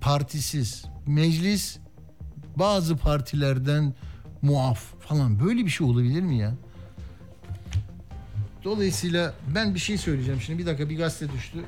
partisiz, 0.00 0.84
meclis 1.06 1.78
bazı 2.56 2.96
partilerden 2.96 3.94
muaf 4.42 4.80
falan 5.00 5.40
böyle 5.40 5.64
bir 5.64 5.70
şey 5.70 5.86
olabilir 5.86 6.22
mi 6.22 6.38
ya? 6.38 6.54
Dolayısıyla 8.64 9.34
ben 9.54 9.74
bir 9.74 9.78
şey 9.78 9.98
söyleyeceğim 9.98 10.40
şimdi. 10.40 10.58
Bir 10.58 10.66
dakika 10.66 10.90
bir 10.90 10.98
gazete 10.98 11.32
düştü. 11.32 11.58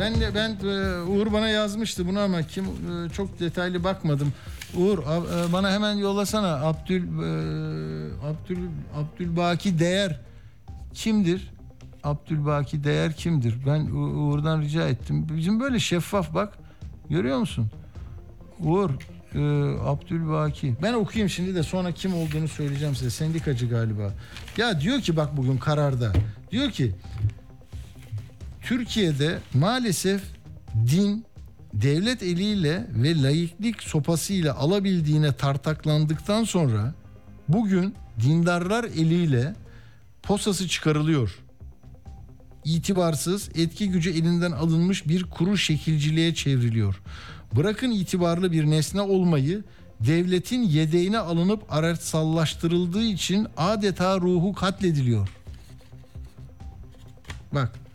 Ben 0.00 0.20
de 0.20 0.34
ben 0.34 0.50
e, 0.68 1.02
Uğur 1.02 1.32
bana 1.32 1.48
yazmıştı 1.48 2.08
bunu 2.08 2.20
ama 2.20 2.42
kim 2.42 2.64
e, 2.64 3.10
çok 3.10 3.40
detaylı 3.40 3.84
bakmadım. 3.84 4.32
Uğur 4.76 4.98
e, 4.98 5.52
bana 5.52 5.72
hemen 5.72 5.94
yollasana 5.94 6.54
Abdül 6.66 7.02
Abdül 8.24 8.58
Abdülbaki 8.96 9.78
Değer 9.78 10.20
kimdir? 10.94 11.50
Abdülbaki 12.04 12.84
Değer 12.84 13.12
kimdir? 13.12 13.54
Ben 13.66 13.86
Uğur'dan 13.90 14.60
rica 14.60 14.88
ettim. 14.88 15.26
Bizim 15.36 15.60
böyle 15.60 15.78
şeffaf 15.78 16.34
bak. 16.34 16.58
Görüyor 17.10 17.38
musun? 17.38 17.66
Uğur 18.60 18.90
e, 19.34 19.38
Abdülbaki. 19.84 20.74
Ben 20.82 20.92
okuyayım 20.92 21.30
şimdi 21.30 21.54
de 21.54 21.62
sonra 21.62 21.92
kim 21.92 22.14
olduğunu 22.14 22.48
söyleyeceğim 22.48 22.94
size. 22.94 23.10
Sendikacı 23.10 23.68
galiba. 23.68 24.12
Ya 24.56 24.80
diyor 24.80 25.00
ki 25.00 25.16
bak 25.16 25.36
bugün 25.36 25.56
kararda. 25.58 26.12
Diyor 26.50 26.70
ki 26.70 26.94
Türkiye'de 28.66 29.38
maalesef 29.54 30.22
din 30.86 31.24
devlet 31.74 32.22
eliyle 32.22 32.86
ve 32.90 33.22
laiklik 33.22 33.82
sopasıyla 33.82 34.56
alabildiğine 34.56 35.32
tartaklandıktan 35.32 36.44
sonra 36.44 36.94
bugün 37.48 37.94
dindarlar 38.22 38.84
eliyle 38.84 39.54
posası 40.22 40.68
çıkarılıyor. 40.68 41.38
İtibarsız, 42.64 43.48
etki 43.54 43.88
gücü 43.90 44.10
elinden 44.10 44.52
alınmış 44.52 45.08
bir 45.08 45.24
kuru 45.24 45.56
şekilciliğe 45.56 46.34
çevriliyor. 46.34 47.02
Bırakın 47.56 47.90
itibarlı 47.90 48.52
bir 48.52 48.70
nesne 48.70 49.00
olmayı, 49.00 49.64
devletin 50.00 50.62
yedeğine 50.62 51.18
alınıp 51.18 51.72
araçsallaştırıldığı 51.72 53.04
için 53.04 53.46
adeta 53.56 54.20
ruhu 54.20 54.52
katlediliyor. 54.52 55.28
Bak, 57.52 57.85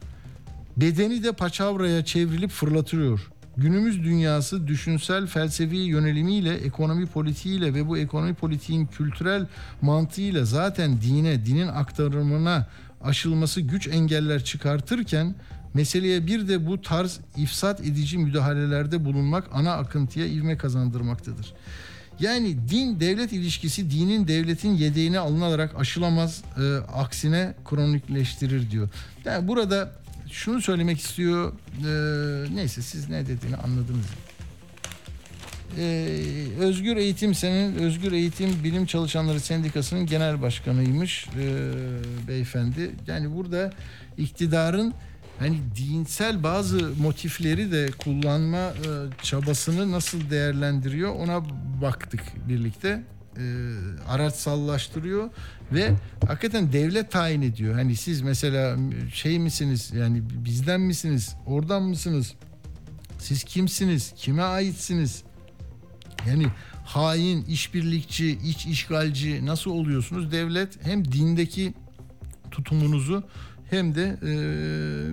bedeni 0.78 1.24
de 1.24 1.32
paçavraya 1.32 2.06
çevrilip 2.06 2.52
fırlatılıyor. 2.52 3.32
Günümüz 3.58 4.04
dünyası 4.04 4.68
düşünsel 4.68 5.28
felsefi 5.28 5.76
yönelimiyle, 5.76 6.54
ekonomi 6.54 7.06
politiğiyle 7.06 7.74
ve 7.74 7.88
bu 7.88 7.98
ekonomi 7.98 8.34
politiğin 8.34 8.86
kültürel 8.86 9.48
mantığıyla 9.82 10.46
zaten 10.46 11.02
dine, 11.02 11.46
dinin 11.46 11.68
aktarımına 11.68 12.68
aşılması 13.04 13.62
güç 13.62 13.88
engeller 13.88 14.44
çıkartırken 14.44 15.36
Meseleye 15.74 16.28
bir 16.28 16.48
de 16.48 16.68
bu 16.68 16.82
tarz 16.82 17.20
ifsat 17.38 17.80
edici 17.82 18.18
müdahalelerde 18.18 19.06
bulunmak 19.06 19.50
ana 19.54 19.74
akıntıya 19.74 20.26
ivme 20.26 20.58
kazandırmaktadır. 20.58 21.54
Yani 22.20 22.70
din 22.70 23.00
devlet 23.00 23.34
ilişkisi 23.34 23.92
dinin 23.92 24.28
devletin 24.28 24.76
yedeğine 24.76 25.20
alınarak 25.20 25.76
aşılamaz 25.80 26.44
e, 26.58 26.76
aksine 26.76 27.54
kronikleştirir 27.70 28.72
diyor. 28.72 28.90
Yani 29.26 29.48
burada 29.48 29.92
şunu 30.32 30.62
söylemek 30.62 31.00
istiyor. 31.00 31.54
E, 31.80 32.56
neyse 32.56 32.82
siz 32.82 33.10
ne 33.10 33.28
dediğini 33.28 33.56
anladınız. 33.56 34.06
Ee, 35.78 36.24
Özgür 36.60 36.98
Eğitim 36.98 37.36
senin 37.36 37.76
Özgür 37.76 38.12
Eğitim 38.12 38.64
Bilim 38.64 38.86
Çalışanları 38.86 39.40
Sendikası'nın 39.40 40.06
genel 40.06 40.42
başkanıymış 40.42 41.28
e, 41.28 41.72
beyefendi. 42.28 42.92
Yani 43.08 43.36
burada 43.36 43.72
iktidarın 44.18 44.94
hani 45.40 45.60
dinsel 45.78 46.44
bazı 46.44 46.90
motifleri 47.02 47.72
de 47.72 47.92
kullanma 47.92 48.58
e, 48.58 48.90
çabasını 49.22 49.92
nasıl 49.92 50.30
değerlendiriyor 50.30 51.16
ona 51.16 51.42
baktık 51.82 52.22
birlikte. 52.50 53.04
E, 53.38 53.46
araçsallaştırıyor 54.08 55.30
ve 55.74 55.94
hakikaten 56.28 56.74
devlet 56.74 57.12
tayin 57.12 57.42
ediyor. 57.42 57.74
Hani 57.76 57.96
siz 57.96 58.22
mesela 58.22 58.78
şey 59.14 59.40
misiniz 59.40 59.92
yani 59.96 60.22
bizden 60.46 60.82
misiniz, 60.82 61.36
oradan 61.46 61.84
mısınız? 61.84 62.34
Siz 63.20 63.44
kimsiniz? 63.44 64.14
Kime 64.16 64.42
aitsiniz? 64.42 65.24
Yani 66.28 66.46
hain, 66.86 67.46
işbirlikçi, 67.46 68.32
iç 68.32 68.66
işgalci 68.66 69.46
nasıl 69.46 69.72
oluyorsunuz? 69.72 70.32
Devlet 70.32 70.86
hem 70.86 71.12
dindeki 71.12 71.74
tutumunuzu 72.52 73.24
hem 73.70 73.96
de 73.96 74.18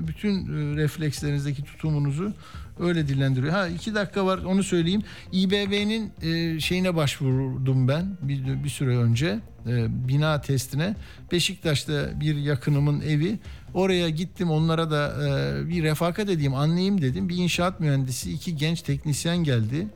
bütün 0.09 0.47
reflekslerinizdeki 0.77 1.65
tutumunuzu 1.65 2.35
öyle 2.81 3.09
dillendiriyor. 3.09 3.53
Ha 3.53 3.69
iki 3.69 3.95
dakika 3.95 4.27
var 4.27 4.39
onu 4.39 4.63
söyleyeyim. 4.63 5.03
İBB'nin 5.33 6.13
e, 6.23 6.61
şeyine 6.61 6.97
başvurdum 6.97 7.89
ben 7.89 8.17
bir, 8.23 8.65
bir 8.65 8.69
süre 8.69 8.97
önce 8.97 9.39
e, 9.67 10.09
bina 10.09 10.41
testine. 10.41 10.95
Beşiktaş'ta 11.33 12.21
bir 12.21 12.37
yakınımın 12.37 13.01
evi. 13.01 13.39
Oraya 13.75 14.09
gittim 14.09 14.51
onlara 14.51 14.91
da 14.91 15.15
e, 15.29 15.69
bir 15.69 15.83
refakat 15.83 16.29
edeyim 16.31 16.55
anlayayım 16.55 17.01
dedim. 17.01 17.29
Bir 17.29 17.37
inşaat 17.37 17.81
mühendisi 17.81 18.33
iki 18.33 18.57
genç 18.57 18.83
teknisyen 18.83 19.37
geldi. 19.37 19.87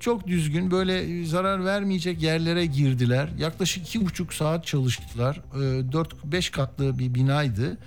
Çok 0.00 0.26
düzgün 0.26 0.70
böyle 0.70 1.24
zarar 1.24 1.64
vermeyecek 1.64 2.22
yerlere 2.22 2.66
girdiler. 2.66 3.28
Yaklaşık 3.38 3.86
iki 3.88 4.06
buçuk 4.06 4.34
saat 4.34 4.66
çalıştılar. 4.66 5.36
E, 5.36 5.92
Dört 5.92 6.24
beş 6.24 6.50
katlı 6.50 6.98
bir 6.98 7.14
binaydı. 7.14 7.78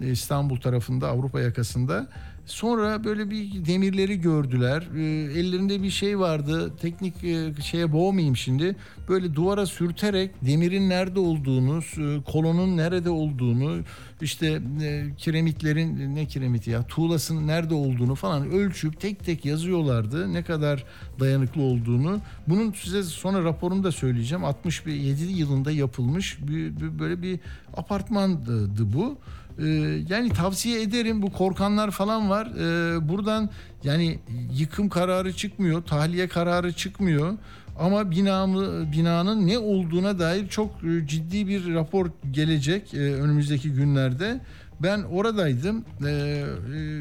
E, 0.00 0.10
İstanbul 0.10 0.56
tarafında 0.56 1.08
Avrupa 1.08 1.40
yakasında. 1.40 2.06
Sonra 2.50 3.04
böyle 3.04 3.30
bir 3.30 3.64
demirleri 3.66 4.20
gördüler. 4.20 4.88
E, 4.96 5.02
ellerinde 5.40 5.82
bir 5.82 5.90
şey 5.90 6.18
vardı. 6.18 6.72
Teknik 6.80 7.24
e, 7.24 7.62
şeye 7.62 7.92
boğmayayım 7.92 8.36
şimdi. 8.36 8.76
Böyle 9.08 9.34
duvara 9.34 9.66
sürterek 9.66 10.30
demirin 10.46 10.88
nerede 10.90 11.20
olduğunu, 11.20 11.80
kolonun 12.26 12.76
nerede 12.76 13.10
olduğunu, 13.10 13.76
işte 14.22 14.60
e, 14.82 15.06
kiremitlerin 15.18 16.14
ne 16.16 16.26
kiremiti 16.26 16.70
ya, 16.70 16.82
tuğlasının 16.86 17.46
nerede 17.46 17.74
olduğunu 17.74 18.14
falan 18.14 18.50
ölçüp 18.50 19.00
tek 19.00 19.24
tek 19.24 19.44
yazıyorlardı. 19.44 20.32
Ne 20.32 20.42
kadar 20.42 20.84
dayanıklı 21.20 21.62
olduğunu. 21.62 22.20
Bunun 22.48 22.72
size 22.72 23.02
sonra 23.02 23.44
raporunu 23.44 23.84
da 23.84 23.92
söyleyeceğim. 23.92 24.44
67 24.44 25.24
yılında 25.24 25.70
yapılmış 25.70 26.38
bir, 26.42 26.76
bir- 26.80 26.98
böyle 26.98 27.22
bir 27.22 27.40
apartmandı 27.76 28.92
bu. 28.94 29.18
Ee, 29.58 29.66
yani 30.08 30.28
tavsiye 30.28 30.82
ederim 30.82 31.22
bu 31.22 31.32
korkanlar 31.32 31.90
falan 31.90 32.30
var. 32.30 32.46
Ee, 32.46 33.08
buradan 33.08 33.50
yani 33.84 34.18
yıkım 34.52 34.88
kararı 34.88 35.32
çıkmıyor, 35.32 35.82
tahliye 35.82 36.28
kararı 36.28 36.72
çıkmıyor. 36.72 37.38
Ama 37.78 38.10
binamı, 38.10 38.92
binanın 38.92 39.46
ne 39.46 39.58
olduğuna 39.58 40.18
dair 40.18 40.48
çok 40.48 40.84
e, 40.84 41.06
ciddi 41.06 41.48
bir 41.48 41.74
rapor 41.74 42.10
gelecek 42.30 42.94
e, 42.94 42.98
önümüzdeki 42.98 43.72
günlerde. 43.72 44.40
Ben 44.82 45.02
oradaydım 45.02 45.84
e, 46.06 46.44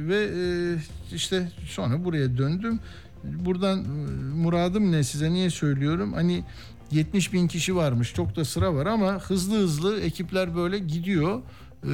ve 0.07 0.29
işte 1.13 1.51
sonra 1.67 2.05
buraya 2.05 2.37
döndüm. 2.37 2.79
Buradan 3.23 3.79
muradım 4.35 4.91
ne 4.91 5.03
size 5.03 5.31
niye 5.31 5.49
söylüyorum? 5.49 6.13
Hani 6.13 6.43
70 6.91 7.33
bin 7.33 7.47
kişi 7.47 7.75
varmış 7.75 8.13
çok 8.13 8.35
da 8.35 8.45
sıra 8.45 8.73
var 8.73 8.85
ama 8.85 9.19
hızlı 9.19 9.57
hızlı 9.57 10.01
ekipler 10.01 10.55
böyle 10.55 10.79
gidiyor. 10.79 11.41
Ee, 11.85 11.89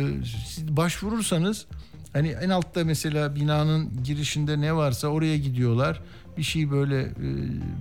siz 0.48 0.68
başvurursanız 0.78 1.66
hani 2.14 2.28
en 2.30 2.50
altta 2.50 2.84
mesela 2.84 3.36
binanın 3.36 4.04
girişinde 4.04 4.62
ne 4.62 4.76
varsa 4.76 5.08
oraya 5.08 5.38
gidiyorlar. 5.38 6.02
Bir 6.38 6.44
şey 6.44 6.72
böyle 6.72 7.02
e, 7.02 7.14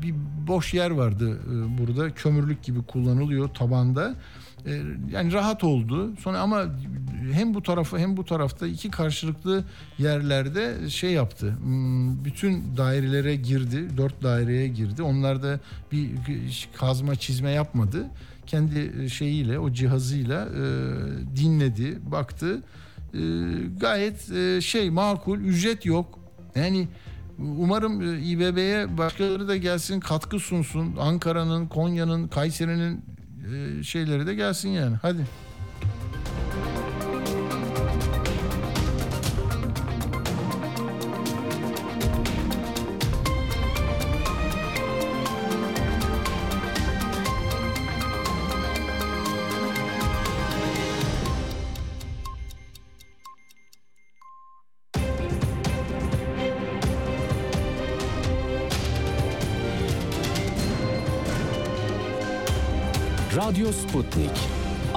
bir 0.02 0.14
boş 0.46 0.74
yer 0.74 0.90
vardı 0.90 1.38
e, 1.52 1.78
burada 1.78 2.10
kömürlük 2.14 2.62
gibi 2.62 2.82
kullanılıyor 2.82 3.48
tabanda. 3.48 4.14
E, 4.66 4.82
Yani 5.12 5.32
rahat 5.32 5.64
oldu. 5.64 6.12
Sonra 6.20 6.38
ama 6.40 6.64
hem 7.32 7.54
bu 7.54 7.62
tarafı 7.62 7.98
hem 7.98 8.16
bu 8.16 8.24
tarafta 8.24 8.66
iki 8.66 8.90
karşılıklı 8.90 9.64
yerlerde 9.98 10.90
şey 10.90 11.12
yaptı. 11.12 11.56
Hmm, 11.62 12.24
Bütün 12.24 12.76
dairelere 12.76 13.36
girdi. 13.36 13.96
Dört 13.96 14.22
daireye 14.22 14.68
girdi. 14.68 15.02
Onlar 15.02 15.42
da 15.42 15.60
bir 15.92 16.10
kazma 16.78 17.14
çizme 17.16 17.50
yapmadı. 17.50 18.06
Kendi 18.46 19.10
şeyiyle 19.10 19.58
o 19.58 19.72
cihazıyla 19.72 20.46
e, 20.46 20.62
dinledi, 21.36 21.98
baktı. 22.12 22.62
E, 23.14 23.18
gayet 23.80 24.32
e, 24.32 24.60
şey 24.60 24.90
makul, 24.90 25.38
ücret 25.38 25.86
yok. 25.86 26.18
Yani 26.54 26.88
umarım 27.38 28.02
e, 28.02 28.20
İBB'ye 28.20 28.98
başkaları 28.98 29.48
da 29.48 29.56
gelsin, 29.56 30.00
katkı 30.00 30.38
sunsun. 30.38 30.96
Ankara'nın, 31.00 31.66
Konya'nın, 31.66 32.28
Kayseri'nin 32.28 33.04
e, 33.54 33.82
şeyleri 33.82 34.26
de 34.26 34.34
gelsin 34.34 34.68
yani. 34.68 34.96
Hadi. 35.02 35.26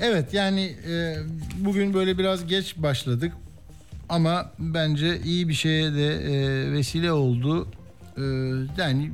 Evet 0.00 0.34
yani 0.34 0.76
e, 0.88 1.16
bugün 1.58 1.94
böyle 1.94 2.18
biraz 2.18 2.46
geç 2.46 2.76
başladık 2.76 3.32
ama 4.08 4.50
bence 4.58 5.20
iyi 5.24 5.48
bir 5.48 5.54
şeye 5.54 5.94
de 5.94 6.14
e, 6.14 6.72
vesile 6.72 7.12
oldu. 7.12 7.68
E, 8.16 8.22
yani 8.78 9.10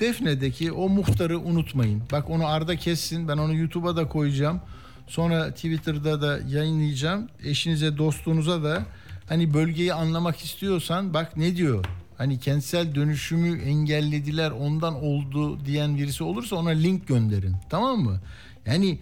Defne'deki 0.00 0.72
o 0.72 0.88
muhtarı 0.88 1.38
unutmayın. 1.38 2.02
Bak 2.12 2.30
onu 2.30 2.46
Arda 2.46 2.76
kessin 2.76 3.28
ben 3.28 3.38
onu 3.38 3.54
YouTube'a 3.54 3.96
da 3.96 4.08
koyacağım. 4.08 4.60
Sonra 5.06 5.50
Twitter'da 5.50 6.22
da 6.22 6.38
yayınlayacağım. 6.48 7.28
Eşinize 7.44 7.98
dostunuza 7.98 8.62
da 8.62 8.82
hani 9.28 9.54
bölgeyi 9.54 9.94
anlamak 9.94 10.36
istiyorsan 10.44 11.14
bak 11.14 11.36
ne 11.36 11.56
diyor. 11.56 11.84
Hani 12.18 12.40
kentsel 12.40 12.94
dönüşümü 12.94 13.62
engellediler 13.62 14.50
ondan 14.50 14.94
oldu 14.94 15.64
diyen 15.64 15.96
birisi 15.96 16.24
olursa 16.24 16.56
ona 16.56 16.70
link 16.70 17.08
gönderin. 17.08 17.56
Tamam 17.70 17.98
mı? 18.00 18.20
Yani 18.66 18.98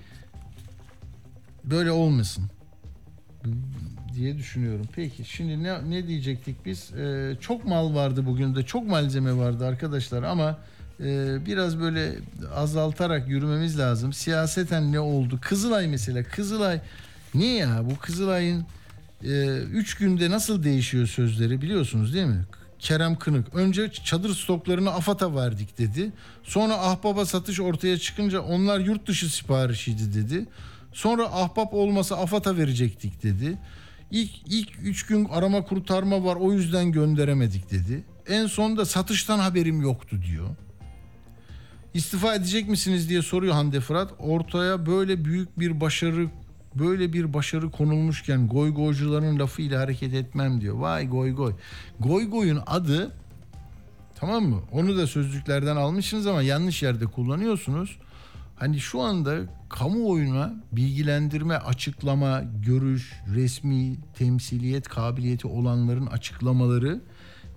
böyle 1.70 1.90
olmasın 1.90 2.44
diye 4.14 4.38
düşünüyorum. 4.38 4.86
Peki 4.96 5.24
şimdi 5.24 5.62
ne, 5.62 5.90
ne 5.90 6.06
diyecektik 6.06 6.66
biz? 6.66 6.92
Ee, 6.92 7.36
çok 7.40 7.64
mal 7.64 7.94
vardı 7.94 8.26
bugün 8.26 8.54
de 8.54 8.62
çok 8.62 8.86
malzeme 8.86 9.36
vardı 9.36 9.66
arkadaşlar 9.66 10.22
ama 10.22 10.58
e, 11.00 11.38
biraz 11.46 11.80
böyle 11.80 12.14
azaltarak 12.54 13.28
yürümemiz 13.28 13.78
lazım. 13.78 14.12
Siyaseten 14.12 14.92
ne 14.92 15.00
oldu? 15.00 15.38
Kızılay 15.42 15.88
mesela 15.88 16.22
Kızılay 16.22 16.80
ne 17.34 17.46
ya 17.46 17.82
bu 17.90 17.98
Kızılay'ın 17.98 18.66
3 19.22 19.94
günde 19.94 20.30
nasıl 20.30 20.62
değişiyor 20.62 21.06
sözleri 21.06 21.62
biliyorsunuz 21.62 22.14
değil 22.14 22.26
mi? 22.26 22.44
Kerem 22.78 23.16
Kınık 23.16 23.54
önce 23.54 23.92
çadır 23.92 24.34
stoklarını 24.34 24.90
AFAD'a 24.90 25.34
verdik 25.34 25.78
dedi. 25.78 26.12
Sonra 26.42 26.74
Ahbap'a 26.74 27.26
satış 27.26 27.60
ortaya 27.60 27.98
çıkınca 27.98 28.40
onlar 28.40 28.80
yurt 28.80 29.06
dışı 29.08 29.34
siparişiydi 29.34 30.14
dedi. 30.14 30.46
Sonra 30.98 31.32
Ahbap 31.32 31.74
olmasa 31.74 32.16
AFAD'a 32.16 32.56
verecektik 32.56 33.22
dedi. 33.22 33.58
İlk, 34.10 34.30
ilk 34.46 34.68
üç 34.82 35.06
gün 35.06 35.24
arama 35.24 35.64
kurtarma 35.64 36.24
var 36.24 36.36
o 36.36 36.52
yüzden 36.52 36.92
gönderemedik 36.92 37.70
dedi. 37.70 38.04
En 38.28 38.46
son 38.46 38.76
da 38.76 38.84
satıştan 38.84 39.38
haberim 39.38 39.80
yoktu 39.80 40.16
diyor. 40.26 40.48
İstifa 41.94 42.34
edecek 42.34 42.68
misiniz 42.68 43.08
diye 43.08 43.22
soruyor 43.22 43.54
Hande 43.54 43.80
Fırat. 43.80 44.12
Ortaya 44.18 44.86
böyle 44.86 45.24
büyük 45.24 45.58
bir 45.58 45.80
başarı 45.80 46.28
böyle 46.74 47.12
bir 47.12 47.34
başarı 47.34 47.70
konulmuşken 47.70 48.48
goy 48.48 48.74
goycuların 48.74 49.38
lafıyla 49.38 49.80
hareket 49.80 50.14
etmem 50.14 50.60
diyor. 50.60 50.76
Vay 50.76 51.08
goy 51.08 51.34
goy. 51.34 51.52
Goy 52.00 52.30
goyun 52.30 52.60
adı 52.66 53.12
tamam 54.14 54.44
mı? 54.44 54.60
Onu 54.72 54.96
da 54.96 55.06
sözlüklerden 55.06 55.76
almışsınız 55.76 56.26
ama 56.26 56.42
yanlış 56.42 56.82
yerde 56.82 57.06
kullanıyorsunuz. 57.06 57.98
Hani 58.56 58.80
şu 58.80 59.00
anda 59.00 59.57
kamuoyuna 59.68 60.54
bilgilendirme, 60.72 61.54
açıklama, 61.56 62.42
görüş, 62.66 63.12
resmi, 63.34 63.96
temsiliyet 64.14 64.88
kabiliyeti 64.88 65.46
olanların 65.46 66.06
açıklamaları 66.06 67.00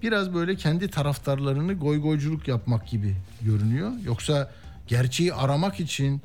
biraz 0.01 0.33
böyle 0.33 0.55
kendi 0.55 0.87
taraftarlarını 0.87 1.73
goygoyculuk 1.73 2.47
yapmak 2.47 2.87
gibi 2.87 3.15
görünüyor. 3.41 3.91
Yoksa 4.05 4.51
gerçeği 4.87 5.33
aramak 5.33 5.79
için 5.79 6.21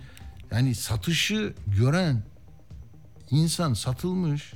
yani 0.51 0.75
satışı 0.75 1.55
gören 1.67 2.23
insan 3.31 3.75
satılmış. 3.75 4.53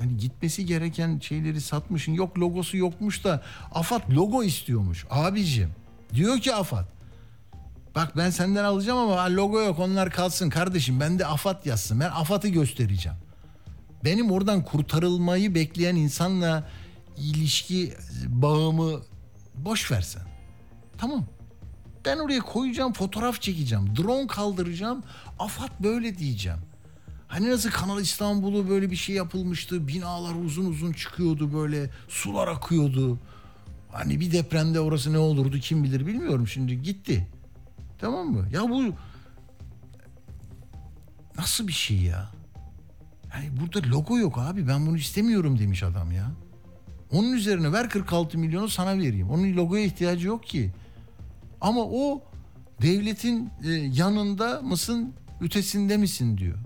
Yani 0.00 0.16
gitmesi 0.16 0.66
gereken 0.66 1.18
şeyleri 1.18 1.60
satmışın. 1.60 2.12
Yok 2.12 2.38
logosu 2.38 2.76
yokmuş 2.76 3.24
da 3.24 3.42
AFAD 3.72 4.10
logo 4.10 4.42
istiyormuş. 4.42 5.06
Abicim 5.10 5.70
diyor 6.14 6.38
ki 6.38 6.54
AFAD 6.54 6.95
Bak 7.96 8.16
ben 8.16 8.30
senden 8.30 8.64
alacağım 8.64 8.98
ama 8.98 9.36
logo 9.36 9.60
yok 9.60 9.78
onlar 9.78 10.10
kalsın 10.10 10.50
kardeşim. 10.50 11.00
Ben 11.00 11.18
de 11.18 11.26
AFAD 11.26 11.66
yazsın. 11.66 12.00
Ben 12.00 12.10
AFAD'ı 12.10 12.48
göstereceğim. 12.48 13.18
Benim 14.04 14.30
oradan 14.30 14.64
kurtarılmayı 14.64 15.54
bekleyen 15.54 15.96
insanla 15.96 16.68
ilişki 17.16 17.94
bağımı 18.26 19.00
boş 19.54 19.90
versen. 19.92 20.22
Tamam. 20.98 21.24
Ben 22.04 22.18
oraya 22.18 22.40
koyacağım, 22.40 22.92
fotoğraf 22.92 23.40
çekeceğim, 23.40 23.96
drone 23.96 24.26
kaldıracağım. 24.26 25.02
AFAD 25.38 25.70
böyle 25.82 26.18
diyeceğim. 26.18 26.58
Hani 27.28 27.50
nasıl 27.50 27.70
Kanal 27.70 28.00
İstanbul'u 28.00 28.68
böyle 28.68 28.90
bir 28.90 28.96
şey 28.96 29.16
yapılmıştı. 29.16 29.88
Binalar 29.88 30.34
uzun 30.44 30.64
uzun 30.64 30.92
çıkıyordu 30.92 31.52
böyle. 31.52 31.90
Sular 32.08 32.48
akıyordu. 32.48 33.18
Hani 33.92 34.20
bir 34.20 34.32
depremde 34.32 34.80
orası 34.80 35.12
ne 35.12 35.18
olurdu 35.18 35.58
kim 35.58 35.84
bilir 35.84 36.06
bilmiyorum 36.06 36.48
şimdi 36.48 36.82
gitti. 36.82 37.28
Tamam 37.98 38.26
mı? 38.26 38.46
Ya 38.52 38.68
bu 38.68 38.94
nasıl 41.38 41.68
bir 41.68 41.72
şey 41.72 41.96
ya? 41.96 42.30
Yani 43.34 43.60
burada 43.60 43.88
logo 43.88 44.18
yok 44.18 44.38
abi 44.38 44.68
ben 44.68 44.86
bunu 44.86 44.96
istemiyorum 44.96 45.58
demiş 45.58 45.82
adam 45.82 46.12
ya. 46.12 46.32
Onun 47.12 47.32
üzerine 47.32 47.72
ver 47.72 47.90
46 47.90 48.38
milyonu 48.38 48.68
sana 48.68 48.98
vereyim. 48.98 49.30
Onun 49.30 49.56
logoya 49.56 49.84
ihtiyacı 49.84 50.26
yok 50.26 50.46
ki. 50.46 50.72
Ama 51.60 51.80
o 51.80 52.22
devletin 52.82 53.50
e, 53.64 53.70
yanında 53.70 54.62
mısın 54.62 55.14
ötesinde 55.40 55.96
misin 55.96 56.38
diyor. 56.38 56.58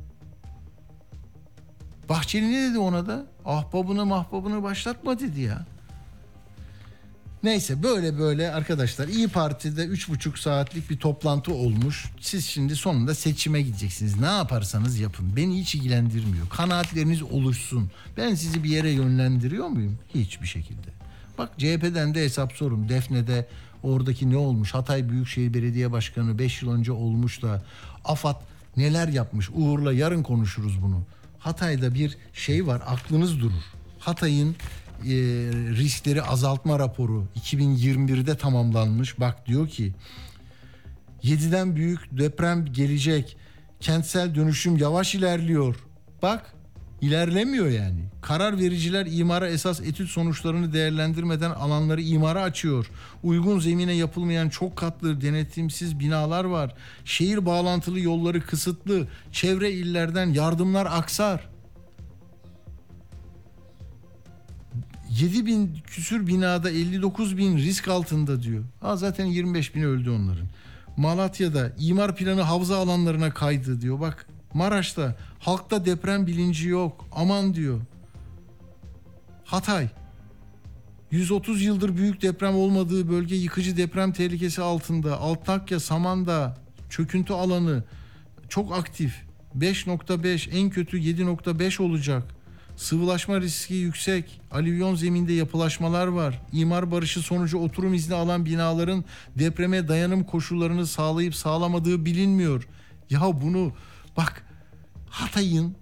Bahçeli 2.08 2.52
ne 2.52 2.70
dedi 2.70 2.78
ona 2.78 3.06
da? 3.06 3.26
Ahbabını 3.44 4.06
mahbabını 4.06 4.62
başlatma 4.62 5.18
dedi 5.20 5.40
ya. 5.40 5.66
Neyse 7.42 7.82
böyle 7.82 8.18
böyle 8.18 8.52
arkadaşlar 8.52 9.08
İyi 9.08 9.28
Parti'de 9.28 9.84
üç 9.84 10.08
buçuk 10.08 10.38
saatlik 10.38 10.90
bir 10.90 10.98
toplantı 10.98 11.54
olmuş. 11.54 12.04
Siz 12.20 12.46
şimdi 12.46 12.76
sonunda 12.76 13.14
seçime 13.14 13.62
gideceksiniz. 13.62 14.20
Ne 14.20 14.26
yaparsanız 14.26 14.98
yapın. 14.98 15.36
Beni 15.36 15.60
hiç 15.60 15.74
ilgilendirmiyor. 15.74 16.48
Kanaatleriniz 16.48 17.22
oluşsun. 17.22 17.90
Ben 18.16 18.34
sizi 18.34 18.64
bir 18.64 18.68
yere 18.68 18.90
yönlendiriyor 18.90 19.68
muyum? 19.68 19.98
Hiçbir 20.14 20.46
şekilde. 20.46 20.88
Bak 21.38 21.50
CHP'den 21.58 22.14
de 22.14 22.24
hesap 22.24 22.52
sorun. 22.52 22.88
Defne'de 22.88 23.48
oradaki 23.82 24.30
ne 24.30 24.36
olmuş? 24.36 24.74
Hatay 24.74 25.08
Büyükşehir 25.08 25.54
Belediye 25.54 25.92
Başkanı 25.92 26.38
5 26.38 26.62
yıl 26.62 26.72
önce 26.72 26.92
olmuş 26.92 27.42
da 27.42 27.62
AFAD 28.04 28.42
neler 28.76 29.08
yapmış? 29.08 29.50
Uğur'la 29.54 29.92
yarın 29.92 30.22
konuşuruz 30.22 30.82
bunu. 30.82 31.02
Hatay'da 31.38 31.94
bir 31.94 32.16
şey 32.34 32.66
var 32.66 32.82
aklınız 32.86 33.40
durur. 33.40 33.62
Hatay'ın 33.98 34.56
e, 35.04 35.14
riskleri 35.76 36.22
azaltma 36.22 36.78
raporu 36.78 37.26
2021'de 37.40 38.36
tamamlanmış. 38.36 39.20
Bak 39.20 39.46
diyor 39.46 39.68
ki 39.68 39.94
7'den 41.22 41.76
büyük 41.76 42.18
deprem 42.18 42.66
gelecek. 42.66 43.36
Kentsel 43.80 44.34
dönüşüm 44.34 44.76
yavaş 44.76 45.14
ilerliyor. 45.14 45.76
Bak 46.22 46.54
ilerlemiyor 47.00 47.68
yani. 47.68 48.00
Karar 48.22 48.58
vericiler 48.58 49.06
imara 49.10 49.48
esas 49.48 49.80
etüt 49.80 50.10
sonuçlarını 50.10 50.72
değerlendirmeden 50.72 51.50
alanları 51.50 52.02
imara 52.02 52.42
açıyor. 52.42 52.90
Uygun 53.22 53.60
zemine 53.60 53.92
yapılmayan 53.92 54.48
çok 54.48 54.76
katlı 54.76 55.20
denetimsiz 55.20 55.98
binalar 55.98 56.44
var. 56.44 56.74
Şehir 57.04 57.46
bağlantılı 57.46 58.00
yolları 58.00 58.40
kısıtlı. 58.40 59.08
Çevre 59.32 59.72
illerden 59.72 60.26
yardımlar 60.26 60.88
aksar. 60.90 61.49
7 65.18 65.46
bin 65.46 65.78
küsür 65.86 66.26
binada 66.26 66.70
59 66.70 67.36
bin 67.36 67.56
risk 67.56 67.88
altında 67.88 68.42
diyor. 68.42 68.64
Ha 68.80 68.96
zaten 68.96 69.24
25 69.24 69.74
bin 69.74 69.82
öldü 69.82 70.10
onların. 70.10 70.46
Malatya'da 70.96 71.72
imar 71.78 72.16
planı 72.16 72.42
havza 72.42 72.78
alanlarına 72.78 73.34
kaydı 73.34 73.80
diyor. 73.80 74.00
Bak 74.00 74.26
Maraş'ta 74.54 75.16
halkta 75.38 75.86
deprem 75.86 76.26
bilinci 76.26 76.68
yok. 76.68 77.06
Aman 77.12 77.54
diyor. 77.54 77.80
Hatay 79.44 79.88
130 81.10 81.62
yıldır 81.62 81.96
büyük 81.96 82.22
deprem 82.22 82.56
olmadığı 82.56 83.08
bölge 83.08 83.36
yıkıcı 83.36 83.76
deprem 83.76 84.12
tehlikesi 84.12 84.62
altında. 84.62 85.18
Altakya, 85.20 85.80
Samandağ 85.80 86.58
çöküntü 86.90 87.32
alanı 87.32 87.84
çok 88.48 88.72
aktif. 88.72 89.14
5.5 89.58 90.50
en 90.50 90.70
kötü 90.70 90.98
7.5 90.98 91.82
olacak. 91.82 92.39
Sıvılaşma 92.80 93.40
riski 93.40 93.74
yüksek. 93.74 94.40
Alüvyon 94.50 94.94
zeminde 94.94 95.32
yapılaşmalar 95.32 96.06
var. 96.06 96.42
İmar 96.52 96.90
barışı 96.90 97.20
sonucu 97.20 97.58
oturum 97.58 97.94
izni 97.94 98.14
alan 98.14 98.46
binaların 98.46 99.04
depreme 99.38 99.88
dayanım 99.88 100.24
koşullarını 100.24 100.86
sağlayıp 100.86 101.34
sağlamadığı 101.34 102.04
bilinmiyor. 102.04 102.68
Ya 103.10 103.20
bunu 103.20 103.72
bak 104.16 104.46
Hatay'ın 105.10 105.76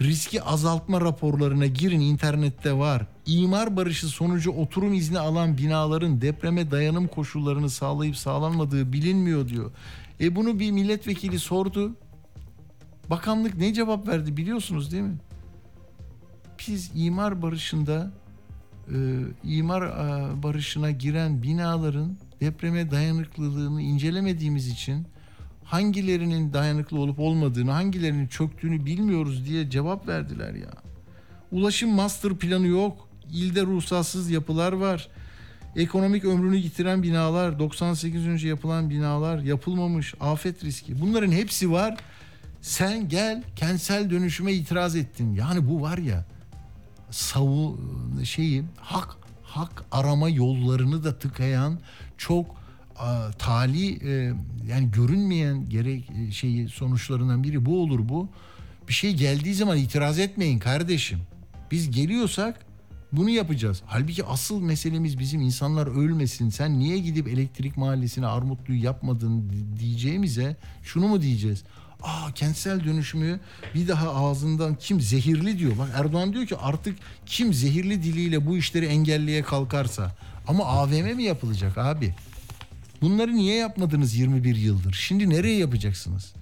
riski 0.00 0.42
azaltma 0.42 1.00
raporlarına 1.00 1.66
girin 1.66 2.00
internette 2.00 2.72
var. 2.72 3.06
İmar 3.26 3.76
barışı 3.76 4.06
sonucu 4.06 4.50
oturum 4.50 4.94
izni 4.94 5.18
alan 5.18 5.58
binaların 5.58 6.20
depreme 6.20 6.70
dayanım 6.70 7.08
koşullarını 7.08 7.70
sağlayıp 7.70 8.16
sağlanmadığı 8.16 8.92
bilinmiyor 8.92 9.48
diyor. 9.48 9.70
E 10.20 10.36
bunu 10.36 10.58
bir 10.58 10.70
milletvekili 10.70 11.38
sordu. 11.38 11.96
Bakanlık 13.10 13.56
ne 13.56 13.74
cevap 13.74 14.08
verdi 14.08 14.36
biliyorsunuz 14.36 14.92
değil 14.92 15.02
mi? 15.02 15.18
Biz 16.58 16.90
imar 16.94 17.42
barışında 17.42 18.10
e, 18.88 18.96
imar 19.44 19.82
e, 19.82 20.42
barışına 20.42 20.90
giren 20.90 21.42
binaların 21.42 22.16
depreme 22.40 22.90
dayanıklılığını 22.90 23.82
incelemediğimiz 23.82 24.68
için 24.68 25.06
hangilerinin 25.64 26.52
dayanıklı 26.52 26.98
olup 26.98 27.20
olmadığını, 27.20 27.70
hangilerinin 27.70 28.26
çöktüğünü 28.26 28.86
bilmiyoruz 28.86 29.46
diye 29.46 29.70
cevap 29.70 30.08
verdiler 30.08 30.54
ya. 30.54 30.70
Ulaşım 31.52 31.90
master 31.90 32.34
planı 32.34 32.66
yok. 32.66 33.08
İlde 33.32 33.62
ruhsatsız 33.62 34.30
yapılar 34.30 34.72
var. 34.72 35.08
Ekonomik 35.76 36.24
ömrünü 36.24 36.56
yitiren 36.56 37.02
binalar, 37.02 37.58
98 37.58 38.26
önce 38.26 38.48
yapılan 38.48 38.90
binalar, 38.90 39.38
yapılmamış, 39.38 40.14
afet 40.20 40.64
riski. 40.64 41.00
Bunların 41.00 41.32
hepsi 41.32 41.72
var. 41.72 41.96
Sen 42.60 43.08
gel 43.08 43.42
kentsel 43.56 44.10
dönüşüme 44.10 44.52
itiraz 44.52 44.96
ettin. 44.96 45.34
Yani 45.34 45.68
bu 45.68 45.82
var 45.82 45.98
ya 45.98 46.24
savu 47.14 47.80
şeyi 48.24 48.64
hak 48.76 49.16
hak 49.42 49.84
arama 49.92 50.28
yollarını 50.28 51.04
da 51.04 51.18
tıkayan 51.18 51.78
çok 52.18 52.46
a, 52.96 53.30
tali 53.38 54.08
e, 54.08 54.32
yani 54.68 54.90
görünmeyen 54.90 55.68
gerek 55.68 56.10
e, 56.10 56.30
şeyi 56.30 56.68
sonuçlarından 56.68 57.42
biri 57.42 57.66
bu 57.66 57.82
olur 57.82 58.08
bu. 58.08 58.28
Bir 58.88 58.92
şey 58.92 59.14
geldiği 59.14 59.54
zaman 59.54 59.78
itiraz 59.78 60.18
etmeyin 60.18 60.58
kardeşim. 60.58 61.18
Biz 61.70 61.90
geliyorsak 61.90 62.66
bunu 63.12 63.30
yapacağız. 63.30 63.82
Halbuki 63.86 64.24
asıl 64.24 64.60
meselemiz 64.60 65.18
bizim 65.18 65.40
insanlar 65.40 65.86
ölmesin. 65.86 66.48
Sen 66.48 66.78
niye 66.78 66.98
gidip 66.98 67.28
elektrik 67.28 67.76
mahallesine 67.76 68.26
Armutlu'yu 68.26 68.82
yapmadın 68.82 69.52
diyeceğimize 69.78 70.56
şunu 70.82 71.08
mu 71.08 71.22
diyeceğiz? 71.22 71.64
Aa 72.04 72.32
kentsel 72.34 72.84
dönüşümü 72.84 73.40
bir 73.74 73.88
daha 73.88 74.14
ağzından 74.14 74.74
kim 74.74 75.00
zehirli 75.00 75.58
diyor. 75.58 75.78
Bak 75.78 75.88
Erdoğan 75.94 76.32
diyor 76.32 76.46
ki 76.46 76.56
artık 76.56 76.98
kim 77.26 77.54
zehirli 77.54 78.02
diliyle 78.02 78.46
bu 78.46 78.56
işleri 78.56 78.86
engelleye 78.86 79.42
kalkarsa. 79.42 80.16
Ama 80.46 80.64
AVM 80.64 81.16
mi 81.16 81.22
yapılacak 81.22 81.78
abi? 81.78 82.14
Bunları 83.02 83.36
niye 83.36 83.56
yapmadınız 83.56 84.14
21 84.14 84.56
yıldır? 84.56 84.92
Şimdi 84.92 85.30
nereye 85.30 85.56
yapacaksınız? 85.58 86.34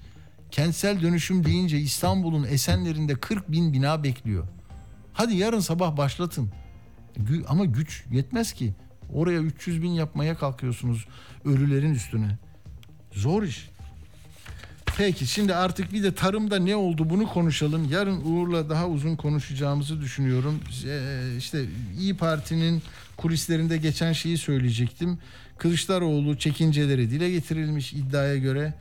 Kentsel 0.50 1.02
dönüşüm 1.02 1.44
deyince 1.44 1.78
İstanbul'un 1.78 2.44
Esenler'inde 2.44 3.14
40 3.14 3.52
bin 3.52 3.72
bina 3.72 4.02
bekliyor. 4.04 4.48
Hadi 5.12 5.34
yarın 5.36 5.60
sabah 5.60 5.96
başlatın. 5.96 6.50
Ama 7.48 7.64
güç 7.64 8.04
yetmez 8.12 8.52
ki. 8.52 8.74
Oraya 9.12 9.40
300 9.40 9.82
bin 9.82 9.90
yapmaya 9.90 10.36
kalkıyorsunuz 10.36 11.06
ölülerin 11.44 11.94
üstüne. 11.94 12.38
Zor 13.12 13.42
iş. 13.42 13.71
Peki 14.96 15.26
şimdi 15.26 15.54
artık 15.54 15.92
bir 15.92 16.02
de 16.02 16.14
tarımda 16.14 16.58
ne 16.58 16.76
oldu 16.76 17.10
bunu 17.10 17.28
konuşalım. 17.28 17.88
Yarın 17.90 18.20
Uğur'la 18.24 18.70
daha 18.70 18.88
uzun 18.88 19.16
konuşacağımızı 19.16 20.00
düşünüyorum. 20.00 20.60
Ee, 20.86 21.20
işte 21.38 21.64
İyi 21.98 22.16
Parti'nin 22.16 22.82
kulislerinde 23.16 23.76
geçen 23.76 24.12
şeyi 24.12 24.38
söyleyecektim. 24.38 25.18
Kılıçdaroğlu 25.58 26.38
çekinceleri 26.38 27.10
dile 27.10 27.30
getirilmiş 27.30 27.92
iddiaya 27.92 28.36
göre. 28.36 28.74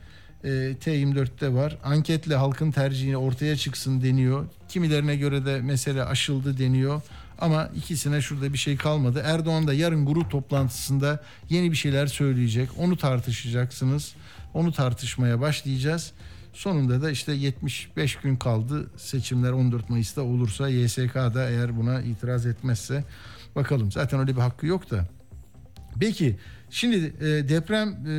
E, 0.44 0.48
T24'te 0.84 1.52
var. 1.52 1.78
Anketle 1.84 2.34
halkın 2.34 2.70
tercihini 2.70 3.16
ortaya 3.16 3.56
çıksın 3.56 4.02
deniyor. 4.02 4.46
Kimilerine 4.68 5.16
göre 5.16 5.46
de 5.46 5.60
mesele 5.60 6.04
aşıldı 6.04 6.58
deniyor. 6.58 7.02
Ama 7.38 7.70
ikisine 7.76 8.20
şurada 8.20 8.52
bir 8.52 8.58
şey 8.58 8.76
kalmadı. 8.76 9.22
Erdoğan 9.24 9.66
da 9.66 9.74
yarın 9.74 10.06
grup 10.06 10.30
toplantısında 10.30 11.22
yeni 11.50 11.70
bir 11.70 11.76
şeyler 11.76 12.06
söyleyecek. 12.06 12.68
Onu 12.78 12.96
tartışacaksınız. 12.96 14.14
Onu 14.54 14.72
tartışmaya 14.72 15.40
başlayacağız. 15.40 16.12
Sonunda 16.52 17.02
da 17.02 17.10
işte 17.10 17.32
75 17.32 18.16
gün 18.16 18.36
kaldı 18.36 18.90
seçimler 18.96 19.52
14 19.52 19.90
Mayıs'ta 19.90 20.22
olursa 20.22 20.68
YSK 20.68 21.14
da 21.14 21.50
eğer 21.50 21.76
buna 21.76 22.00
itiraz 22.00 22.46
etmezse 22.46 23.04
bakalım. 23.56 23.92
Zaten 23.92 24.20
öyle 24.20 24.36
bir 24.36 24.40
hakkı 24.40 24.66
yok 24.66 24.90
da. 24.90 25.08
Peki 26.00 26.36
şimdi 26.70 26.96
e, 26.96 27.24
deprem 27.48 27.88
e, 27.88 28.14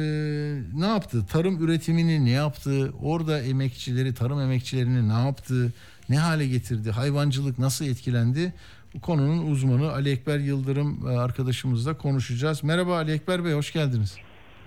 ne 0.80 0.86
yaptı? 0.86 1.26
Tarım 1.26 1.64
üretimini 1.64 2.26
ne 2.26 2.30
yaptı? 2.30 2.94
Orada 3.02 3.42
emekçileri, 3.42 4.14
tarım 4.14 4.40
emekçilerini 4.40 5.10
ne 5.10 5.26
yaptı? 5.26 5.74
Ne 6.10 6.20
hale 6.20 6.48
getirdi? 6.48 6.92
Hayvancılık 6.92 7.60
nasıl 7.60 7.86
etkilendi? 7.86 8.54
Bu 8.94 9.02
konunun 9.02 9.52
uzmanı 9.52 9.92
Ali 9.92 10.10
Ekber 10.10 10.40
Yıldırım 10.40 11.08
e, 11.08 11.18
arkadaşımızla 11.18 11.98
konuşacağız. 11.98 12.64
Merhaba 12.64 12.96
Ali 12.96 13.12
Ekber 13.12 13.46
Bey, 13.46 13.54
hoş 13.54 13.74
geldiniz. 13.74 14.16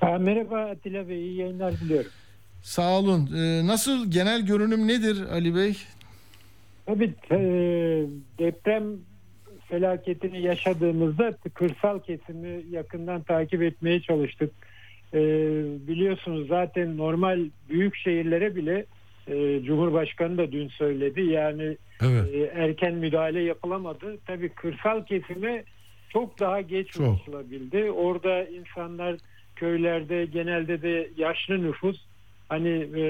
Ha, 0.06 0.18
merhaba 0.18 0.56
Atilla 0.64 1.08
Bey, 1.08 1.18
iyi 1.18 1.36
yayınlar 1.36 1.72
diliyorum. 1.80 2.10
Sağ 2.62 2.98
olun. 2.98 3.30
E, 3.36 3.66
nasıl 3.66 4.10
genel 4.10 4.46
görünüm 4.46 4.88
nedir 4.88 5.22
Ali 5.32 5.54
Bey? 5.54 5.76
Tabii 6.86 7.14
e, 7.30 7.38
deprem 8.38 8.84
felaketini 9.68 10.42
yaşadığımızda 10.42 11.32
kırsal 11.54 11.98
kesimi 11.98 12.62
yakından 12.70 13.22
takip 13.22 13.62
etmeye 13.62 14.00
çalıştık. 14.00 14.52
E, 15.14 15.18
biliyorsunuz 15.88 16.48
zaten 16.48 16.96
normal 16.96 17.40
büyük 17.68 17.96
şehirlere 17.96 18.56
bile 18.56 18.86
e, 19.28 19.62
Cumhurbaşkanı 19.62 20.38
da 20.38 20.52
dün 20.52 20.68
söyledi. 20.68 21.20
Yani 21.20 21.76
Evet. 22.02 22.50
erken 22.54 22.94
müdahale 22.94 23.40
yapılamadı. 23.42 24.18
Tabii 24.26 24.48
kırsal 24.48 25.04
kesime 25.04 25.64
çok 26.08 26.40
daha 26.40 26.60
geç 26.60 26.88
Çok. 26.88 27.06
ulaşılabildi. 27.08 27.90
Orada 27.90 28.44
insanlar 28.44 29.16
köylerde 29.56 30.24
genelde 30.24 30.82
de 30.82 31.10
yaşlı 31.16 31.62
nüfus 31.62 32.00
hani 32.48 32.88
e, 32.96 33.02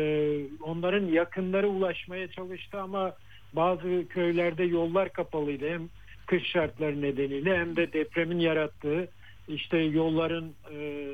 onların 0.62 1.06
yakınları 1.06 1.68
ulaşmaya 1.68 2.28
çalıştı 2.28 2.80
ama 2.80 3.12
bazı 3.52 4.08
köylerde 4.08 4.64
yollar 4.64 5.12
kapalıydı. 5.12 5.70
Hem 5.70 5.88
kış 6.26 6.46
şartları 6.46 7.02
nedeniyle 7.02 7.58
hem 7.58 7.76
de 7.76 7.92
depremin 7.92 8.38
yarattığı 8.38 9.08
işte 9.48 9.78
yolların 9.78 10.52
e, 10.72 11.10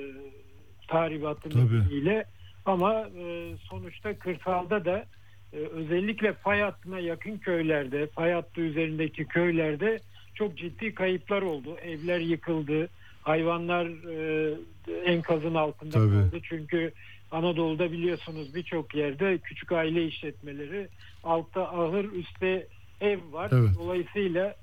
tahribatı 0.88 1.48
nedeniyle 1.48 2.24
ama 2.64 3.08
e, 3.18 3.52
sonuçta 3.70 4.18
kırsalda 4.18 4.84
da 4.84 5.04
e, 5.52 5.56
özellikle 5.56 6.32
fay 6.32 6.60
hattına 6.60 6.98
yakın 6.98 7.38
köylerde, 7.38 8.06
fay 8.06 8.32
hattı 8.32 8.60
üzerindeki 8.60 9.24
köylerde 9.24 9.98
çok 10.34 10.58
ciddi 10.58 10.94
kayıplar 10.94 11.42
oldu. 11.42 11.76
Evler 11.82 12.20
yıkıldı, 12.20 12.88
hayvanlar 13.22 13.86
e, 13.86 14.54
enkazın 15.04 15.54
altında 15.54 15.90
Tabii. 15.90 16.10
kaldı. 16.10 16.40
Çünkü 16.42 16.92
Anadolu'da 17.30 17.92
biliyorsunuz 17.92 18.54
birçok 18.54 18.94
yerde 18.94 19.38
küçük 19.38 19.72
aile 19.72 20.06
işletmeleri 20.06 20.88
altta 21.24 21.62
ahır, 21.62 22.12
üstte 22.12 22.66
ev 23.00 23.18
var. 23.32 23.50
Evet. 23.52 23.70
Dolayısıyla 23.78 24.54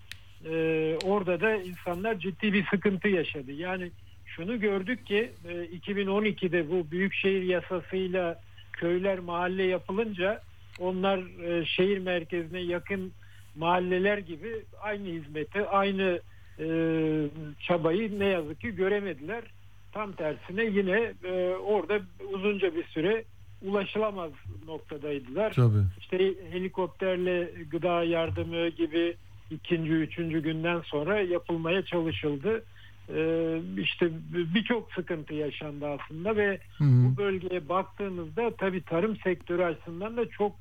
e, 0.45 0.95
orada 1.03 1.41
da 1.41 1.55
insanlar 1.55 2.19
ciddi 2.19 2.53
bir 2.53 2.65
sıkıntı 2.65 3.07
yaşadı. 3.07 3.51
Yani 3.51 3.91
şunu 4.25 4.59
gördük 4.59 5.05
ki 5.05 5.31
e, 5.47 5.51
2012'de 5.51 6.69
bu 6.69 6.91
büyükşehir 6.91 7.41
yasasıyla 7.43 8.41
köyler 8.73 9.19
mahalle 9.19 9.63
yapılınca 9.63 10.41
onlar 10.79 11.19
e, 11.43 11.65
şehir 11.65 11.97
merkezine 11.97 12.59
yakın 12.59 13.11
mahalleler 13.55 14.17
gibi 14.17 14.49
aynı 14.81 15.07
hizmeti, 15.07 15.65
aynı 15.65 16.19
e, 16.59 16.67
çabayı 17.59 18.19
ne 18.19 18.25
yazık 18.25 18.61
ki 18.61 18.75
göremediler. 18.75 19.43
Tam 19.91 20.11
tersine 20.11 20.65
yine 20.65 21.13
e, 21.23 21.55
orada 21.55 21.99
uzunca 22.33 22.75
bir 22.75 22.83
süre 22.83 23.23
ulaşılamaz 23.61 24.31
noktadaydılar. 24.67 25.53
Tabii. 25.53 25.83
İşte 25.99 26.33
helikopterle 26.51 27.51
gıda 27.71 28.03
yardımı 28.03 28.67
gibi 28.67 29.15
ikinci, 29.51 29.91
üçüncü 29.91 30.43
günden 30.43 30.81
sonra 30.81 31.21
yapılmaya 31.21 31.85
çalışıldı. 31.85 32.63
Ee, 33.15 33.61
işte 33.77 34.09
birçok 34.53 34.93
sıkıntı 34.93 35.33
yaşandı 35.33 35.87
aslında 35.87 36.35
ve 36.35 36.59
Hı 36.77 36.83
hı. 36.83 36.87
bu 36.87 37.17
bölgeye 37.17 37.69
baktığımızda 37.69 38.55
tabii 38.55 38.81
tarım 38.81 39.17
sektörü 39.17 39.63
açısından 39.63 40.17
da 40.17 40.29
çok 40.29 40.55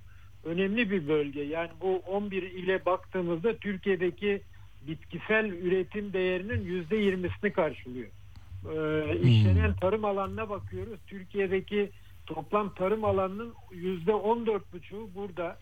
önemli 0.44 0.90
bir 0.90 1.08
bölge. 1.08 1.42
Yani 1.42 1.70
bu 1.80 1.96
11 1.96 2.42
ile 2.42 2.84
baktığımızda 2.84 3.56
Türkiye'deki 3.56 4.40
bitkisel 4.88 5.46
üretim 5.46 6.12
değerinin 6.12 6.64
yüzde 6.64 6.96
yirmisini 6.96 7.52
karşılıyor. 7.52 8.08
Ee, 8.64 9.18
işlenen 9.18 9.74
tarım 9.74 10.04
alanına 10.04 10.50
bakıyoruz. 10.50 10.98
Türkiye'deki 11.06 11.90
toplam 12.26 12.74
tarım 12.74 13.04
alanının 13.04 13.54
yüzde 13.72 14.14
on 14.14 14.46
dört 14.46 14.72
buçuğu 14.72 15.08
burada. 15.14 15.58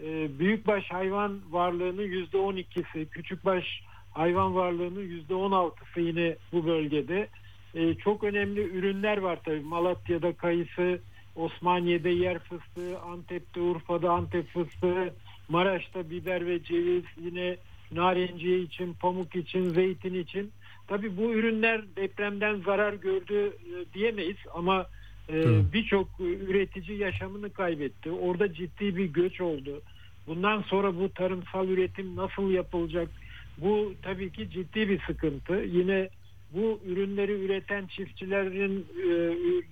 Ee, 0.00 0.38
büyükbaş 0.38 0.90
hayvan 0.90 1.40
varlığının 1.50 2.02
yüzde 2.02 2.38
on 2.38 2.56
ikisi, 2.56 3.06
küçükbaş 3.10 3.82
hayvan 4.12 4.54
varlığının 4.54 5.02
yüzde 5.02 5.34
on 5.34 5.52
altısı 5.52 6.00
yine 6.00 6.36
bu 6.52 6.66
bölgede. 6.66 7.28
Ee, 7.74 7.94
çok 7.94 8.24
önemli 8.24 8.60
ürünler 8.60 9.18
var 9.18 9.38
tabii. 9.44 9.60
Malatya'da 9.60 10.32
kayısı, 10.32 11.00
Osmaniye'de 11.36 12.10
yer 12.10 12.38
fıstığı, 12.38 13.00
Antep'te 13.00 13.60
Urfa'da 13.60 14.10
Antep 14.10 14.48
fıstığı, 14.48 15.14
Maraş'ta 15.48 16.10
biber 16.10 16.46
ve 16.46 16.62
ceviz, 16.62 17.04
yine 17.24 17.56
narenciye 17.92 18.60
için, 18.60 18.92
pamuk 18.92 19.36
için, 19.36 19.68
zeytin 19.68 20.14
için. 20.14 20.50
Tabii 20.88 21.16
bu 21.16 21.32
ürünler 21.32 21.82
depremden 21.96 22.60
zarar 22.60 22.92
gördü 22.92 23.46
e, 23.46 23.94
diyemeyiz 23.94 24.36
ama 24.54 24.86
e, 25.28 25.44
birçok 25.72 26.08
üretici 26.20 26.98
yaşamını 26.98 27.52
kaybetti. 27.52 28.10
Orada 28.10 28.54
ciddi 28.54 28.96
bir 28.96 29.04
göç 29.04 29.40
oldu. 29.40 29.82
Bundan 30.26 30.62
sonra 30.62 30.96
bu 30.96 31.08
tarımsal 31.08 31.68
üretim 31.68 32.16
nasıl 32.16 32.50
yapılacak? 32.50 33.08
Bu 33.58 33.94
tabii 34.02 34.32
ki 34.32 34.50
ciddi 34.50 34.88
bir 34.88 35.00
sıkıntı. 35.06 35.54
Yine 35.54 36.08
bu 36.52 36.80
ürünleri 36.86 37.32
üreten 37.32 37.86
çiftçilerin 37.86 38.86
e, 38.98 39.12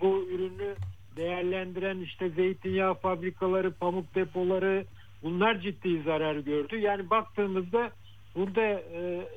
bu 0.01 0.29
ürünü 0.31 0.75
değerlendiren 1.17 1.99
işte 1.99 2.29
zeytinyağı 2.29 2.95
fabrikaları, 2.95 3.73
pamuk 3.73 4.15
depoları 4.15 4.85
bunlar 5.23 5.61
ciddi 5.61 6.03
zarar 6.03 6.37
gördü. 6.37 6.79
Yani 6.79 7.11
baktığımızda 7.11 7.91
burada 8.37 8.63
e, 8.63 9.29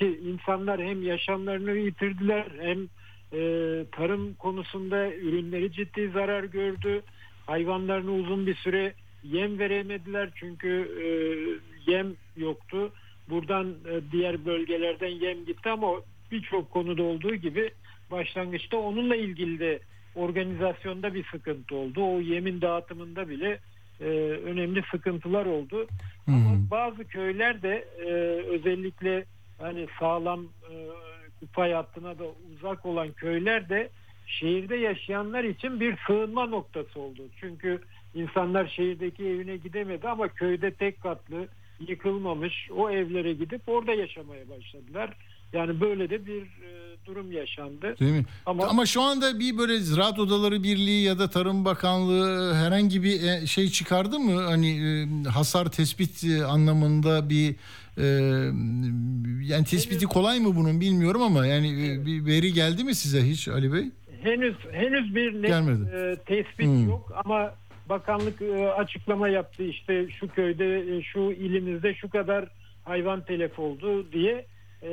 e, 0.00 0.06
insanlar 0.06 0.82
hem 0.82 1.02
yaşamlarını 1.02 1.76
yitirdiler 1.76 2.46
hem 2.60 2.88
e, 3.32 3.40
tarım 3.92 4.34
konusunda 4.34 5.14
ürünleri 5.14 5.72
ciddi 5.72 6.08
zarar 6.08 6.44
gördü. 6.44 7.02
Hayvanlarını 7.46 8.12
uzun 8.12 8.46
bir 8.46 8.54
süre 8.54 8.94
yem 9.24 9.58
veremediler 9.58 10.30
çünkü 10.34 10.90
yem 11.86 12.14
yoktu. 12.36 12.92
Buradan 13.28 13.74
diğer 14.12 14.44
bölgelerden 14.44 15.08
yem 15.08 15.44
gitti 15.44 15.70
ama 15.70 15.92
birçok 16.32 16.70
konuda 16.70 17.02
olduğu 17.02 17.34
gibi 17.34 17.70
başlangıçta 18.10 18.76
onunla 18.76 19.16
ilgili 19.16 19.58
de 19.58 19.80
organizasyonda 20.14 21.14
bir 21.14 21.24
sıkıntı 21.24 21.76
oldu. 21.76 22.04
O 22.04 22.20
yemin 22.20 22.60
dağıtımında 22.60 23.28
bile 23.28 23.60
e, 24.00 24.04
önemli 24.44 24.82
sıkıntılar 24.90 25.46
oldu. 25.46 25.86
Hı 26.26 26.32
Ama 26.32 26.70
bazı 26.70 27.04
köyler 27.04 27.62
de 27.62 27.84
e, 27.98 28.10
özellikle 28.48 29.24
hani 29.58 29.86
sağlam 30.00 30.44
e, 30.44 30.74
fay 31.52 31.72
hattına 31.72 32.18
da 32.18 32.24
uzak 32.54 32.86
olan 32.86 33.12
köyler 33.12 33.68
de 33.68 33.90
şehirde 34.26 34.76
yaşayanlar 34.76 35.44
için 35.44 35.80
bir 35.80 35.96
sığınma 36.06 36.46
noktası 36.46 37.00
oldu. 37.00 37.22
Çünkü 37.40 37.80
insanlar 38.14 38.66
şehirdeki 38.66 39.26
evine 39.26 39.56
gidemedi 39.56 40.08
ama 40.08 40.28
köyde 40.28 40.70
tek 40.70 41.00
katlı 41.00 41.48
yıkılmamış 41.88 42.70
o 42.76 42.90
evlere 42.90 43.32
gidip 43.32 43.62
orada 43.66 43.92
yaşamaya 43.92 44.48
başladılar. 44.48 45.10
Yani 45.52 45.80
böyle 45.80 46.10
de 46.10 46.26
bir 46.26 46.42
e, 46.42 46.96
durum 47.06 47.32
yaşandı. 47.32 47.94
Değil 48.00 48.12
mi? 48.12 48.24
Ama- 48.46 48.66
Ama, 48.66 48.86
şu 48.86 49.02
anda 49.02 49.38
bir 49.40 49.58
böyle 49.58 49.78
Ziraat 49.80 50.18
Odaları 50.18 50.62
Birliği 50.62 51.02
ya 51.04 51.18
da 51.18 51.30
Tarım 51.30 51.64
Bakanlığı 51.64 52.54
herhangi 52.54 53.02
bir 53.02 53.22
e, 53.22 53.46
şey 53.46 53.68
çıkardı 53.68 54.18
mı? 54.18 54.40
Hani 54.42 54.70
e, 54.70 55.28
hasar 55.28 55.72
tespit 55.72 56.24
e, 56.24 56.44
anlamında 56.44 57.30
bir 57.30 57.54
e, 57.98 58.04
yani 59.42 59.64
tespiti 59.64 60.06
kolay 60.06 60.40
mı 60.40 60.56
bunun 60.56 60.80
bilmiyorum 60.80 61.22
ama 61.22 61.46
yani 61.46 61.68
e, 61.92 62.06
bir 62.06 62.26
veri 62.26 62.52
geldi 62.52 62.84
mi 62.84 62.94
size 62.94 63.22
hiç 63.22 63.48
Ali 63.48 63.72
Bey? 63.72 63.84
Henüz 64.22 64.54
henüz 64.72 65.14
bir 65.14 65.34
net 65.42 65.48
Gelmedi. 65.48 65.90
e, 65.96 66.16
tespit 66.26 66.66
Hmm. 66.66 66.88
yok 66.88 67.12
ama 67.24 67.54
bakanlık 67.88 68.42
e, 68.42 68.68
açıklama 68.68 69.28
yaptı 69.28 69.62
işte 69.62 70.06
şu 70.20 70.28
köyde 70.28 70.96
e, 70.96 71.02
şu 71.02 71.20
ilimizde 71.20 71.94
şu 71.94 72.10
kadar 72.10 72.48
hayvan 72.84 73.24
telef 73.24 73.58
oldu 73.58 74.12
diye 74.12 74.46
E, 74.82 74.90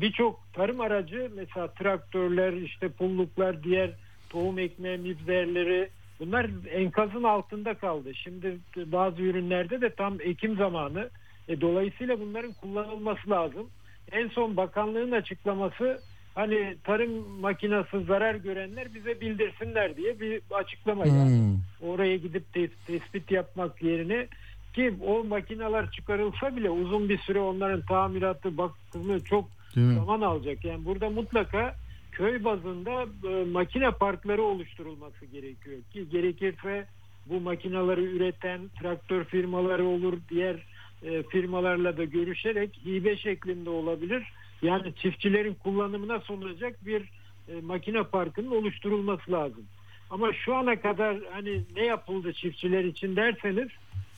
birçok 0.00 0.40
tarım 0.52 0.80
aracı 0.80 1.30
mesela 1.36 1.68
traktörler 1.68 2.52
işte 2.52 2.88
pulluklar 2.88 3.62
diğer 3.62 3.90
tohum 4.30 4.58
ekme 4.58 4.96
mibzerleri 4.96 5.88
bunlar 6.20 6.46
enkazın 6.70 7.22
altında 7.22 7.74
kaldı. 7.74 8.14
Şimdi 8.14 8.58
bazı 8.76 9.22
ürünlerde 9.22 9.80
de 9.80 9.90
tam 9.90 10.20
ekim 10.20 10.56
zamanı 10.56 11.10
e, 11.48 11.60
dolayısıyla 11.60 12.20
bunların 12.20 12.52
kullanılması 12.52 13.30
lazım. 13.30 13.66
En 14.12 14.28
son 14.28 14.56
bakanlığın 14.56 15.12
açıklaması 15.12 16.00
hani 16.34 16.76
tarım 16.84 17.28
makinası 17.40 18.00
zarar 18.04 18.34
görenler 18.34 18.94
bize 18.94 19.20
bildirsinler 19.20 19.96
diye 19.96 20.20
bir 20.20 20.42
açıklama 20.50 21.06
yani. 21.06 21.38
Hmm. 21.38 21.88
Oraya 21.88 22.16
gidip 22.16 22.44
tes- 22.54 22.86
tespit 22.86 23.30
yapmak 23.30 23.82
yerine 23.82 24.26
ki 24.72 24.94
o 25.06 25.24
makineler 25.24 25.90
çıkarılsa 25.90 26.56
bile 26.56 26.70
uzun 26.70 27.08
bir 27.08 27.18
süre 27.18 27.40
onların 27.40 27.82
tamiratı, 27.82 28.58
bakımı 28.58 29.24
çok 29.24 29.48
zaman 29.74 30.20
alacak. 30.20 30.64
Yani 30.64 30.84
burada 30.84 31.10
mutlaka 31.10 31.74
köy 32.12 32.44
bazında 32.44 33.06
e, 33.28 33.44
makine 33.44 33.90
parkları 33.90 34.42
oluşturulması 34.42 35.26
gerekiyor 35.26 35.78
ki 35.92 36.08
gerekirse 36.10 36.86
bu 37.26 37.40
makineleri 37.40 38.04
üreten 38.04 38.60
traktör 38.80 39.24
firmaları 39.24 39.86
olur, 39.86 40.18
diğer 40.30 40.56
e, 41.02 41.22
firmalarla 41.22 41.96
da 41.96 42.04
görüşerek 42.04 42.80
hibe 42.86 43.16
şeklinde 43.16 43.70
olabilir. 43.70 44.22
Yani 44.62 44.94
çiftçilerin 44.94 45.54
kullanımına 45.54 46.20
sunulacak 46.20 46.86
bir 46.86 47.02
e, 47.48 47.60
makine 47.60 48.02
parkının 48.02 48.50
oluşturulması 48.50 49.32
lazım. 49.32 49.64
Ama 50.10 50.32
şu 50.32 50.54
ana 50.54 50.80
kadar 50.80 51.16
hani 51.32 51.62
ne 51.76 51.84
yapıldı 51.84 52.32
çiftçiler 52.32 52.84
için 52.84 53.16
derseniz 53.16 53.68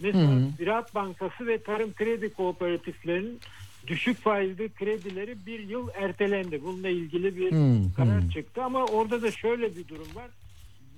mesela 0.00 0.32
Hı. 0.32 0.40
Ziraat 0.58 0.94
Bankası 0.94 1.46
ve 1.46 1.58
Tarım 1.62 1.92
Kredi 1.92 2.32
Kooperatiflerinin 2.32 3.40
düşük 3.86 4.18
faizli 4.18 4.68
kredileri 4.68 5.36
bir 5.46 5.60
yıl 5.68 5.88
ertelendi. 5.94 6.62
Bununla 6.64 6.88
ilgili 6.88 7.36
bir 7.36 7.52
Hı, 7.52 7.94
karar 7.96 8.30
çıktı 8.30 8.64
ama 8.64 8.84
orada 8.84 9.22
da 9.22 9.30
şöyle 9.30 9.76
bir 9.76 9.88
durum 9.88 10.08
var. 10.14 10.28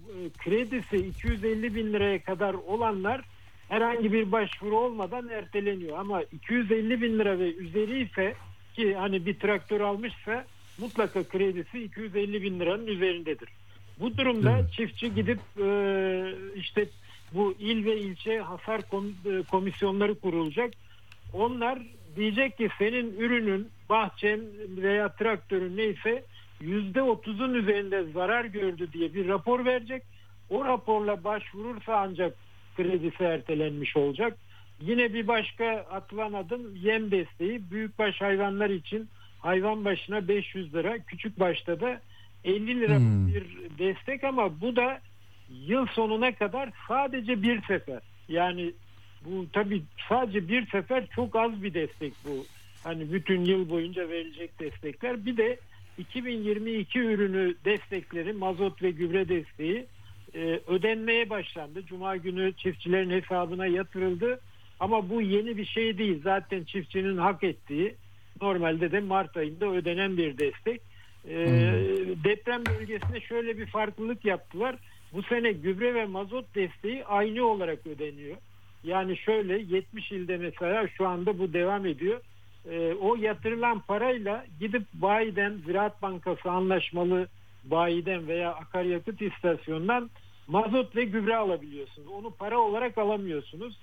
E, 0.08 0.14
Kredisi 0.38 0.96
250 0.96 1.74
bin 1.74 1.92
liraya 1.92 2.22
kadar 2.22 2.54
olanlar 2.54 3.20
herhangi 3.68 4.12
bir 4.12 4.32
başvuru 4.32 4.76
olmadan 4.78 5.28
erteleniyor. 5.28 5.98
Ama 5.98 6.22
250 6.22 7.02
bin 7.02 7.18
lira 7.18 7.38
ve 7.38 7.54
üzeri 7.54 8.02
ise 8.02 8.34
ki 8.74 8.94
hani 8.94 9.26
bir 9.26 9.38
traktör 9.38 9.80
almışsa 9.80 10.44
mutlaka 10.78 11.22
kredisi 11.24 11.82
250 11.84 12.42
bin 12.42 12.60
liranın 12.60 12.86
üzerindedir. 12.86 13.48
Bu 14.00 14.16
durumda 14.16 14.58
Evet. 14.58 14.72
çiftçi 14.72 15.14
gidip 15.14 15.38
e, 15.60 15.66
işte 16.56 16.86
bu 17.34 17.54
il 17.58 17.84
ve 17.84 17.96
ilçe 18.00 18.38
hasar 18.38 18.80
e, 18.80 19.42
komisyonları 19.42 20.14
kurulacak. 20.14 20.74
Onlar 21.32 21.78
diyecek 22.16 22.58
ki 22.58 22.68
senin 22.78 23.16
ürünün, 23.18 23.68
bahçen 23.88 24.40
veya 24.76 25.08
traktörün 25.08 25.76
neyse 25.76 26.24
yüzde 26.60 27.02
otuzun 27.02 27.54
üzerinde 27.54 28.04
zarar 28.12 28.44
gördü 28.44 28.88
diye 28.92 29.14
bir 29.14 29.28
rapor 29.28 29.64
verecek. 29.64 30.02
O 30.50 30.64
raporla 30.64 31.24
başvurursa 31.24 31.96
ancak 31.96 32.34
kredisi 32.76 33.24
ertelenmiş 33.24 33.96
olacak. 33.96 34.36
Yine 34.80 35.14
bir 35.14 35.28
başka 35.28 35.66
atılan 35.70 36.32
adım 36.32 36.76
yem 36.76 37.10
desteği. 37.10 37.70
Büyükbaş 37.70 38.20
hayvanlar 38.20 38.70
için 38.70 39.08
hayvan 39.38 39.84
başına 39.84 40.28
500 40.28 40.74
lira, 40.74 40.98
küçük 40.98 41.40
başta 41.40 41.80
da 41.80 42.00
50 42.44 42.80
lira 42.80 42.96
Hmm. 42.96 43.28
bir 43.28 43.44
destek 43.78 44.24
ama 44.24 44.60
bu 44.60 44.76
da 44.76 45.00
yıl 45.66 45.86
sonuna 45.86 46.34
kadar 46.34 46.70
sadece 46.88 47.42
bir 47.42 47.62
sefer. 47.62 48.00
Yani 48.28 48.72
bu 49.24 49.46
tabii 49.52 49.82
sadece 50.08 50.48
bir 50.48 50.66
sefer 50.66 51.06
çok 51.06 51.36
az 51.36 51.62
bir 51.62 51.74
destek 51.74 52.12
bu. 52.24 52.44
Hani 52.84 53.12
bütün 53.12 53.44
yıl 53.44 53.70
boyunca 53.70 54.08
verilecek 54.08 54.60
destekler. 54.60 55.26
Bir 55.26 55.36
de 55.36 55.58
2022 55.98 56.98
ürünü 56.98 57.54
destekleri, 57.64 58.32
mazot 58.32 58.82
ve 58.82 58.90
gübre 58.90 59.28
desteği 59.28 59.86
e, 60.34 60.60
ödenmeye 60.66 61.30
başlandı. 61.30 61.82
Cuma 61.86 62.16
günü 62.16 62.52
çiftçilerin 62.52 63.10
hesabına 63.10 63.66
yatırıldı. 63.66 64.40
Ama 64.80 65.10
bu 65.10 65.22
yeni 65.22 65.56
bir 65.56 65.66
şey 65.66 65.98
değil. 65.98 66.20
Zaten 66.24 66.64
çiftçinin 66.64 67.16
hak 67.16 67.44
ettiği 67.44 67.94
normalde 68.40 68.92
de 68.92 69.00
Mart 69.00 69.36
ayında 69.36 69.66
ödenen 69.66 70.16
bir 70.16 70.38
destek. 70.38 70.80
E, 71.28 71.36
deprem 72.24 72.66
bölgesinde 72.66 73.20
şöyle 73.20 73.58
bir 73.58 73.66
farklılık 73.66 74.24
yaptılar. 74.24 74.76
Bu 75.12 75.22
sene 75.22 75.52
gübre 75.52 75.94
ve 75.94 76.06
mazot 76.06 76.54
desteği 76.54 77.04
aynı 77.04 77.46
olarak 77.46 77.86
ödeniyor. 77.86 78.36
Yani 78.84 79.16
şöyle 79.16 79.58
70 79.58 80.12
ilde 80.12 80.36
mesela 80.36 80.88
şu 80.88 81.08
anda 81.08 81.38
bu 81.38 81.52
devam 81.52 81.86
ediyor. 81.86 82.20
Ee, 82.70 82.94
o 83.00 83.16
yatırılan 83.16 83.80
parayla 83.80 84.46
gidip 84.60 84.82
bayiden 84.94 85.58
Ziraat 85.66 86.02
Bankası 86.02 86.50
anlaşmalı 86.50 87.26
bayiden 87.64 88.28
veya 88.28 88.54
akaryakıt 88.54 89.22
istasyonundan 89.22 90.10
mazot 90.46 90.96
ve 90.96 91.04
gübre 91.04 91.36
alabiliyorsunuz. 91.36 92.08
Onu 92.08 92.30
para 92.30 92.58
olarak 92.58 92.98
alamıyorsunuz. 92.98 93.78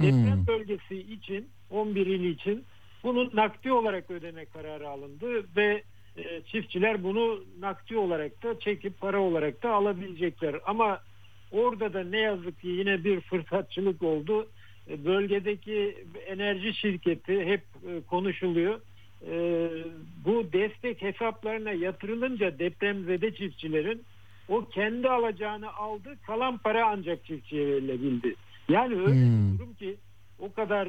Deprem 0.00 0.36
Hmm. 0.36 0.46
bölgesi 0.46 0.96
için 0.96 1.48
11 1.70 2.06
il 2.06 2.24
için 2.24 2.64
bunun 3.02 3.30
nakdi 3.34 3.72
olarak 3.72 4.10
ödeme 4.10 4.44
kararı 4.44 4.88
alındı 4.88 5.44
ve 5.56 5.82
e, 6.16 6.42
çiftçiler 6.46 7.04
bunu 7.04 7.44
nakdi 7.60 7.96
olarak 7.96 8.42
da 8.42 8.58
çekip 8.58 9.00
para 9.00 9.20
olarak 9.20 9.62
da 9.62 9.70
alabilecekler. 9.70 10.56
Ama 10.66 11.00
orada 11.52 11.92
da 11.92 12.04
ne 12.04 12.18
yazık 12.18 12.60
ki 12.60 12.68
yine 12.68 13.04
bir 13.04 13.20
fırsatçılık 13.20 14.02
oldu. 14.02 14.48
E, 14.90 15.04
Bölgedeki 15.04 15.96
enerji 16.26 16.74
şirketi 16.74 17.44
hep 17.44 17.60
e, 17.60 18.00
konuşuluyor. 18.06 18.80
E, 19.30 19.68
Bu 20.24 20.52
destek 20.52 21.02
hesaplarına 21.02 21.72
yatırılınca 21.72 22.58
depremzede 22.58 23.34
çiftçilerin 23.34 24.02
o 24.48 24.64
kendi 24.68 25.08
alacağını 25.08 25.72
aldı. 25.72 26.16
Kalan 26.26 26.58
para 26.58 26.86
ancak 26.86 27.24
çiftçiye 27.24 27.66
verilebildi. 27.66 28.34
Yani 28.68 28.94
öyle 28.94 29.12
Hmm. 29.20 29.52
bir 29.54 29.58
durum 29.58 29.74
ki 29.74 29.96
o 30.38 30.52
kadar 30.52 30.88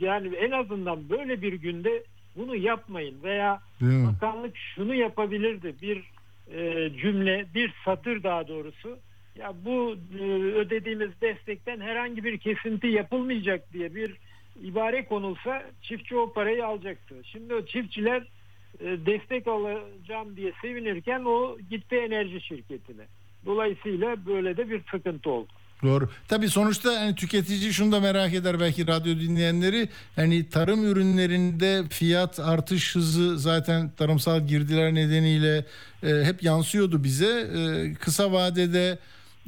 yani 0.00 0.34
en 0.36 0.50
azından 0.50 1.08
böyle 1.10 1.42
bir 1.42 1.52
günde 1.52 2.02
bunu 2.36 2.56
yapmayın 2.56 3.22
veya 3.22 3.60
Değil 3.80 3.92
mi? 3.92 4.06
bakanlık 4.06 4.56
şunu 4.56 4.94
yapabilirdi 4.94 5.74
bir 5.82 6.02
e, 6.54 6.90
cümle 6.98 7.46
bir 7.54 7.72
satır 7.84 8.22
daha 8.22 8.48
doğrusu 8.48 8.98
ya 9.38 9.52
bu 9.64 9.96
e, 10.20 10.24
ödediğimiz 10.32 11.10
destekten 11.20 11.80
herhangi 11.80 12.24
bir 12.24 12.38
kesinti 12.38 12.86
yapılmayacak 12.86 13.72
diye 13.72 13.94
bir 13.94 14.14
ibare 14.62 15.04
konulsa 15.04 15.62
çiftçi 15.82 16.16
o 16.16 16.32
parayı 16.32 16.66
alacaktı. 16.66 17.14
Şimdi 17.24 17.54
o 17.54 17.66
çiftçiler 17.66 18.22
e, 18.80 18.86
destek 19.06 19.48
alacağım 19.48 20.36
diye 20.36 20.52
sevinirken 20.62 21.24
o 21.24 21.58
gitti 21.70 21.96
enerji 21.96 22.40
şirketine. 22.40 23.06
Dolayısıyla 23.46 24.26
böyle 24.26 24.56
de 24.56 24.70
bir 24.70 24.82
sıkıntı 24.90 25.30
oldu. 25.30 25.52
Doğru. 25.82 26.08
Tabii 26.28 26.48
sonuçta 26.48 27.00
hani 27.00 27.14
tüketici 27.14 27.72
şunu 27.72 27.92
da 27.92 28.00
merak 28.00 28.34
eder 28.34 28.60
belki 28.60 28.86
radyo 28.86 29.14
dinleyenleri. 29.20 29.88
Hani 30.16 30.48
tarım 30.48 30.84
ürünlerinde 30.84 31.82
fiyat 31.90 32.40
artış 32.40 32.94
hızı 32.94 33.38
zaten 33.38 33.90
tarımsal 33.90 34.46
girdiler 34.46 34.94
nedeniyle 34.94 35.64
e, 36.02 36.24
hep 36.24 36.42
yansıyordu 36.42 37.04
bize. 37.04 37.40
E, 37.40 37.94
kısa 37.94 38.32
vadede 38.32 38.98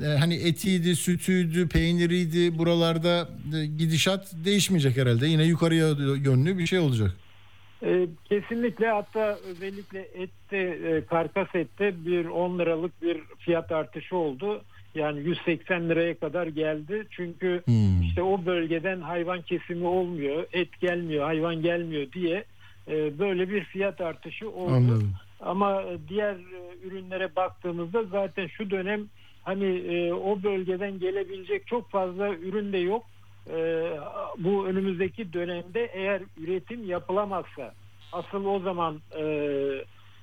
e, 0.03 0.07
hani 0.07 0.35
etiydi, 0.35 0.97
sütüydü, 0.97 1.69
peyniriydi 1.69 2.59
buralarda 2.59 3.29
e, 3.57 3.67
gidişat 3.67 4.33
değişmeyecek 4.45 4.97
herhalde. 4.97 5.27
Yine 5.27 5.45
yukarıya 5.45 5.89
yönlü 6.25 6.59
bir 6.59 6.67
şey 6.67 6.79
olacak. 6.79 7.11
E, 7.83 8.07
kesinlikle 8.25 8.89
hatta 8.89 9.39
özellikle 9.51 10.09
ette 10.15 10.59
e, 10.59 11.05
karkas 11.07 11.49
ette 11.55 12.07
bir 12.07 12.25
10 12.25 12.59
liralık 12.59 13.03
bir 13.03 13.21
fiyat 13.39 13.73
artışı 13.73 14.17
oldu. 14.17 14.65
Yani 14.95 15.21
180 15.21 15.89
liraya 15.89 16.15
kadar 16.15 16.47
geldi. 16.47 17.07
Çünkü 17.11 17.63
Hmm. 17.65 18.03
işte 18.03 18.23
o 18.23 18.47
bölgeden 18.47 19.01
hayvan 19.01 19.43
kesimi 19.43 19.87
olmuyor, 19.87 20.47
et 20.53 20.81
gelmiyor, 20.81 21.25
hayvan 21.25 21.63
gelmiyor 21.63 22.13
diye 22.13 22.45
e, 22.89 23.19
böyle 23.19 23.51
bir 23.51 23.65
fiyat 23.65 24.01
artışı 24.01 24.51
oldu. 24.51 24.75
Anladım. 24.75 25.13
Ama 25.41 25.83
e, 25.83 25.99
diğer 26.09 26.35
e, 26.35 26.87
ürünlere 26.87 27.37
baktığımızda 27.37 28.05
zaten 28.05 28.47
şu 28.47 28.71
dönem 28.71 29.09
hani 29.43 30.13
o 30.15 30.43
bölgeden 30.43 30.99
gelebilecek 30.99 31.67
çok 31.67 31.91
fazla 31.91 32.29
ürün 32.35 32.73
de 32.73 32.79
yok. 32.79 33.05
Bu 34.39 34.67
önümüzdeki 34.67 35.33
dönemde 35.33 35.91
eğer 35.93 36.23
üretim 36.37 36.89
yapılamazsa 36.89 37.75
asıl 38.13 38.45
o 38.45 38.61
zaman 38.61 39.01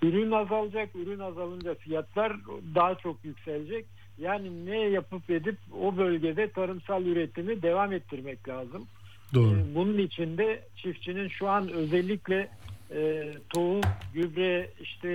ürün 0.01 0.31
azalacak. 0.31 0.95
Ürün 0.95 1.19
azalınca 1.19 1.75
fiyatlar 1.75 2.33
daha 2.75 2.95
çok 2.95 3.25
yükselecek. 3.25 3.85
Yani 4.17 4.65
ne 4.65 4.77
yapıp 4.77 5.29
edip 5.29 5.57
o 5.81 5.97
bölgede 5.97 6.51
tarımsal 6.51 7.05
üretimi 7.05 7.61
devam 7.61 7.93
ettirmek 7.93 8.49
lazım. 8.49 8.87
Doğru. 9.33 9.55
Ee, 9.57 9.75
Bunun 9.75 9.97
için 9.97 10.37
de 10.37 10.61
çiftçinin 10.75 11.27
şu 11.27 11.49
an 11.49 11.69
özellikle 11.69 12.49
e, 12.91 13.31
tohum, 13.49 13.81
gübre, 14.13 14.69
işte 14.81 15.09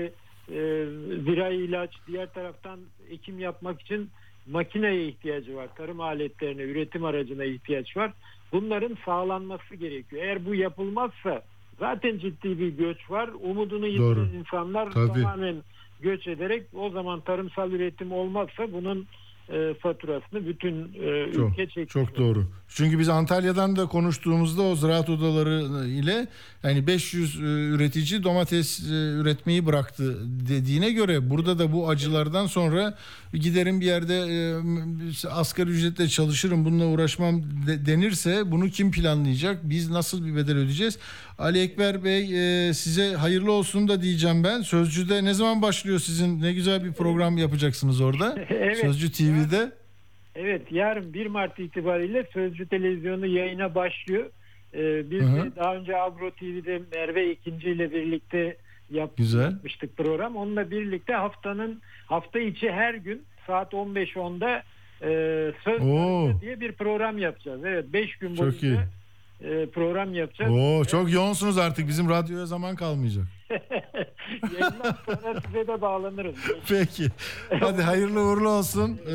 e, 0.49 0.59
zirai 1.25 1.57
ilaç, 1.57 1.91
diğer 2.07 2.33
taraftan 2.33 2.81
ekim 3.11 3.39
yapmak 3.39 3.81
için 3.81 4.11
makineye 4.47 5.09
ihtiyacı 5.09 5.57
var. 5.57 5.69
Tarım 5.77 6.01
aletlerine, 6.01 6.63
üretim 6.63 7.05
aracına 7.05 7.45
ihtiyaç 7.45 7.97
var. 7.97 8.13
Bunların 8.53 8.97
sağlanması 9.05 9.75
gerekiyor. 9.75 10.23
Eğer 10.23 10.47
bu 10.47 10.55
yapılmazsa 10.55 11.43
zaten 11.79 12.19
ciddi 12.19 12.59
bir 12.59 12.69
göç 12.69 13.11
var. 13.11 13.31
Umudunu 13.43 13.87
yitiren 13.87 14.39
insanlar 14.39 14.91
Tabii. 14.91 15.23
tamamen 15.23 15.57
göç 16.01 16.27
ederek 16.27 16.63
o 16.75 16.91
zaman 16.91 17.21
tarımsal 17.21 17.73
üretim 17.73 18.13
olmazsa 18.13 18.73
bunun 18.73 19.07
e, 19.49 19.75
faturasını 19.75 20.47
bütün 20.47 20.95
e, 20.95 21.09
ülke 21.29 21.67
çekmiş. 21.67 21.93
çok 21.93 22.19
doğru. 22.19 22.45
Çünkü 22.69 22.99
biz 22.99 23.09
Antalya'dan 23.09 23.77
da 23.77 23.87
konuştuğumuzda 23.87 24.63
o 24.63 24.77
ziraat 24.77 25.11
odaları 25.11 25.87
ile 25.89 26.27
yani 26.63 26.87
500 26.87 27.37
e, 27.37 27.43
üretici 27.45 28.23
domates 28.23 28.81
e, 28.81 28.93
üretmeyi 28.93 29.67
bıraktı 29.67 30.17
dediğine 30.49 30.91
göre 30.91 31.31
burada 31.31 31.59
da 31.59 31.73
bu 31.73 31.89
acılardan 31.89 32.47
sonra 32.47 32.95
giderim 33.35 33.81
bir 33.81 33.87
yerde 33.87 34.17
e, 34.17 35.29
asgari 35.29 35.71
ücretle 35.71 36.09
çalışırım 36.09 36.65
bununla 36.65 36.87
uğraşmam 36.87 37.43
de- 37.67 37.87
denirse 37.87 38.51
bunu 38.51 38.71
kim 38.71 38.91
planlayacak? 38.91 39.59
Biz 39.71 39.91
nasıl 39.91 40.27
bir 40.27 40.37
bedel 40.37 40.57
ödeyeceğiz? 40.57 40.99
Ali 41.39 41.61
Ekber 41.61 42.05
Bey 42.05 42.69
e, 42.69 42.75
size 42.75 43.15
hayırlı 43.15 43.53
olsun 43.53 43.89
da 43.89 44.03
diyeceğim 44.03 44.45
ben. 44.45 44.63
Sözcü'de 44.63 45.25
ne 45.25 45.35
zaman 45.35 45.63
başlıyor 45.63 45.99
sizin 45.99 46.43
ne 46.43 46.53
güzel 46.53 46.85
bir 46.85 46.93
program 46.93 47.39
yapacaksınız 47.39 48.01
orada? 48.01 48.37
Evet. 48.51 48.79
Sözcü 48.81 49.13
TV'de. 49.13 49.73
Evet 50.39 50.63
yarın 50.73 51.13
1 51.15 51.27
Mart 51.27 51.59
itibariyle 51.59 52.27
Sözcü 52.33 52.69
Televizyonu 52.69 53.27
yayına 53.27 53.75
başlıyor. 53.75 54.27
Ee, 54.75 55.11
biz 55.11 55.23
Hı 55.23 55.27
hı. 55.27 55.45
de 55.45 55.57
daha 55.57 55.77
önce 55.77 55.97
Agro 55.97 56.31
TV'de 56.31 56.83
Merve 56.95 57.31
İkinci 57.33 57.71
ile 57.71 57.91
birlikte 57.93 58.57
yap- 58.91 59.17
Güzel. 59.17 59.43
yapmıştık 59.43 59.97
program. 59.97 60.37
Onunla 60.37 60.71
birlikte 60.71 61.13
haftanın 61.13 61.81
hafta 62.07 62.39
içi 62.41 62.71
her 62.71 62.95
gün 62.95 63.23
saat 63.47 63.73
15.10'da 63.73 64.63
e, 65.03 65.09
Söz 65.65 65.81
Oo. 65.83 66.41
Diye 66.41 66.61
bir 66.61 66.73
program 66.73 67.19
yapacağız. 67.19 67.61
Evet 67.65 67.85
5 67.93 68.17
gün 68.17 68.35
Çok 68.35 68.39
boyunca 68.47 68.69
iyi. 68.69 68.79
e, 69.51 69.67
program 69.67 70.15
yapacağız. 70.15 70.53
Oo 70.53 70.85
çok 70.85 71.13
yoğunsunuz 71.13 71.59
artık. 71.59 71.89
Bizim 71.89 72.09
radyoya 72.09 72.47
zaman 72.47 72.77
kalmayacak. 72.77 73.25
Yayından 74.53 74.97
sonra 75.07 75.41
size 75.47 75.67
de 75.67 75.81
bağlanırız. 75.81 76.35
Peki. 76.69 77.09
Hadi 77.61 77.83
hayırlı 77.83 78.21
uğurlu 78.21 78.49
olsun. 78.49 79.01
Ee, 79.09 79.13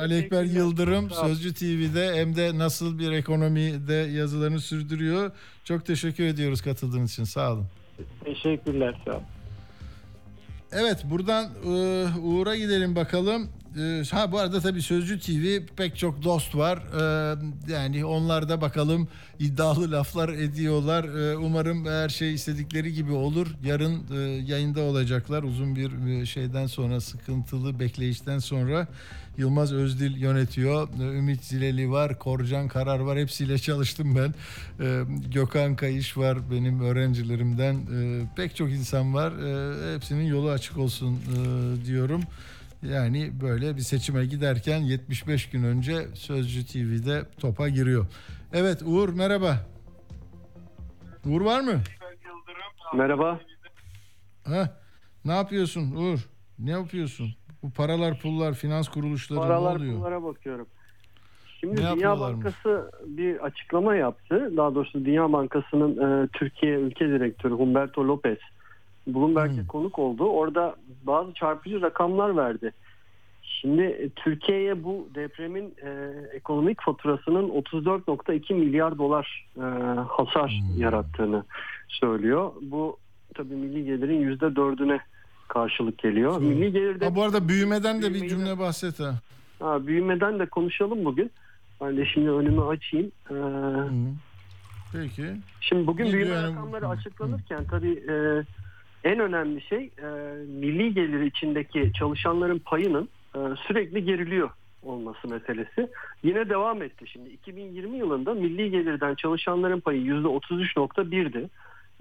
Ali 0.00 0.18
Ekber 0.18 0.44
Yıldırım. 0.44 1.10
Sözcü 1.10 1.54
TV'de 1.54 2.14
hem 2.14 2.36
de 2.36 2.58
nasıl 2.58 2.98
bir 2.98 3.12
ekonomide 3.12 3.94
yazılarını 3.94 4.60
sürdürüyor. 4.60 5.30
Çok 5.64 5.86
teşekkür 5.86 6.24
ediyoruz 6.24 6.62
katıldığınız 6.62 7.12
için. 7.12 7.24
Sağ 7.24 7.52
olun. 7.52 7.66
Teşekkürler 8.24 8.94
sağ 9.04 9.10
olun. 9.12 9.22
Evet 10.72 11.04
buradan 11.04 11.44
e, 11.64 11.68
Uğur'a 12.20 12.56
gidelim 12.56 12.96
bakalım. 12.96 13.48
E, 13.78 14.02
ha 14.10 14.32
bu 14.32 14.38
arada 14.38 14.60
tabii 14.60 14.82
Sözcü 14.82 15.20
TV 15.20 15.74
pek 15.76 15.96
çok 15.96 16.22
dost 16.22 16.54
var. 16.56 16.78
E, 16.78 17.72
yani 17.72 18.04
onlar 18.04 18.48
da 18.48 18.60
bakalım 18.60 19.08
iddialı 19.38 19.92
laflar 19.92 20.28
ediyorlar. 20.28 21.04
E, 21.04 21.36
umarım 21.36 21.86
her 21.86 22.08
şey 22.08 22.34
istedikleri 22.34 22.92
gibi 22.92 23.12
olur. 23.12 23.46
Yarın 23.64 24.02
e, 24.16 24.18
yayında 24.20 24.80
olacaklar. 24.80 25.42
Uzun 25.42 25.76
bir 25.76 26.20
e, 26.20 26.26
şeyden 26.26 26.66
sonra 26.66 27.00
sıkıntılı 27.00 27.80
bekleyişten 27.80 28.38
sonra 28.38 28.86
Yılmaz 29.38 29.72
Özdil 29.72 30.16
yönetiyor. 30.16 30.88
Ümit 31.00 31.44
Zileli 31.44 31.90
var, 31.90 32.18
Korcan 32.18 32.68
Karar 32.68 33.00
var. 33.00 33.18
Hepsiyle 33.18 33.58
çalıştım 33.58 34.16
ben. 34.16 34.34
Gökhan 35.30 35.76
Kayış 35.76 36.16
var 36.16 36.38
benim 36.50 36.80
öğrencilerimden. 36.80 37.76
Pek 38.36 38.56
çok 38.56 38.70
insan 38.70 39.14
var. 39.14 39.32
Hepsinin 39.94 40.24
yolu 40.24 40.50
açık 40.50 40.78
olsun 40.78 41.12
e, 41.14 41.86
diyorum. 41.86 42.22
Yani 42.82 43.30
böyle 43.40 43.76
bir 43.76 43.80
seçime 43.80 44.26
giderken 44.26 44.78
75 44.78 45.50
gün 45.50 45.62
önce 45.62 45.92
Sözcü 46.14 46.66
TV'de 46.66 47.22
topa 47.40 47.68
giriyor. 47.68 48.06
Evet 48.52 48.82
Uğur 48.84 49.08
merhaba. 49.08 49.56
Uğur 51.26 51.40
var 51.40 51.60
mı? 51.60 51.80
Merhaba. 52.94 53.40
Ha, 54.44 54.76
ne 55.24 55.32
yapıyorsun 55.32 55.94
Uğur? 55.96 56.18
Ne 56.58 56.70
yapıyorsun? 56.70 57.28
Bu 57.62 57.70
paralar 57.70 58.18
pullar 58.18 58.54
finans 58.54 58.88
kuruluşları 58.88 59.40
Paralar 59.40 59.72
ne 59.72 59.76
oluyor? 59.76 59.94
pullara 59.96 60.22
bakıyorum. 60.22 60.66
Şimdi 61.60 61.82
Ne 61.82 61.90
Dünya? 61.94 62.20
Bankası 62.20 62.90
bir 63.06 63.44
açıklama 63.44 63.94
yaptı. 63.94 64.52
Daha 64.56 64.74
doğrusu 64.74 65.04
Dünya 65.04 65.32
Bankası'nın 65.32 66.24
e, 66.24 66.28
Türkiye 66.28 66.74
ülke 66.74 67.08
direktörü 67.08 67.54
Humberto 67.54 68.08
Lopez 68.08 68.38
Bloomberg'e 69.06 69.56
Hmm. 69.56 69.66
konuk 69.66 69.98
oldu. 69.98 70.24
Orada 70.24 70.76
bazı 71.04 71.32
çarpıcı 71.34 71.82
rakamlar 71.82 72.36
verdi. 72.36 72.72
Şimdi 73.42 73.82
e, 73.82 74.08
Türkiye'ye 74.08 74.84
bu 74.84 75.08
depremin 75.14 75.74
e, 75.84 76.12
ekonomik 76.36 76.82
faturasının 76.82 77.48
34.2 77.48 78.54
milyar 78.54 78.98
dolar 78.98 79.46
e, 79.56 79.60
hasar 80.08 80.50
Hmm. 80.50 80.80
yarattığını 80.82 81.44
söylüyor. 81.88 82.52
Bu 82.60 82.96
tabii 83.34 83.54
milli 83.54 83.84
gelirin 83.84 84.36
%4'üne 84.36 85.00
karşılık 85.48 85.98
geliyor. 85.98 86.40
Milli 86.40 86.72
gelirde 86.72 87.04
Ha, 87.04 87.14
bu 87.14 87.22
arada 87.22 87.48
büyümeden 87.48 88.02
de 88.02 88.14
bir 88.14 88.28
cümle 88.28 88.58
bahset 88.58 89.00
ha. 89.00 89.14
Ha, 89.60 89.86
büyümeden 89.86 90.38
de 90.38 90.46
konuşalım 90.46 91.04
bugün. 91.04 91.30
Ben 91.80 91.96
de 91.96 92.06
şimdi 92.06 92.30
önümü 92.30 92.60
açayım. 92.62 93.12
Ee, 93.30 93.34
Peki. 94.92 95.24
şimdi 95.60 95.86
bugün 95.86 96.04
Ne 96.06 96.12
büyüme 96.12 96.42
rakamları 96.42 96.84
Hı, 96.84 96.88
açıklanırken 96.88 97.64
tabii 97.70 97.92
e, 97.92 98.14
en 99.04 99.18
önemli 99.18 99.60
şey 99.60 99.90
e, 99.98 100.06
milli 100.46 100.94
gelir 100.94 101.20
içindeki 101.20 101.92
çalışanların 101.98 102.58
payının 102.58 103.08
e, 103.34 103.38
sürekli 103.66 104.04
geriliyor 104.04 104.50
olması 104.82 105.28
meselesi. 105.28 105.88
Yine 106.22 106.48
devam 106.48 106.82
etti 106.82 107.06
şimdi. 107.06 107.28
2020 107.28 107.98
yılında 107.98 108.34
milli 108.34 108.70
gelirden 108.70 109.14
çalışanların 109.14 109.80
payı 109.80 110.02
%33.1'di. 110.02 111.48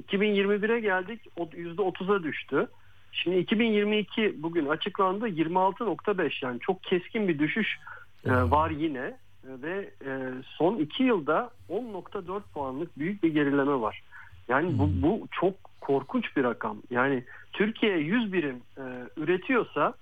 2021'e 0.09 0.79
geldik 0.79 1.19
o 1.37 1.43
%30'a 1.43 2.23
düştü. 2.23 2.67
Şimdi 3.11 3.37
2022 3.37 4.43
bugün 4.43 4.65
açıklandı 4.65 5.27
26.5 5.27 6.45
yani 6.45 6.59
çok 6.59 6.83
keskin 6.83 7.27
bir 7.27 7.39
düşüş 7.39 7.79
e, 8.25 8.31
var 8.31 8.69
yine 8.69 9.13
ve 9.45 9.89
e, 10.05 10.29
son 10.57 10.75
iki 10.75 11.03
yılda 11.03 11.49
10.4 11.69 12.41
puanlık 12.53 12.99
büyük 12.99 13.23
bir 13.23 13.33
gerileme 13.33 13.81
var. 13.81 14.03
Yani 14.47 14.79
bu, 14.79 14.89
bu 15.01 15.27
çok 15.31 15.70
korkunç 15.81 16.35
bir 16.37 16.43
rakam. 16.43 16.77
Yani 16.89 17.23
Türkiye 17.53 17.97
100 17.97 18.33
birim 18.33 18.55
e, 18.77 18.83
üretiyorsa 19.17 19.93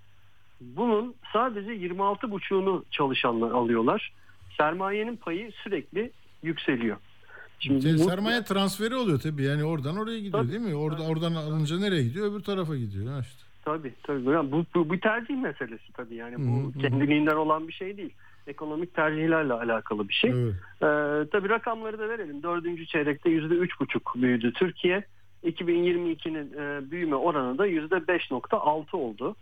bunun 0.62 1.16
sadece 1.34 1.72
26,5'unu 1.72 2.84
çalışanlar 2.92 3.52
alıyorlar. 3.52 4.14
Sermayenin 4.58 5.16
payı 5.16 5.52
sürekli 5.64 6.12
yükseliyor. 6.44 6.98
Şimdi 7.60 7.82
Şey, 7.82 7.94
bu- 7.94 7.98
sermaye 7.98 8.44
transferi 8.44 8.96
oluyor 8.96 9.20
tabii. 9.20 9.44
Yani 9.44 9.64
oradan 9.64 9.98
oraya 9.98 10.20
gidiyor 10.20 10.44
Tabii. 10.44 10.52
değil 10.52 10.62
mi? 10.62 10.76
Orada 10.76 11.04
oradan 11.04 11.34
alınca 11.34 11.80
nereye 11.80 12.04
gidiyor? 12.04 12.32
Öbür 12.32 12.40
tarafa 12.44 12.76
gidiyor. 12.76 13.08
Ha 13.14 13.20
işte. 13.22 13.44
Tabii 13.66 13.94
tabii. 14.04 14.30
Yani 14.30 14.52
bu, 14.52 14.66
bu, 14.76 14.90
bu 14.90 15.00
tercih 15.00 15.36
meselesi 15.38 15.94
tabii 15.94 16.16
yani 16.16 16.36
bu 16.38 16.74
hı. 16.74 16.80
kendiliğinden 16.80 17.36
olan 17.36 17.68
bir 17.68 17.74
şey 17.74 17.98
değil. 17.98 18.14
Ekonomik 18.48 18.94
tercihlerle 18.96 19.54
alakalı 19.54 20.10
bir 20.10 20.14
şey. 20.14 20.32
Evet. 20.32 20.54
Ee, 20.82 21.30
tabii 21.32 21.50
rakamları 21.50 22.00
da 22.00 22.10
verelim. 22.10 22.44
Dördüncü 22.44 22.86
çeyrekte 22.86 23.30
yüzde 23.30 23.54
üç 23.54 23.80
buçuk 23.80 24.16
büyüdü 24.16 24.54
Türkiye. 24.54 25.04
2022'nin 25.44 26.54
e, 26.54 26.92
büyüme 26.92 27.16
oranı 27.16 27.58
da 27.58 27.66
yüzde 27.66 27.96
5.6 27.96 28.98
oldu. 28.98 29.36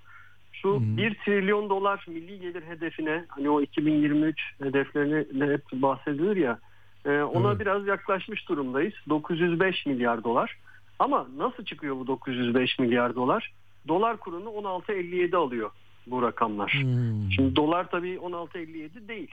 Şu 0.51 0.79
1 0.97 1.15
trilyon 1.25 1.69
dolar 1.69 2.05
milli 2.07 2.39
gelir 2.39 2.63
hedefine 2.63 3.25
hani 3.27 3.49
o 3.49 3.61
2023 3.61 4.41
hedeflerine 4.63 5.39
de 5.39 5.53
hep 5.53 5.61
bahsedilir 5.73 6.35
ya 6.35 6.59
e, 7.05 7.21
ona 7.21 7.49
Evet. 7.49 7.59
biraz 7.59 7.87
yaklaşmış 7.87 8.49
durumdayız. 8.49 8.93
905 9.09 9.85
milyar 9.85 10.23
dolar. 10.23 10.57
Ama 10.99 11.27
nasıl 11.37 11.65
çıkıyor 11.65 11.95
bu 11.95 12.07
905 12.07 12.79
milyar 12.79 13.15
dolar? 13.15 13.53
Dolar 13.87 14.17
kurunu 14.17 14.49
16.57 14.49 15.35
alıyor 15.35 15.71
bu 16.07 16.21
rakamlar. 16.21 16.71
Hmm. 16.71 17.31
Şimdi 17.31 17.55
dolar 17.55 17.91
tabii 17.91 18.15
16.57 18.15 19.07
değil. 19.07 19.31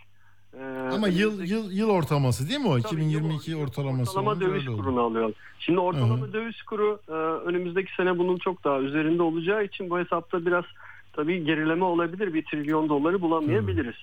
Ee, 0.61 0.89
Ama 0.95 1.09
yıl 1.09 1.43
yıl 1.43 1.71
yıl 1.73 1.91
ortalaması 1.91 2.49
değil 2.49 2.61
mi 2.61 2.69
o? 2.69 2.71
Tabii, 2.73 2.81
2022 2.81 3.51
yıl- 3.51 3.61
ortalaması. 3.63 4.11
ortalama 4.11 4.41
döviz 4.41 4.67
kurunu 4.67 5.01
alıyor. 5.01 5.33
Şimdi 5.59 5.79
ortalama 5.81 6.27
Hı 6.27 6.33
döviz 6.33 6.63
kuru 6.63 7.01
e, 7.09 7.13
önümüzdeki 7.49 7.95
sene 7.95 8.19
bunun 8.19 8.37
çok 8.39 8.65
daha 8.65 8.81
üzerinde 8.81 9.23
olacağı 9.23 9.65
için 9.65 9.91
bu 9.91 9.99
hesapta 9.99 10.47
biraz 10.47 10.65
tabii 11.13 11.45
gerileme 11.45 11.85
olabilir. 11.85 12.35
Bir 12.35 12.45
trilyon 12.45 12.89
doları 12.89 13.21
bulamayabiliriz. 13.21 13.97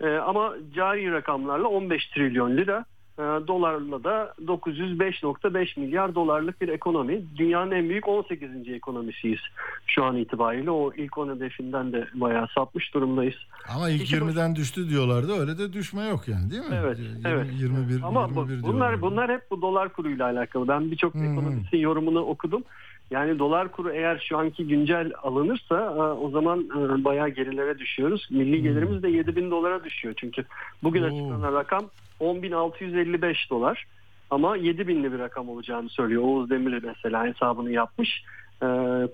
E, 0.00 0.08
ama 0.08 0.54
cari 0.74 1.12
rakamlarla 1.12 1.68
15 1.68 2.06
trilyon 2.06 2.56
lira 2.56 2.84
dolarla 3.18 4.04
da 4.04 4.34
905.5 4.46 5.80
milyar 5.80 6.14
dolarlık 6.14 6.60
bir 6.60 6.68
ekonomi. 6.68 7.24
Dünyanın 7.36 7.70
en 7.70 7.88
büyük 7.88 8.08
18. 8.08 8.50
ekonomisiyiz 8.68 9.40
şu 9.86 10.04
an 10.04 10.16
itibariyle. 10.16 10.70
O 10.70 10.92
ilk 10.96 11.18
10 11.18 11.36
hedefinden 11.36 11.92
de 11.92 12.08
bayağı 12.14 12.46
sapmış 12.54 12.94
durumdayız. 12.94 13.34
Ama 13.74 13.90
ilk 13.90 14.00
Kişi 14.00 14.20
başı- 14.20 14.24
20'den 14.24 14.56
düştü 14.56 14.88
diyorlardı. 14.88 15.32
Öyle 15.40 15.58
de 15.58 15.72
düşme 15.72 16.02
yok 16.08 16.28
yani 16.28 16.50
değil 16.50 16.62
mi? 16.62 16.76
Evet, 16.84 16.98
20, 16.98 17.18
evet. 17.28 17.46
21, 17.60 18.00
Ama 18.02 18.34
bu- 18.36 18.40
21 18.40 18.62
bunlar 18.62 18.72
diyorlardı. 18.72 19.02
bunlar 19.02 19.30
hep 19.32 19.50
bu 19.50 19.62
dolar 19.62 19.88
kuruyla 19.88 20.24
alakalı. 20.26 20.68
Ben 20.68 20.90
birçok 20.90 21.14
ekonomistin 21.16 21.78
yorumunu 21.78 22.20
okudum. 22.20 22.62
Yani 23.10 23.38
dolar 23.38 23.68
kuru 23.72 23.90
eğer 23.92 24.24
şu 24.28 24.38
anki 24.38 24.66
güncel 24.68 25.12
alınırsa 25.22 25.80
e, 25.80 26.00
o 26.00 26.30
zaman 26.30 26.60
e, 26.60 27.04
bayağı 27.04 27.28
gerilere 27.28 27.78
düşüyoruz. 27.78 28.28
Milli 28.30 28.62
gelirimiz 28.62 29.02
de 29.02 29.08
7 29.08 29.36
bin 29.36 29.50
dolara 29.50 29.84
düşüyor. 29.84 30.14
Çünkü 30.18 30.44
bugün 30.82 31.02
açıklanan 31.02 31.52
rakam 31.52 31.84
10.655 32.24 33.50
dolar. 33.50 33.84
Ama 34.30 34.56
7 34.56 34.88
binli 34.88 35.12
bir 35.12 35.18
rakam 35.18 35.48
olacağını 35.48 35.88
söylüyor. 35.88 36.22
Oğuz 36.22 36.50
Demir 36.50 36.82
mesela 36.82 37.26
hesabını 37.26 37.70
yapmış. 37.70 38.24
E, 38.62 38.66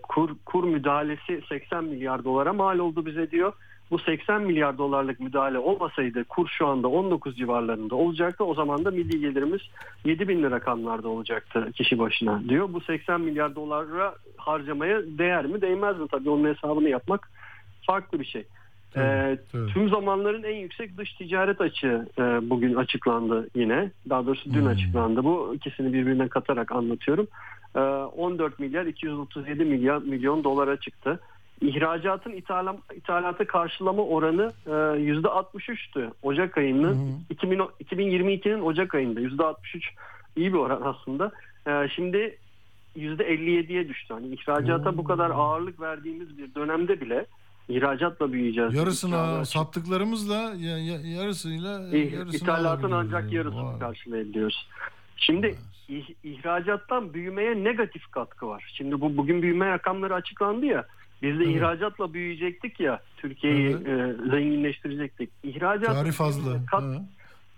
kur, 0.02 0.30
kur 0.44 0.64
müdahalesi 0.64 1.42
80 1.48 1.84
milyar 1.84 2.24
dolara 2.24 2.52
mal 2.52 2.78
oldu 2.78 3.06
bize 3.06 3.30
diyor. 3.30 3.52
Bu 3.90 3.98
80 3.98 4.42
milyar 4.42 4.78
dolarlık 4.78 5.20
müdahale 5.20 5.58
olmasaydı 5.58 6.24
kur 6.24 6.48
şu 6.48 6.66
anda 6.66 6.88
19 6.88 7.36
civarlarında 7.36 7.94
olacaktı. 7.94 8.44
O 8.44 8.54
zaman 8.54 8.84
da 8.84 8.90
milli 8.90 9.20
gelirimiz 9.20 9.60
7 10.04 10.28
bin 10.28 10.42
rakamlarda 10.42 11.08
olacaktı 11.08 11.72
kişi 11.72 11.98
başına 11.98 12.42
diyor. 12.48 12.72
Bu 12.72 12.80
80 12.80 13.20
milyar 13.20 13.54
dolara 13.54 14.14
harcamaya 14.36 15.02
değer 15.18 15.46
mi 15.46 15.60
değmez 15.60 15.98
mi? 15.98 16.06
Tabii 16.10 16.30
onun 16.30 16.54
hesabını 16.54 16.88
yapmak 16.88 17.30
farklı 17.86 18.20
bir 18.20 18.24
şey. 18.24 18.44
Ee, 18.96 19.38
tüm 19.52 19.88
zamanların 19.88 20.42
en 20.42 20.56
yüksek 20.56 20.96
dış 20.96 21.12
ticaret 21.12 21.60
açığı 21.60 22.06
e, 22.18 22.22
bugün 22.22 22.74
açıklandı 22.74 23.48
yine. 23.54 23.90
Daha 24.08 24.26
doğrusu 24.26 24.52
dün 24.52 24.66
açıklandı. 24.66 25.24
Bu 25.24 25.54
ikisini 25.54 25.92
birbirine 25.92 26.28
katarak 26.28 26.72
anlatıyorum. 26.72 27.26
Ee, 27.76 27.80
14 27.80 28.58
milyar 28.58 28.86
237 28.86 29.64
milyar 29.64 29.98
milyon 29.98 30.44
dolara 30.44 30.76
çıktı. 30.76 31.20
İhracatın 31.60 32.32
ithalam, 32.32 32.76
ithalatı 32.94 33.46
karşılama 33.46 34.02
oranı 34.02 34.52
e, 34.66 34.70
%63'tü 34.70 36.10
Ocak 36.22 36.58
ayının 36.58 37.18
2000 37.30 37.58
2022'nin 37.58 38.60
Ocak 38.60 38.94
ayında 38.94 39.20
%63 39.20 39.54
iyi 40.36 40.52
bir 40.52 40.58
oran 40.58 40.82
aslında. 40.84 41.30
E, 41.66 41.88
şimdi 41.88 42.38
%57'ye 42.96 43.88
düştü. 43.88 44.14
Hani 44.14 44.26
ihracata 44.26 44.96
bu 44.96 45.04
kadar 45.04 45.30
ağırlık 45.30 45.80
verdiğimiz 45.80 46.38
bir 46.38 46.54
dönemde 46.54 47.00
bile 47.00 47.26
ihracatla 47.68 48.32
büyüyeceğiz. 48.32 48.74
Yarısına 48.74 49.44
sattıklarımızla 49.44 50.34
ya, 50.58 50.78
ya, 50.78 51.00
yarısıyla 51.04 51.70
yarısını 51.96 52.36
İthalatın 52.36 52.90
ancak 52.90 53.32
yarısını 53.32 53.64
Vay. 53.72 53.78
karşılayabiliyoruz. 53.78 54.68
Şimdi 55.16 55.54
ih- 55.88 56.14
ihracattan 56.24 57.14
büyümeye 57.14 57.64
negatif 57.64 58.10
katkı 58.10 58.46
var. 58.48 58.72
Şimdi 58.74 59.00
bu 59.00 59.16
bugün 59.16 59.42
büyüme 59.42 59.66
rakamları 59.70 60.14
açıklandı 60.14 60.66
ya. 60.66 60.84
Biz 61.22 61.38
de 61.38 61.44
Evet. 61.44 61.56
ihracatla 61.56 62.12
büyüyecektik 62.12 62.80
ya. 62.80 63.00
Türkiye'yi 63.16 63.68
e, 63.70 64.14
zenginleştirecektik. 64.30 65.30
İhracat 65.44 65.94
Cari 65.94 66.12
fazla. 66.12 66.66
kat- 66.70 66.82
Ha. 66.82 67.02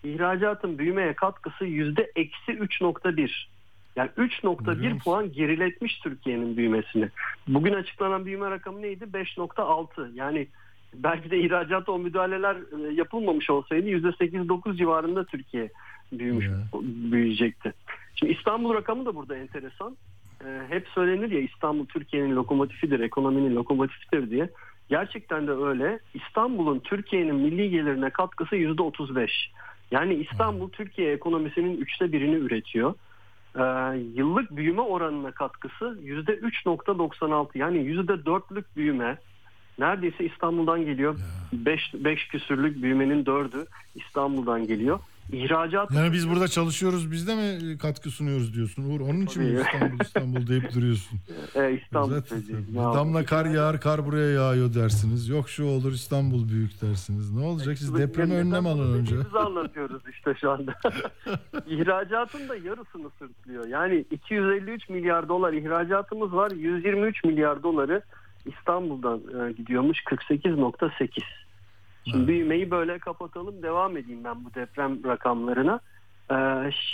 ihracatın 0.05 0.79
büyümeye 0.79 1.15
katkısı 1.15 1.65
yüzde 1.65 2.12
eksi 2.16 2.53
3.1. 2.53 3.49
Yani 3.97 4.10
3.1 4.19 4.98
puan 4.98 5.32
geriletmiş 5.32 5.98
Türkiye'nin 5.98 6.56
büyümesini. 6.56 7.09
Bugün 7.48 7.73
açıklanan 7.73 8.24
büyüme 8.27 8.51
rakamı 8.51 8.82
neydi? 8.82 9.05
5.6. 9.05 10.14
Yani 10.14 10.47
belki 10.94 11.31
de 11.31 11.40
ihracatta 11.40 11.93
o 11.93 11.98
müdahaleler 11.98 12.56
e, 12.56 12.93
yapılmamış 12.93 13.51
olsaydı 13.51 13.89
%8-9 13.89 14.77
civarında 14.77 15.24
Türkiye 15.24 15.70
büyümüş, 16.12 16.47
büyüyecekti. 17.12 17.73
Şimdi 18.14 18.32
İstanbul 18.32 18.74
rakamı 18.74 19.06
da 19.06 19.14
burada 19.14 19.36
enteresan. 19.36 19.97
E, 20.44 20.62
hep 20.69 20.89
söylenir 20.89 21.31
ya 21.31 21.40
İstanbul 21.40 21.86
Türkiye'nin 21.86 22.36
lokomotifidir, 22.36 23.01
ekonominin 23.01 23.56
lokomotifidir 23.56 24.31
diye. 24.31 24.51
Gerçekten 24.89 25.47
de 25.47 25.52
öyle. 25.52 25.98
İstanbul'un 26.14 26.78
Türkiye'nin 26.78 27.35
milli 27.35 27.70
gelirine 27.70 28.10
katkısı 28.10 28.56
%35. 28.56 29.28
Yani 29.90 30.14
İstanbul 30.14 30.70
Türkiye 30.70 31.12
ekonomisinin 31.12 31.77
üçte 31.77 32.12
birini 32.12 32.35
üretiyor. 32.35 32.94
Ee, 33.57 33.62
yıllık 34.15 34.57
büyüme 34.57 34.81
oranına 34.81 35.31
katkısı 35.31 35.99
%3.96 36.03 37.59
yani 37.59 37.79
%4'lük 37.79 38.65
büyüme 38.77 39.19
neredeyse 39.79 40.24
İstanbul'dan 40.24 40.85
geliyor. 40.85 41.19
5 41.53 41.95
5 41.95 42.29
küsürlük 42.29 42.83
büyümenin 42.83 43.24
4'ü 43.24 43.66
İstanbul'dan 43.95 44.66
geliyor. 44.66 45.01
İhracat 45.32 45.90
Yani 45.93 46.12
biz 46.12 46.31
burada 46.31 46.49
çalışıyoruz 46.49 47.12
biz 47.12 47.28
de 47.28 47.35
mi 47.35 47.78
katkı 47.78 48.11
sunuyoruz 48.11 48.55
diyorsun 48.55 48.90
Uğur? 48.90 49.01
Onun 49.01 49.20
için 49.20 49.43
mi 49.43 49.62
Tabii. 49.62 49.62
İstanbul 49.62 50.05
İstanbul 50.05 50.47
deyip 50.47 50.74
duruyorsun? 50.74 51.19
e, 51.55 51.73
İstanbul 51.73 52.11
Zaten 52.11 52.43
damla 52.74 53.24
kar 53.24 53.47
yağar 53.47 53.81
kar 53.81 54.07
buraya 54.07 54.31
yağıyor 54.31 54.74
dersiniz. 54.74 55.28
Yok 55.28 55.49
şu 55.49 55.65
olur 55.65 55.93
İstanbul 55.93 56.49
büyük 56.49 56.82
dersiniz. 56.82 57.32
Ne 57.32 57.44
olacak 57.44 57.78
siz 57.78 57.99
depreme 57.99 58.35
önlem 58.35 58.66
alın 58.66 58.99
önce. 58.99 59.16
Biz 59.19 59.35
anlatıyoruz 59.35 60.03
işte 60.11 60.35
şu 60.40 60.51
anda. 60.51 60.74
İhracatın 61.66 62.49
da 62.49 62.57
yarısını 62.57 63.11
sırtlıyor. 63.19 63.66
Yani 63.66 64.05
253 64.11 64.89
milyar 64.89 65.28
dolar 65.28 65.53
ihracatımız 65.53 66.32
var. 66.32 66.51
123 66.51 67.24
milyar 67.24 67.62
doları 67.62 68.03
İstanbul'dan 68.47 69.20
e, 69.49 69.53
gidiyormuş 69.53 69.99
48.8. 69.99 71.23
Şimdi 72.05 72.27
büyümeyi 72.27 72.70
böyle 72.70 72.99
kapatalım 72.99 73.62
devam 73.62 73.97
edeyim 73.97 74.24
ben 74.24 74.45
bu 74.45 74.55
deprem 74.55 75.05
rakamlarına. 75.05 75.81
E, 76.31 76.37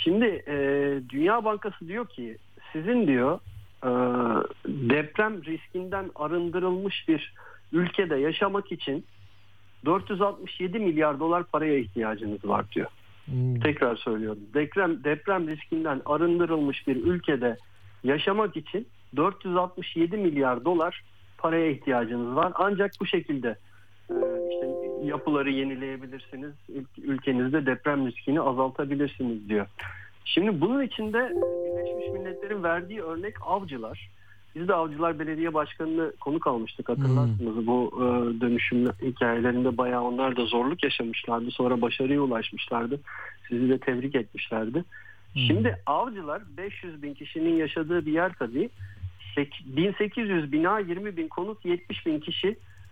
şimdi 0.03 0.43
e, 0.47 0.55
Dünya 1.09 1.45
Bankası 1.45 1.87
diyor 1.87 2.07
ki 2.07 2.37
sizin 2.73 3.07
diyor 3.07 3.39
e, 3.83 3.89
deprem 4.67 5.43
riskinden 5.43 6.11
arındırılmış 6.15 7.07
bir 7.07 7.33
ülkede 7.71 8.15
yaşamak 8.15 8.71
için 8.71 9.05
467 9.85 10.79
milyar 10.79 11.19
dolar 11.19 11.43
paraya 11.43 11.77
ihtiyacınız 11.77 12.45
var 12.45 12.65
diyor. 12.71 12.87
Tekrar 13.63 13.95
söylüyorum. 13.95 14.39
Deprem 14.53 15.03
deprem 15.03 15.47
riskinden 15.47 16.01
arındırılmış 16.05 16.87
bir 16.87 16.95
ülkede 16.95 17.57
yaşamak 18.03 18.57
için 18.57 18.87
467 19.15 20.17
milyar 20.17 20.65
dolar 20.65 21.03
paraya 21.37 21.69
ihtiyacınız 21.69 22.35
var. 22.35 22.51
Ancak 22.55 22.91
bu 23.01 23.05
şekilde 23.05 23.55
yapıları 25.01 25.49
yenileyebilirsiniz. 25.51 26.51
Ül- 26.69 27.01
Ülkenizde 27.03 27.65
deprem 27.65 28.07
riskini 28.07 28.41
azaltabilirsiniz 28.41 29.49
diyor. 29.49 29.67
Şimdi 30.25 30.61
bunun 30.61 30.83
içinde 30.83 31.37
Birleşmiş 31.65 32.13
Milletler'in 32.13 32.63
verdiği 32.63 33.01
örnek 33.01 33.35
avcılar. 33.41 34.09
Biz 34.55 34.67
de 34.67 34.73
Avcılar 34.73 35.19
Belediye 35.19 35.53
Başkanı'nı 35.53 36.13
konuk 36.19 36.47
almıştık 36.47 36.89
hatırlarsınız. 36.89 37.67
Bu 37.67 37.91
e, 37.97 38.05
dönüşüm 38.41 38.85
hikayelerinde 39.01 39.77
bayağı 39.77 40.01
onlar 40.03 40.35
da 40.35 40.45
zorluk 40.45 40.83
yaşamışlardı. 40.83 41.51
Sonra 41.51 41.81
başarıya 41.81 42.21
ulaşmışlardı. 42.21 42.99
Sizi 43.49 43.69
de 43.69 43.77
tebrik 43.77 44.15
etmişlerdi. 44.15 44.83
Şimdi 45.47 45.77
Avcılar 45.85 46.41
500 46.57 47.03
bin 47.03 47.13
kişinin 47.13 47.55
yaşadığı 47.55 48.05
bir 48.05 48.11
yer 48.11 48.31
tabii. 48.39 48.69
Sek- 49.35 49.63
1800 49.65 50.51
bina 50.51 50.79
20 50.79 51.17
bin 51.17 51.27
konut 51.27 51.65
70 51.65 52.05
bin 52.05 52.19
kişi 52.19 52.47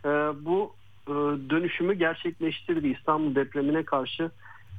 e, 0.06 0.10
bu 0.46 0.74
e, 1.08 1.14
dönüşümü 1.50 1.94
gerçekleştirdi. 1.94 2.88
İstanbul 2.88 3.36
depremine 3.36 3.84
karşı 3.84 4.32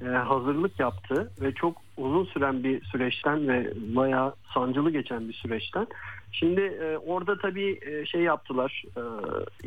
e, 0.03 0.07
hazırlık 0.09 0.81
yaptı 0.81 1.31
ve 1.41 1.55
çok 1.55 1.77
uzun 1.97 2.25
süren 2.25 2.65
bir 2.65 2.85
süreçten 2.85 3.49
ve 3.49 3.73
bayağı 3.77 4.35
sancılı 4.55 4.91
geçen 4.91 5.29
bir 5.29 5.33
süreçten. 5.33 5.87
Şimdi 6.33 6.61
e, 6.61 6.97
orada 6.97 7.39
tabii 7.39 7.81
şey 8.07 8.21
yaptılar. 8.21 8.85
E, 8.97 9.01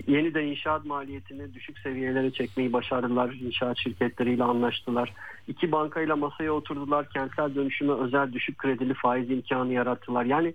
yeniden 0.07 0.45
inşaat 0.45 0.85
maliyetini 0.85 1.53
düşük 1.53 1.79
seviyelere 1.79 2.31
çekmeyi 2.31 2.73
başardılar. 2.73 3.33
İnşaat 3.41 3.77
şirketleriyle 3.77 4.43
anlaştılar. 4.43 5.13
İki 5.47 5.71
bankayla 5.71 6.15
masaya 6.15 6.51
oturdular. 6.51 7.09
Kentsel 7.09 7.55
dönüşüme 7.55 7.93
özel 7.93 8.33
düşük 8.33 8.57
kredili 8.57 8.93
faiz 8.93 9.31
imkanı 9.31 9.73
yarattılar. 9.73 10.25
Yani 10.25 10.53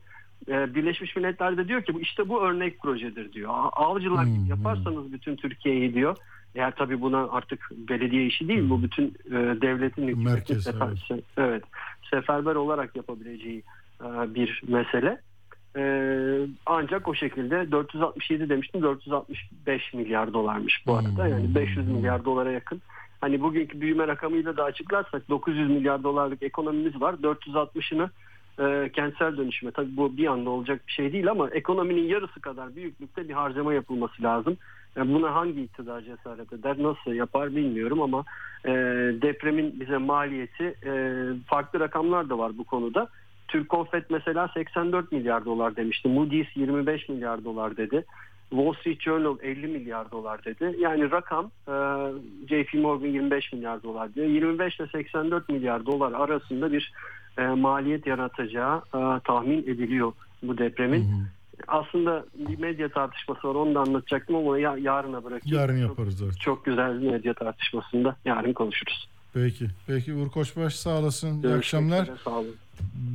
Birleşmiş 0.48 1.16
Milletler 1.16 1.56
de 1.56 1.68
diyor 1.68 1.82
ki 1.82 1.94
bu 1.94 2.00
işte 2.00 2.28
bu 2.28 2.42
örnek 2.42 2.80
projedir 2.82 3.32
diyor. 3.32 3.50
Avcılar 3.72 4.24
gibi 4.24 4.48
yaparsanız 4.48 5.12
bütün 5.12 5.36
Türkiye'yi 5.36 5.94
diyor. 5.94 6.16
Eğer 6.54 6.70
tabii 6.76 7.00
buna 7.00 7.28
artık 7.30 7.70
belediye 7.88 8.26
işi 8.26 8.48
değil 8.48 8.70
bu 8.70 8.82
bütün 8.82 9.04
e, 9.26 9.30
devletin 9.60 10.18
Merkez, 10.24 10.64
sefer- 10.64 11.06
se- 11.08 11.22
evet, 11.36 11.64
seferber 12.10 12.54
olarak 12.54 12.96
yapabileceği 12.96 13.62
e, 14.00 14.34
bir 14.34 14.62
mesele. 14.68 15.20
E, 15.76 15.82
ancak 16.66 17.08
o 17.08 17.14
şekilde 17.14 17.70
467 17.72 18.48
demiştim 18.48 18.82
465 18.82 19.94
milyar 19.94 20.32
dolarmış 20.32 20.82
bu 20.86 20.94
arada. 20.94 21.28
Yani 21.28 21.54
500 21.54 21.88
milyar 21.88 22.24
dolara 22.24 22.50
yakın. 22.50 22.82
Hani 23.20 23.40
bugünkü 23.40 23.80
büyüme 23.80 24.08
rakamıyla 24.08 24.56
da 24.56 24.64
açıklarsak 24.64 25.28
900 25.28 25.70
milyar 25.70 26.02
dolarlık 26.02 26.42
ekonomimiz 26.42 27.00
var. 27.00 27.14
460'ını 27.14 28.10
e, 28.58 28.90
kentsel 28.92 29.36
dönüşüme. 29.36 29.70
Tabii 29.70 29.96
bu 29.96 30.16
bir 30.16 30.26
anda 30.26 30.50
olacak 30.50 30.80
bir 30.86 30.92
şey 30.92 31.12
değil 31.12 31.30
ama 31.30 31.50
ekonominin 31.50 32.08
yarısı 32.08 32.40
kadar 32.40 32.76
büyüklükte 32.76 33.28
bir 33.28 33.34
harcama 33.34 33.74
yapılması 33.74 34.22
lazım. 34.22 34.56
Yani 34.96 35.14
buna 35.14 35.34
hangi 35.34 35.62
iktidar 35.62 36.00
cesaret 36.00 36.52
eder, 36.52 36.76
nasıl 36.78 37.12
yapar 37.12 37.56
bilmiyorum 37.56 38.02
ama 38.02 38.24
e, 38.64 38.70
depremin 39.22 39.80
bize 39.80 39.96
maliyeti 39.96 40.74
e, 40.86 41.22
farklı 41.46 41.80
rakamlar 41.80 42.28
da 42.30 42.38
var 42.38 42.58
bu 42.58 42.64
konuda. 42.64 43.08
Türk 43.48 43.68
Konfet 43.68 44.10
mesela 44.10 44.48
84 44.54 45.12
milyar 45.12 45.44
dolar 45.44 45.76
demişti. 45.76 46.08
Moody's 46.08 46.56
25 46.56 47.08
milyar 47.08 47.44
dolar 47.44 47.76
dedi. 47.76 48.04
Wall 48.50 48.72
Street 48.72 49.00
Journal 49.00 49.36
50 49.42 49.66
milyar 49.66 50.10
dolar 50.10 50.44
dedi. 50.44 50.76
Yani 50.78 51.10
rakam 51.10 51.50
e, 51.68 51.74
JP 52.48 52.74
Morgan 52.74 53.08
25 53.08 53.52
milyar 53.52 53.82
dolar 53.82 54.14
diyor. 54.14 54.26
25 54.26 54.80
ile 54.80 54.86
84 54.86 55.48
milyar 55.48 55.86
dolar 55.86 56.12
arasında 56.12 56.72
bir 56.72 56.92
e, 57.38 57.46
maliyet 57.46 58.06
yaratacağı 58.06 58.76
e, 58.78 59.20
tahmin 59.24 59.58
ediliyor 59.62 60.12
bu 60.42 60.58
depremin. 60.58 61.06
Aslında 61.68 62.24
bir 62.48 62.58
medya 62.58 62.88
tartışması 62.88 63.48
var 63.48 63.54
onu 63.54 63.74
da 63.74 63.80
anlatacaktım 63.80 64.36
ama 64.36 64.58
ya, 64.58 64.76
yarına 64.76 65.24
bırakayım. 65.24 65.58
Yarın 65.58 65.76
yaparız 65.76 66.22
artık. 66.22 66.40
Çok 66.40 66.64
güzel 66.64 67.02
bir 67.02 67.10
medya 67.10 67.34
tartışmasında 67.34 68.16
yarın 68.24 68.52
konuşuruz. 68.52 69.08
Peki. 69.34 69.66
Peki 69.86 70.14
Uğur 70.14 70.28
Koçbaş 70.30 70.74
sağ 70.76 70.98
olasın. 70.98 71.28
İyi 71.28 71.42
Görüşmek 71.42 71.58
akşamlar. 71.58 72.02
üzere, 72.02 72.16
Sağ 72.24 72.30
olun. 72.30 72.54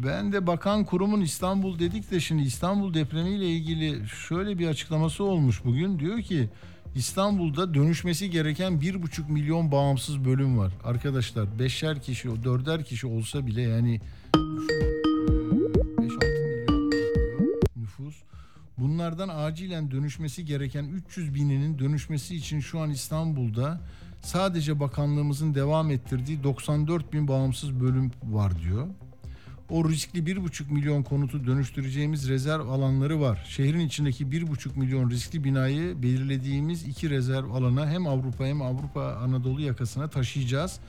Ben 0.06 0.32
de 0.32 0.48
bakan 0.48 0.86
kurumun 0.86 1.22
İstanbul 1.22 1.80
dedik 1.80 2.12
de 2.12 2.20
şimdi 2.20 2.44
İstanbul 2.44 2.94
depremiyle 2.94 3.46
ilgili 3.46 4.08
şöyle 4.08 4.60
bir 4.60 4.68
açıklaması 4.68 5.24
olmuş 5.24 5.66
bugün. 5.66 6.00
Diyor 6.00 6.22
ki 6.22 6.50
İstanbul'da 6.96 7.74
dönüşmesi 7.74 8.30
gereken 8.30 8.74
1,5 8.74 9.32
milyon 9.32 9.72
bağımsız 9.72 10.26
bölüm 10.26 10.58
var. 10.58 10.74
Arkadaşlar 10.84 11.60
beşer 11.60 12.02
kişi, 12.02 12.44
dörder 12.44 12.86
kişi 12.86 13.08
olsa 13.08 13.48
bile 13.48 13.62
yani 13.62 14.02
5-6 14.34 14.62
milyon 16.00 17.62
nüfus. 17.76 18.16
Bunlardan 18.78 19.30
acilen 19.30 19.92
dönüşmesi 19.92 20.46
gereken 20.46 20.84
300 20.84 21.36
bininin 21.36 21.80
dönüşmesi 21.80 22.36
için 22.36 22.60
şu 22.60 22.80
an 22.80 22.90
İstanbul'da 22.90 23.82
sadece 24.22 24.80
bakanlığımızın 24.80 25.56
devam 25.56 25.92
ettirdiği 25.92 26.44
94 26.44 27.14
bin 27.14 27.28
bağımsız 27.28 27.80
bölüm 27.80 28.12
var 28.24 28.60
diyor. 28.60 28.88
O 29.72 29.90
riskli 29.90 30.20
1,5 30.20 30.74
milyon 30.74 31.04
konutu 31.04 31.48
dönüştüreceğimiz 31.48 32.30
rezerv 32.30 32.68
alanları 32.68 33.22
var. 33.22 33.46
Şehrin 33.50 33.80
içindeki 33.80 34.26
1,5 34.26 34.80
milyon 34.80 35.10
riskli 35.10 35.44
binayı 35.44 36.04
belirlediğimiz 36.04 36.84
iki 36.88 37.10
rezerv 37.10 37.50
alana 37.50 37.90
hem 37.90 38.08
Avrupa 38.08 38.46
hem 38.46 38.62
Avrupa 38.62 39.14
Anadolu 39.14 39.62
yakasına 39.62 40.10
taşıyacağız. 40.10 40.80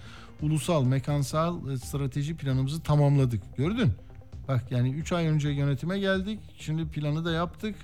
Ulusal 0.43 0.85
mekansal 0.85 1.71
e, 1.71 1.77
strateji 1.79 2.37
planımızı 2.37 2.81
tamamladık. 2.81 3.57
Gördün? 3.57 3.93
Bak 4.49 4.65
yani 4.71 4.91
3 4.91 5.13
ay 5.13 5.27
önce 5.27 5.49
yönetime 5.49 5.99
geldik. 5.99 6.41
Şimdi 6.59 6.89
planı 6.89 7.25
da 7.25 7.33
yaptık. 7.33 7.75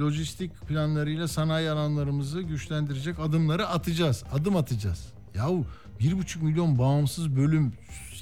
Lojistik 0.00 0.60
planlarıyla 0.68 1.28
sanayi 1.28 1.70
alanlarımızı 1.70 2.42
güçlendirecek 2.42 3.18
adımları 3.18 3.68
atacağız. 3.68 4.24
Adım 4.32 4.56
atacağız. 4.56 5.12
Yahu 5.34 5.66
1,5 6.00 6.42
milyon 6.42 6.78
bağımsız 6.78 7.36
bölüm 7.36 7.72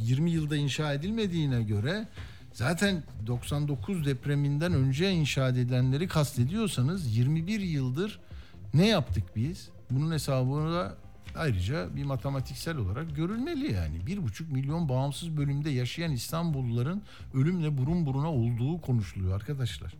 20 0.02 0.30
yılda 0.30 0.56
inşa 0.56 0.92
edilmediğine 0.92 1.62
göre 1.62 2.08
zaten 2.52 3.02
99 3.26 4.06
depreminden 4.06 4.72
önce 4.72 5.10
inşa 5.10 5.48
edilenleri 5.48 6.08
kastediyorsanız 6.08 7.16
21 7.16 7.60
yıldır 7.60 8.20
ne 8.74 8.86
yaptık 8.86 9.24
biz? 9.36 9.68
Bunun 9.90 10.12
hesabını 10.12 10.74
da 10.74 10.96
ayrıca 11.36 11.96
bir 11.96 12.04
matematiksel 12.04 12.76
olarak 12.76 13.16
görülmeli 13.16 13.72
yani. 13.72 13.96
1,5 13.96 14.52
milyon 14.52 14.88
bağımsız 14.88 15.36
bölümde 15.36 15.70
yaşayan 15.70 16.12
İstanbulluların 16.12 17.02
ölümle 17.34 17.78
burun 17.78 18.06
buruna 18.06 18.32
olduğu 18.32 18.80
konuşuluyor 18.80 19.34
arkadaşlar. 19.34 19.94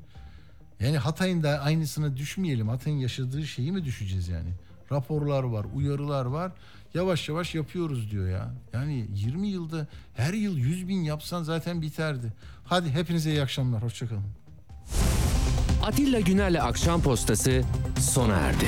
Yani 0.80 0.98
Hatay'ın 0.98 1.42
da 1.42 1.60
aynısına 1.60 2.16
düşmeyelim. 2.16 2.68
Hatay'ın 2.68 2.98
yaşadığı 2.98 3.46
şeyi 3.46 3.72
mi 3.72 3.84
düşeceğiz 3.84 4.28
yani? 4.28 4.50
Raporlar 4.92 5.42
var, 5.42 5.66
uyarılar 5.74 6.24
var. 6.24 6.52
Yavaş 6.94 7.28
yavaş 7.28 7.54
yapıyoruz 7.54 8.10
diyor 8.10 8.28
ya. 8.28 8.54
Yani 8.72 9.06
20 9.14 9.48
yılda 9.48 9.86
her 10.14 10.32
yıl 10.34 10.56
100 10.56 10.88
bin 10.88 11.00
yapsan 11.02 11.42
zaten 11.42 11.82
biterdi. 11.82 12.32
Hadi 12.64 12.90
hepinize 12.90 13.30
iyi 13.30 13.42
akşamlar. 13.42 13.82
Hoşçakalın. 13.82 14.22
Atilla 15.82 16.20
Güner'le 16.20 16.60
Akşam 16.62 17.02
Postası 17.02 17.62
sona 18.00 18.34
erdi. 18.36 18.66